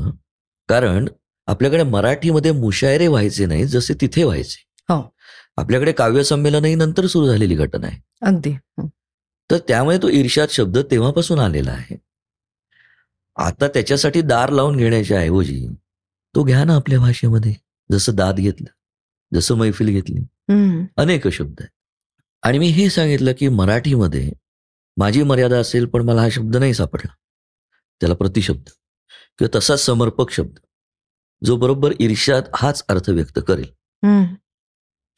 कारण 0.68 1.08
आपल्याकडे 1.46 1.82
मराठीमध्ये 1.82 2.52
मुशायरे 2.52 3.06
व्हायचे 3.06 3.46
नाही 3.46 3.64
जसे 3.64 3.94
तिथे 4.00 4.24
व्हायचे. 4.24 4.64
हो. 4.88 5.14
आपल्याकडे 5.56 5.92
काव्य 5.92 6.24
संमेलनही 6.24 6.74
नंतर 6.74 7.06
सुरू 7.06 7.26
झालेली 7.26 7.54
घटना 7.54 7.86
आहे. 7.86 8.00
अगदी. 8.22 8.56
तर 9.50 9.58
त्यामुळे 9.68 9.98
तो 9.98 10.08
ईर्ष्याद 10.08 10.48
शब्द 10.50 10.78
तेव्हापासून 10.90 11.38
आलेला 11.38 11.70
आहे. 11.70 11.96
आता 13.36 13.68
त्याच्यासाठी 13.68 14.20
दार 14.22 14.50
लावून 14.50 14.76
घेण्याच्या 14.76 15.20
ऐवजी 15.20 15.66
तो 16.34 16.42
घ्या 16.42 16.64
ना 16.64 16.74
आपल्या 16.74 16.98
भाषेमध्ये 16.98 17.54
जसं 17.92 18.14
दाद 18.14 18.36
घेतलं 18.36 18.68
जसं 19.34 19.54
मैफिल 19.54 19.88
घेतली. 19.88 20.20
अनेक 20.96 21.28
शब्द 21.28 21.54
आहेत. 21.60 21.70
आणि 22.42 22.58
मी 22.58 22.68
हे 22.68 22.88
सांगितलं 22.90 23.32
की 23.38 23.48
मराठीमध्ये 23.48 24.30
माझी 24.96 25.22
मर्यादा 25.22 25.58
असेल 25.58 25.86
पण 25.86 26.02
मला 26.02 26.20
हा 26.20 26.28
शब्द 26.28 26.56
नाही 26.56 26.74
सापडला. 26.74 27.14
त्याला 28.00 28.14
प्रतिशब्द 28.14 28.68
किंवा 29.38 29.58
तसाच 29.58 29.80
समर्पक 29.80 30.30
शब्द 30.30 30.58
जो 31.44 31.56
बरोबर 31.56 31.92
ईर्ष्यात 32.00 32.42
हाच 32.54 32.84
अर्थ 32.88 33.10
व्यक्त 33.10 33.38
करेल. 33.48 33.66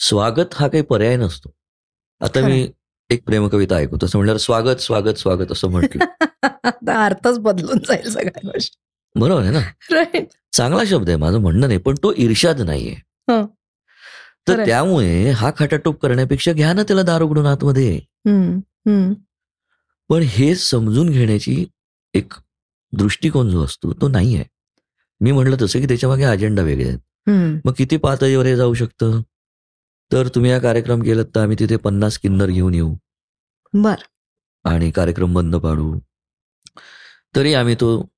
स्वागत 0.01 0.55
हा 0.55 0.69
काही 0.69 0.83
पर्याय 0.83 1.17
नसतो. 1.17 1.55
आता 2.21 2.41
मी 2.47 2.71
एक 3.11 3.25
प्रेमकविता 3.25 3.75
ऐकतो 3.77 3.97
तसं 4.03 4.19
म्हणल्यावर 4.19 4.39
स्वागत 4.39 4.77
स्वागत 4.77 5.15
स्वागत 5.15 5.53
असं 5.53 5.69
म्हटलं. 5.69 6.05
अर्थच 7.05 7.39
बदलून 7.39 7.79
जाईल 7.79 8.11
सगळ्या 8.11 8.41
गोष्टी. 8.45 8.77
बरोबर 9.21 9.43
आहे 9.43 9.51
ना? 9.51 9.61
चांगला 10.53 10.83
शब्द 10.87 11.09
आहे 11.09 11.17
माझं 11.17 11.39
म्हणणं 11.39 11.67
नाही 11.67 11.79
पण 11.79 11.95
तो 11.95 12.13
ईर्ष्याद 12.17 12.61
नाहीये. 12.61 12.95
हं. 13.31 13.47
तर. 14.49 14.67
त्यामुळे 14.67 15.31
हा 15.31 15.51
खाटाटोप 15.59 16.01
करण्यापेक्षा 16.03 16.53
घ्या 16.53 16.73
ना 16.73 16.83
त्याला 16.83 17.03
दार 17.03 17.23
उघडून 17.23 17.47
आतमध्ये. 17.47 18.01
पण 20.09 20.21
हे 20.23 20.55
समजून 20.55 21.11
घेण्याची 21.11 21.67
एक 22.15 22.33
दृष्टिकोन 22.93 23.51
जो 23.51 23.65
असतो 23.65 23.93
तो 23.93 24.09
नाही 24.09 24.35
आहे 24.35 24.45
मी 25.21 25.33
म्हटलं 25.33 25.57
तसं 25.63 25.81
की 25.81 25.89
त्याच्यामागे 25.89 26.23
अजेंडा 26.23 26.63
वेगळे 26.63 26.89
आहेत. 26.89 26.99
मग 27.65 27.73
किती 27.79 27.97
पातळीवर 27.97 28.47
हे 28.47 28.57
जाऊ 28.57 28.75
शकतं? 28.75 29.23
तर 30.13 30.29
तुम्ही 30.29 30.53
हा 30.53 30.59
कार्यक्रम 30.59 31.03
केलात 31.03 31.25
तर 31.35 31.41
आम्ही 31.41 31.57
तिथे 31.59 31.77
पन्नास 31.77 32.19
किन्नर 32.19 32.47
घेऊन 32.47 32.75
येऊ. 32.75 32.95
बर. 33.73 33.95
आणि 34.65 34.91
कार्यक्रम 34.91 35.35
बंद 35.35 35.57
पाडू. 35.57 35.99
तरी 37.37 37.55
आम्ही 37.55 37.75
तो 37.75 38.09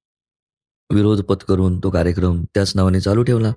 विरोध 0.90 1.22
पत्करून 1.22 1.78
तो 1.78 1.90
कार्यक्रम 1.90 2.44
त्याच 2.54 2.72
नावाने 2.74 3.00
चालू 3.00 3.22
ठेवला. 3.22 3.52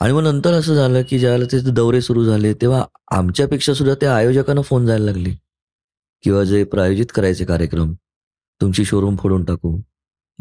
आणि 0.00 0.12
मग 0.12 0.22
नंतर 0.22 0.52
असं 0.52 0.74
झालं 0.74 1.02
की 1.02 1.18
ज्यावेळेला 1.18 1.52
ते 1.52 1.70
दौरे 1.70 2.00
सुरू 2.00 2.24
झाले 2.24 2.54
तेव्हा 2.54 2.84
आमच्यापेक्षा 3.10 3.74
सुद्धा 3.74 3.94
त्या 3.94 4.16
आयोजकांना 4.16 4.62
फोन 4.62 4.86
जायला 4.86 5.04
लागले. 5.04 5.30
किंवा 6.22 6.44
जे 6.44 6.64
प्रायोजित 6.64 7.06
करायचे 7.14 7.44
कार्यक्रम 7.44 7.92
तुमची 8.60 8.84
शोरूम 8.84 9.16
फोडून 9.16 9.44
टाकू. 9.44 9.80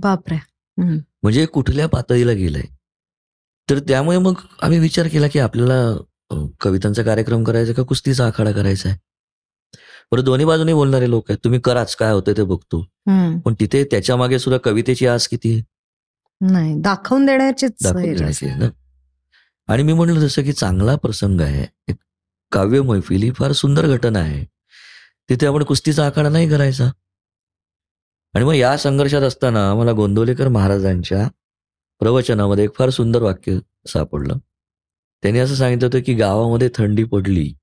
बापरे. 0.03 0.37
म्हणजे 1.23 1.45
कुठल्या 1.45 1.87
पातळीला 1.87 2.31
गेलंय? 2.31 2.63
तर 3.69 3.79
त्यामुळे 3.79 4.17
मग 4.17 4.33
आम्ही 4.61 4.79
विचार 4.79 5.07
केला 5.07 5.27
की 5.27 5.39
आपल्याला 5.39 5.95
कवितांचा 6.61 7.03
कार्यक्रम 7.03 7.43
करायचा 7.43 7.73
का 7.73 7.83
कुस्तीचा 7.83 8.25
आखाडा 8.27 8.51
करायचा 8.51 8.89
आहे? 8.89 8.97
बरं 10.11 10.23
दोन्ही 10.23 10.45
बाजूने 10.45 10.73
बोलणारे 10.73 11.09
लोक 11.09 11.29
आहेत. 11.29 11.39
तुम्ही 11.43 11.59
कराच 11.59 11.95
काय 11.95 12.11
होतं 12.11 12.33
ते 12.37 12.43
बघतो. 12.43 12.81
पण 13.45 13.53
तिथे 13.59 13.83
त्याच्यामागे 13.83 14.39
सुद्धा 14.39 14.57
कवितेची 14.69 15.07
आस 15.07 15.27
किती 15.27 15.53
आहे? 15.53 15.61
नाही 16.51 16.73
दाखवून 16.81 17.25
देण्याची 17.25 18.45
ना? 18.55 18.69
आणि 19.67 19.83
मी 19.83 19.93
म्हणलं 19.93 20.19
जसं 20.19 20.43
की 20.43 20.53
चांगला 20.53 20.95
प्रसंग 20.95 21.41
आहे 21.41 21.65
एक 21.87 21.95
काव्य 22.51 22.81
मैफिल 22.81 23.21
ही 23.21 23.31
फार 23.31 23.51
सुंदर 23.51 23.87
घटना 23.87 24.19
आहे. 24.19 24.43
तिथे 25.29 25.47
आपण 25.47 25.63
कुस्तीचा 25.63 26.05
आखाडा 26.05 26.29
नाही 26.29 26.49
करायचा? 26.49 26.89
आणि 28.33 28.45
मग 28.45 28.53
या 28.53 28.77
संघर्षात 28.77 29.21
असताना 29.21 29.73
मला 29.75 29.91
गोंदवलेकर 29.91 30.47
महाराजांच्या 30.47 31.27
प्रवचनामध्ये 31.99 32.63
एक 32.63 32.75
फार 32.75 32.89
सुंदर 32.89 33.21
वाक्य 33.21 33.57
सापडलं 33.87 34.37
त्यांनी 35.23 35.39
असं 35.39 35.55
सांगितलं 35.55 35.85
होतं 35.87 35.99
की 36.05 36.13
गावामध्ये 36.13 36.69
थंडी 36.75 37.03
पडली 37.03 37.53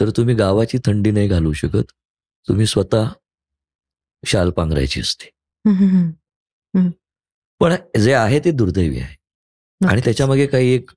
तर 0.00 0.10
तुम्ही 0.10 0.34
गावाची 0.34 0.78
थंडी 0.78 1.10
नाही 1.10 1.28
घालू 1.28 1.52
शकत 1.52 1.92
तुम्ही 2.48 2.66
स्वतः 2.66 3.08
शाल 4.26 4.50
पांघरायची 4.50 5.00
असते. 5.00 5.30
पण 7.60 7.74
जे 8.00 8.12
आहे 8.12 8.40
ते 8.40 8.50
दुर्दैवी 8.50 8.98
आहे 8.98 9.16
आणि. 9.88 10.00
त्याच्यामागे 10.04 10.46
काही 10.46 10.68
एक 10.68 10.90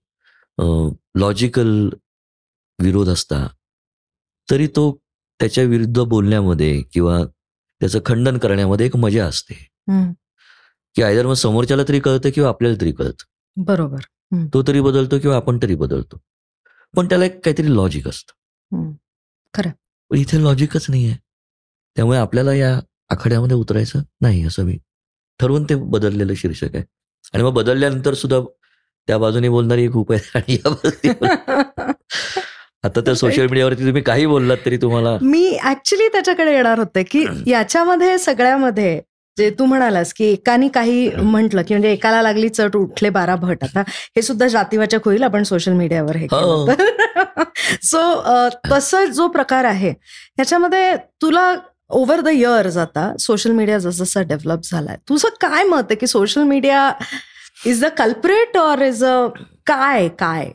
लॉजिकल 1.15 1.89
विरोध 2.79 3.09
असता 3.09 3.47
तरी 4.51 4.67
तो 4.67 4.91
त्याच्या 5.39 5.63
विरुद्ध 5.63 6.01
बोलण्यामध्ये 6.01 6.81
किंवा 6.81 7.19
त्याचं 7.81 7.99
खंडन 8.05 8.37
करण्यामध्ये 8.37 8.85
एक 8.85 8.95
मजा 8.95 9.25
असते. 9.25 9.67
की 10.95 11.01
आयदर 11.01 11.25
मग 11.25 11.33
समोरच्याला 11.33 11.83
तरी 11.87 11.99
कळतं 11.99 12.29
किंवा 12.29 12.49
आपल्याला 12.49 12.81
तरी 12.81 12.91
कळतं. 12.91 13.23
बरोबर. 13.55 13.99
तो 14.53 14.63
तरी 14.67 14.81
बदलतो 14.81 15.19
किंवा 15.19 15.35
आपण 15.35 15.59
तरी 15.61 15.75
बदलतो. 15.75 16.21
पण 16.95 17.05
त्याला 17.05 17.25
एक 17.25 17.45
काहीतरी 17.45 17.75
लॉजिक 17.75 18.07
असतं. 18.07 18.31
हम्म. 18.77 18.91
पण 20.09 20.17
इथे 20.17 20.43
लॉजिकच 20.43 20.85
नाही 20.89 21.07
आहे 21.07 21.17
त्यामुळे 21.95 22.19
आपल्याला 22.19 22.53
या 22.53 22.79
आखाड्यामध्ये 23.09 23.57
उतरायचं 23.57 24.01
नाही 24.21 24.45
असं 24.45 24.63
मी 24.63 24.77
ठरवून 25.39 25.63
ते 25.63 25.75
बदललेलं 25.75 26.33
शीर्षक 26.33 26.75
आहे. 26.75 26.83
आणि 27.33 27.43
मग 27.43 27.53
बदलल्यानंतर 27.53 28.13
सुद्धा 28.13 28.39
त्या 29.07 29.17
बाजूने 29.17 29.49
बोलणारी 29.49 29.83
एक 29.83 29.95
आहे 29.95 30.31
आणि 30.35 30.57
आता 32.83 33.01
तर 33.01 33.13
सोशल 33.13 33.47
मीडियावरती 33.47 33.85
तुम्ही 33.85 34.01
काही 34.01 34.25
बोललात 34.25 34.57
तरी 34.65 34.77
तुम्हाला 34.77 35.17
मी 35.21 35.57
ऍक्च्युली 35.63 36.07
त्याच्याकडे 36.07 36.53
येणार 36.53 36.79
होते 36.79 37.03
की 37.03 37.25
याच्यामध्ये 37.47 38.17
सगळ्यामध्ये 38.19 38.99
जे 39.37 39.49
तू 39.59 39.65
म्हणालास 39.65 40.13
की 40.13 40.25
एकाने 40.25 40.67
काही 40.67 41.09
म्हटलं 41.11 41.61
की 41.61 41.73
म्हणजे 41.73 41.91
एकाला 41.91 42.21
लागली 42.21 42.49
चट 42.49 42.75
उठले 42.75 43.09
बारा 43.09 43.35
भट. 43.35 43.63
आता 43.63 43.81
हे 44.15 44.21
सुद्धा 44.21 44.47
जातीवाचक 44.47 45.05
होईल 45.05 45.23
आपण 45.23 45.43
सोशल 45.43 45.73
मीडियावर 45.73 46.15
हे 46.15 46.25
हो. 46.25 46.65
सो 47.83 48.01
तसं 48.71 49.05
जो 49.11 49.27
प्रकार 49.27 49.65
आहे 49.65 49.89
ह्याच्यामध्ये 49.89 50.95
तुला 51.21 51.53
ओव्हर 51.89 52.21
द 52.21 52.27
इयर्स 52.27 52.77
आता 52.77 53.11
सोशल 53.19 53.51
मीडिया 53.51 53.77
जसं 53.77 54.03
जसं 54.03 54.27
डेव्हलप 54.27 54.61
झालाय 54.63 54.95
तुझं 55.09 55.29
काय 55.41 55.63
मत 55.63 55.83
आहे 55.83 55.95
की 55.95 56.07
social 56.07 56.43
media 56.43 56.91
is 57.65 57.83
the 57.83 57.87
culprit 57.97 58.57
or 58.57 58.81
is 58.81 59.03
a 59.03 59.15
काय 59.65 60.07
काय? 60.19 60.49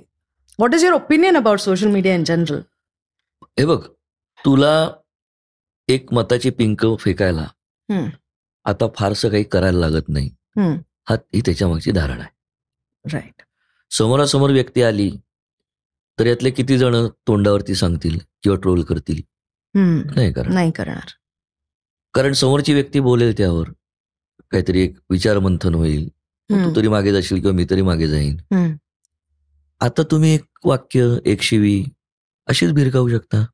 What 0.59 0.75
is 0.75 0.85
your 0.85 0.95
opinion 0.95 1.37
about 1.37 1.59
social 1.59 1.89
media 1.89 2.15
in 2.15 2.25
general 2.25 2.61
हे 3.59 3.65
बघ 3.67 3.83
तुला 4.39 4.91
एक 5.89 6.13
मताची 6.13 6.51
पिंक 6.51 6.85
फेकायला. 7.01 7.47
आता 8.65 8.87
फारसं 8.97 9.29
काही 9.29 9.45
करायला 9.45 9.89
लागत 9.89 10.09
नाही. 10.09 10.31
हा 11.09 11.15
ही 11.35 11.41
त्याच्या 11.41 11.69
मागची 11.69 11.91
धारणा 11.91 12.23
आहे. 12.23 12.35
राईट 13.05 13.43
समोरासमोर 13.91 14.51
व्यक्ती 14.51 14.83
आली 14.83 15.11
तर 16.19 16.27
यातले 16.27 16.51
किती 16.51 16.79
जण 16.79 16.95
तोंडावरती 17.27 17.75
सांगतील 17.75 18.19
किंवा 18.43 18.59
ट्रोल 18.63 18.83
करतील? 18.83 19.21
नाही 19.75 20.33
कारण 20.33 20.55
नाही 20.55 20.71
करणार. 20.71 21.11
कारण 22.15 22.33
समोरची 22.33 22.75
व्यक्ती 22.75 23.01
बोलेल 23.01 23.37
त्यावर 23.39 23.71
काहीतरी 24.51 24.81
एक 24.81 24.97
विचारमंथन 25.11 25.75
होईल. 25.75 26.09
मग 26.51 26.65
तू 26.65 26.75
तरी 26.77 26.89
मागे 26.89 27.13
जाशील 27.13 27.41
किंवा 27.41 27.57
मी 27.57 27.65
तरी 27.71 27.83
मागे 27.83 28.09
जाईन. 28.09 28.37
आता 29.81 30.03
तुम्ही 30.03 30.35
एक 30.35 30.45
वाक्य 30.65 31.17
एक 31.25 31.43
शिवी 31.43 31.85
अशीच 32.47 32.73
भिरकावू 32.73 33.09
शकता. 33.09 33.45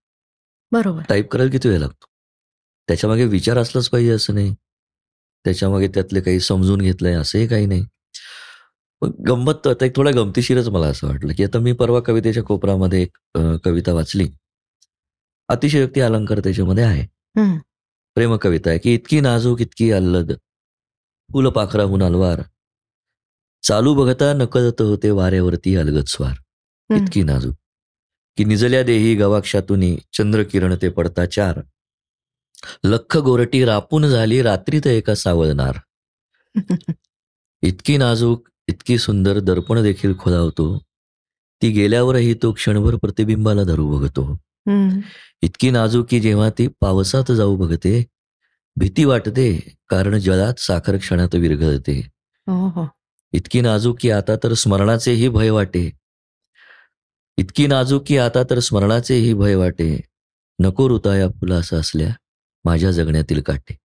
बरोबर. 0.72 1.02
टाईप 1.08 1.30
करायला 1.30 1.50
किती 1.50 1.68
वेळ 1.68 1.78
लागतो. 1.78 2.04
त्याच्यामागे 2.88 3.24
विचार 3.24 3.58
असलाच 3.58 3.88
पाहिजे 3.88 4.10
असं 4.10 4.34
नाही. 4.34 4.54
त्याच्यामागे 5.44 5.88
त्यातले 5.88 6.20
काही 6.20 6.40
समजून 6.40 6.80
घेतलंय 6.80 7.12
असंही 7.12 7.46
काही 7.46 7.66
नाही. 7.66 7.84
गंमत 9.26 9.52
तर 9.64 9.70
आता 9.70 9.84
एक 9.84 9.96
थोडा 9.96 10.10
गमतीशीरच 10.10 10.68
मला 10.68 10.86
असं 10.86 11.06
वाटलं 11.08 11.32
की 11.32 11.44
आता 11.44 11.58
मी 11.58 11.72
परवा 11.72 12.00
कवितेच्या 12.00 12.42
कोपरामध्ये 12.42 13.02
एक 13.02 13.38
कविता 13.64 13.92
वाचली. 13.92 14.28
अतिशयोक्ती 15.48 16.00
अलंकार 16.00 16.40
त्याच्यामध्ये 16.40 16.84
आहे. 16.84 17.06
प्रेम 18.14 18.36
कविता 18.36 18.70
आहे 18.70 18.78
की 18.78 18.94
इतकी 18.94 19.20
नाजूक 19.20 19.60
इतकी 19.60 19.90
अल्लद. 19.92 20.32
फुलपाखराहून 21.32 22.02
अलवार. 22.02 22.42
चालू 23.62 23.94
बघता 23.94 24.32
नकळत 24.32 24.82
होते 24.82 25.10
वाऱ्यावरती 25.10 25.76
अलगद 25.76 26.04
स्वार. 26.04 26.34
इतकी 26.96 27.22
नाजूक. 27.22 27.54
की 28.36 28.44
निजल्या 28.44 28.82
देही 28.82 29.14
गवाक्षातुनी 29.14 29.98
चंद्रकिरण 30.12 30.74
ते 30.82 30.88
पडता 30.88 31.26
चार. 31.26 31.60
लख 32.84 33.16
गोरटी 33.16 33.64
रापून 33.64 34.06
झाली 34.06 34.42
रात्रीत 34.42 34.86
एका 34.86 35.14
सावळणार. 35.14 35.78
इतकी 37.62 37.96
नाजूक 37.96 38.48
इतकी 38.68 38.98
सुंदर 38.98 39.38
दर्पण 39.38 39.82
देखील 39.82 40.14
खोदावतो. 40.18 40.82
ती 41.62 41.70
गेल्यावरही 41.70 42.34
तो 42.34 42.52
क्षणभर 42.52 42.96
प्रतिबिंबाला 42.96 43.64
धरू 43.64 43.98
बघतो. 43.98 44.38
इतकी 45.42 45.70
नाजूक 45.70 46.06
की 46.10 46.20
जेव्हा 46.20 46.50
ती 46.50 46.68
पावसात 46.80 47.32
जाऊ 47.32 47.56
बघते 47.56 48.06
भीती 48.76 49.04
वाटते 49.04 49.74
कारण 49.88 50.18
जळात 50.18 50.54
साखर 50.60 50.96
क्षणात 50.96 51.34
विरघळते. 51.34 52.08
इतकी 53.32 53.60
नाजूक 53.60 53.96
की 54.00 54.10
आता 54.10 54.36
तर 54.44 54.54
स्मरणाचेही 54.54 55.28
भय 55.28 55.50
वाटे. 55.50 55.90
इतकी 57.38 57.66
नाजूक 57.66 58.02
की 58.06 58.16
आता 58.18 58.42
तर 58.50 58.58
स्मरणाचेही 58.58 59.32
भय 59.34 59.54
वाटे. 59.54 60.00
नको 60.58 60.88
ऋता 60.88 61.16
या 61.16 61.28
फुलासा 61.40 61.76
असल्या 61.76 62.08
माझ्या 62.64 62.90
जगण्यातील 62.90 63.40
काटे. 63.42 63.76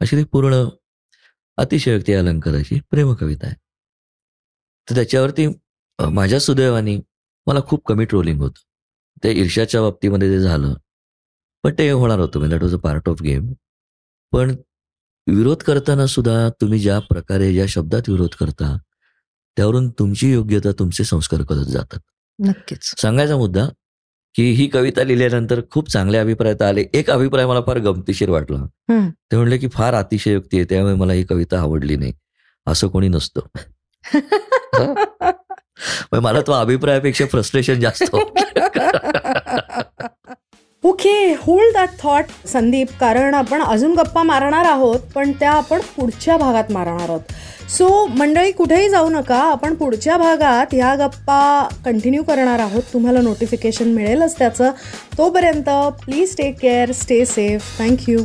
अशी 0.00 0.16
ती 0.16 0.24
पूर्ण 0.24 0.64
अतिशयोक्ती 1.58 2.12
अलंकाराची 2.12 2.80
प्रेमकविता 2.90 3.46
आहे. 3.46 3.54
तर 4.88 4.94
त्याच्यावरती 4.94 5.46
माझ्या 5.98 6.40
सुदैवाने 6.40 6.96
मला 7.46 7.60
खूप 7.66 7.84
कमी 7.86 8.04
ट्रोलिंग 8.04 8.40
होतं. 8.40 8.60
ते 9.24 9.32
ईर्ष्याच्या 9.32 9.80
बाबतीमध्ये 9.82 10.30
ते 10.30 10.40
झालं. 10.40 10.74
पण 11.64 11.74
ते 11.78 11.90
होणार 11.90 12.18
होतं. 12.18 12.38
म्हणजे 12.38 12.54
that 12.56 12.62
was 12.62 12.74
a 12.74 12.78
part 12.78 13.08
of 13.08 13.22
game 13.22 13.52
पण 14.32 14.54
विरोध 15.28 15.62
करताना 15.62 16.06
सुद्धा 16.06 16.48
तुम्ही 16.60 16.78
ज्या 16.78 16.98
प्रकारे 16.98 17.52
ज्या 17.52 17.66
शब्दात 17.66 18.08
विरोध 18.08 18.28
करता 18.40 18.78
त्यावरून 19.56 19.90
तुमची 19.90 20.32
योग्यता 20.32 20.72
तुमचे 20.72 21.04
संस्कार 21.04 21.42
करत 21.42 21.56
जातात. 21.56 21.98
नक्कीच. 22.46 23.00
सांगायचा 23.00 23.36
मुद्दा 23.36 23.68
की 24.34 24.52
ही 24.52 24.66
कविता 24.66 25.02
लिहिल्यानंतर 25.02 25.60
खूप 25.70 25.90
चांगले 25.90 26.18
अभिप्राय 26.18 26.54
तर 26.54 26.64
आले. 26.64 26.84
एक 26.94 27.10
अभिप्राय 27.10 27.46
मला 27.46 27.60
फार 27.60 27.78
गमतीशीर 27.78 28.30
वाटला. 28.30 28.66
ते 29.14 29.36
म्हणले 29.36 29.58
की 29.58 29.68
फार 29.68 29.94
अतिशयोक्ती 29.94 30.56
आहे 30.56 30.64
त्यामुळे 30.64 30.94
मला 30.94 31.12
ही 31.12 31.24
कविता 31.24 31.60
आवडली 31.60 31.96
नाही. 31.96 32.12
असं 32.66 32.88
कोणी 32.88 33.08
नसतं. 33.08 33.40
मला 36.12 36.40
तो 36.40 36.52
अभिप्रायापेक्षा 36.52 37.26
फ्रस्ट्रेशन 37.26 37.80
जास्त. 37.80 38.16
Okay 40.88 41.32
hold 41.38 41.72
that 41.74 41.88
thought 41.98 42.24
Sandeep 42.48 42.88
कारण 43.00 43.34
आपण 43.34 43.62
अजून 43.62 43.92
गप्पा 43.92 44.22
मारणार 44.22 44.64
आहोत 44.64 45.00
पण 45.14 45.32
त्या 45.32 45.50
आपण 45.50 45.80
पुढच्या 45.96 46.36
भागात 46.36 46.70
मारणार 46.72 47.08
आहोत. 47.08 47.32
सो 47.70 47.88
मंडळी 48.18 48.52
कुठेही 48.52 48.88
जाऊ 48.88 49.08
नका 49.08 49.38
आपण 49.52 49.74
पुढच्या 49.74 50.16
भागात 50.16 50.66
ह्या 50.72 50.94
गप्पा 50.96 51.68
कंटिन्यू 51.84 52.22
करणार 52.22 52.58
आहोत. 52.58 52.82
तुम्हाला 52.92 53.20
नोटिफिकेशन 53.20 53.88
मिळेलच 53.88 54.38
त्याचं. 54.38 54.70
तोपर्यंत 55.18 55.68
please 56.04 56.36
take 56.36 56.58
care 56.60 56.92
stay 56.92 57.24
safe 57.24 57.78
thank you 57.78 58.18